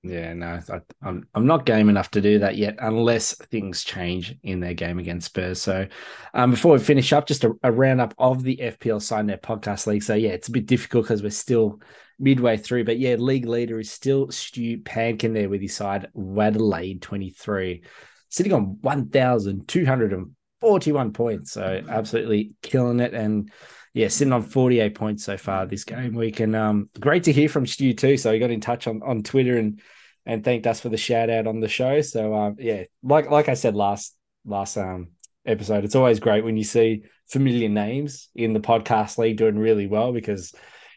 [0.04, 4.36] Yeah, no, I, I'm I'm not game enough to do that yet, unless things change
[4.42, 5.62] in their game against Spurs.
[5.62, 5.86] So,
[6.34, 10.02] um, before we finish up, just a, a roundup of the FPL Signet Podcast League.
[10.02, 11.82] So, yeah, it's a bit difficult because we're still
[12.18, 17.04] midway through, but yeah, league leader is still Stu Pankin there with his side, Wadelaide
[17.04, 17.84] 23,
[18.30, 21.52] sitting on 1,241 points.
[21.52, 23.14] So, absolutely killing it.
[23.14, 23.52] And
[23.94, 26.40] yeah, sitting on 48 points so far this game week.
[26.40, 28.18] And um, great to hear from Stu too.
[28.18, 29.82] So he got in touch on, on Twitter and
[30.26, 32.02] and thanked us for the shout out on the show.
[32.02, 34.16] So um, yeah, like like I said last
[34.46, 35.10] last um
[35.46, 39.88] episode, it's always great when you see familiar names in the podcast league doing really
[39.88, 40.54] well because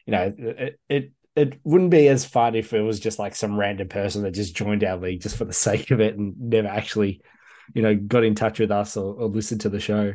[0.06, 3.58] you know it it it wouldn't be as fun if it was just like some
[3.58, 6.68] random person that just joined our league just for the sake of it and never
[6.68, 7.20] actually
[7.74, 10.12] you know got in touch with us or, or listened to the show.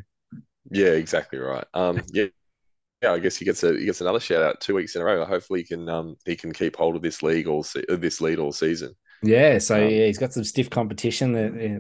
[0.72, 1.66] Yeah, exactly right.
[1.74, 2.28] Um, yeah,
[3.02, 3.14] yeah.
[3.14, 5.26] I guess he gets a he gets another shout out two weeks in a row.
[5.26, 8.22] Hopefully, he can um he can keep hold of this league all se- uh, this
[8.22, 8.94] lead all season.
[9.22, 11.34] Yeah, so Um, yeah, he's got some stiff competition.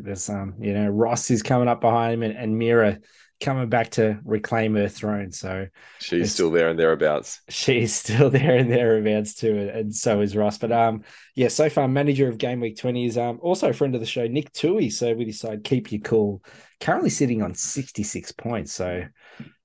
[0.03, 2.99] There's um, you know, Ross is coming up behind him, and, and Mira
[3.39, 5.31] coming back to reclaim her throne.
[5.31, 5.67] So
[5.99, 7.41] She's still there and thereabouts.
[7.49, 10.57] she's still there and thereabouts too, and, so is Ross.
[10.57, 11.03] But um,
[11.35, 14.07] yeah, so far manager of Game Week 20 is um also a friend of the
[14.07, 14.89] show, Nick Tui.
[14.89, 16.43] So we decide keep you cool.
[16.81, 18.73] Currently sitting on 66 points.
[18.73, 19.05] So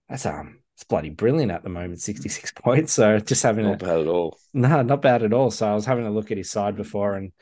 [0.08, 2.92] that's um it's bloody brilliant at the moment, 66 points.
[2.92, 4.38] So just having a Not bad at all.
[4.52, 5.50] no, not bad at all.
[5.50, 7.32] So I was having a look at his side before, and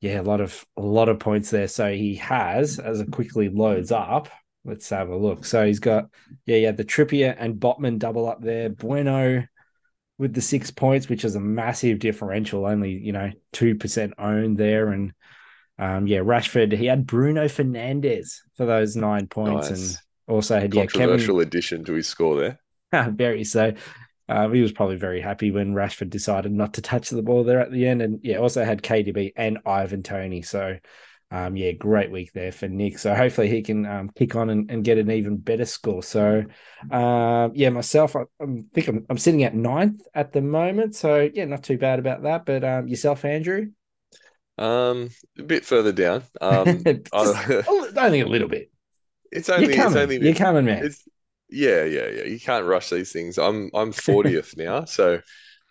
[0.00, 1.68] yeah, a lot of a lot of points there.
[1.68, 4.28] So he has, as it quickly loads up.
[4.64, 5.44] Let's have a look.
[5.44, 6.06] So he's got
[6.44, 8.68] yeah, yeah, the Trippier and Botman double up there.
[8.68, 9.44] Bueno
[10.18, 12.66] with the six points, which is a massive differential.
[12.66, 15.12] Only you know two percent owned there, and
[15.78, 16.72] Um, yeah, Rashford.
[16.72, 19.78] He had Bruno Fernandes for those nine points, Nice.
[19.78, 21.08] and also had yeah Kevin.
[21.08, 22.58] Controversial addition to his score there.
[23.12, 23.72] very so.
[24.30, 27.60] Um, he was probably very happy when Rashford decided not to touch the ball there
[27.60, 30.42] at the end, and yeah, also had KDB and Ivan Toney.
[30.42, 30.76] So,
[31.30, 32.98] um, yeah, great week there for Nick.
[32.98, 36.02] So hopefully he can um, kick on and, and get an even better score.
[36.02, 36.44] So,
[36.90, 38.44] um, yeah, myself, I, I
[38.74, 40.94] think I'm, I'm sitting at ninth at the moment.
[40.94, 42.44] So yeah, not too bad about that.
[42.44, 43.68] But um, yourself, Andrew,
[44.58, 45.08] Um,
[45.38, 46.22] a bit further down.
[46.40, 47.62] Um, Just I-
[47.96, 48.70] only a little bit.
[49.32, 50.02] it's only You're it's coming.
[50.02, 50.84] only You're coming, man.
[50.84, 51.08] It's
[51.50, 52.24] yeah, yeah, yeah.
[52.24, 53.38] You can't rush these things.
[53.38, 55.20] I'm I'm 40th now, so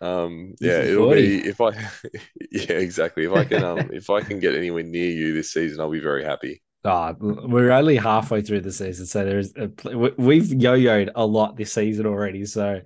[0.00, 1.08] um yeah, it'll 40.
[1.08, 1.70] be if I
[2.50, 3.24] yeah, exactly.
[3.24, 6.00] If I can um if I can get anywhere near you this season, I'll be
[6.00, 6.62] very happy.
[6.84, 11.56] Ah, we're only halfway through the season, so there's a, we- we've yo-yoed a lot
[11.56, 12.44] this season already.
[12.46, 12.80] So,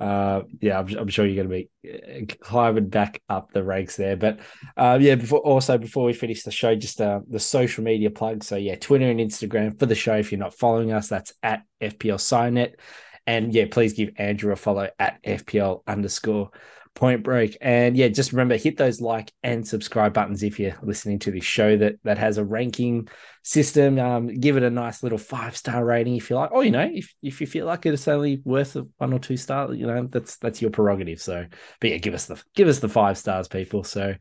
[0.00, 3.96] uh, yeah, I'm, I'm sure you're going to be uh, climbing back up the ranks
[3.96, 4.16] there.
[4.16, 4.40] But
[4.76, 8.42] uh, yeah, before also before we finish the show, just uh, the social media plug.
[8.42, 10.16] So yeah, Twitter and Instagram for the show.
[10.16, 12.80] If you're not following us, that's at FPL Signet,
[13.28, 16.50] and yeah, please give Andrew a follow at FPL underscore
[16.98, 17.56] Point Break.
[17.60, 21.44] And yeah, just remember hit those like and subscribe buttons if you're listening to this
[21.44, 23.06] show that that has a ranking
[23.44, 24.00] system.
[24.00, 26.50] Um, give it a nice little five star rating if you like.
[26.50, 29.36] Or you know, if if you feel like it's only worth a one or two
[29.36, 31.20] star, you know, that's that's your prerogative.
[31.20, 31.46] So,
[31.80, 33.84] but yeah, give us the give us the five stars, people.
[33.84, 34.16] So,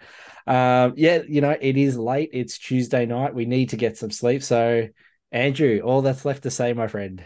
[0.46, 2.30] um, yeah, you know, it is late.
[2.32, 3.34] It's Tuesday night.
[3.34, 4.44] We need to get some sleep.
[4.44, 4.88] So,
[5.32, 7.26] Andrew, all that's left to say, my friend.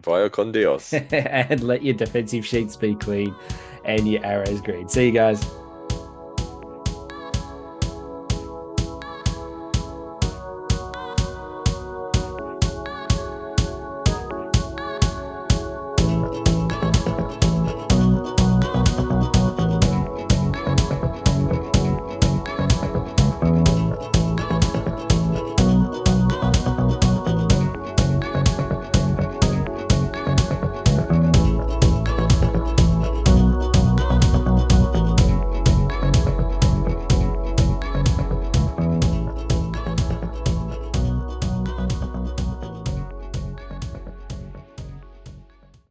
[0.00, 0.92] Via con Dios.
[1.12, 3.34] and let your defensive sheets be clean
[3.86, 4.88] and your arrows green.
[4.88, 5.50] See you guys.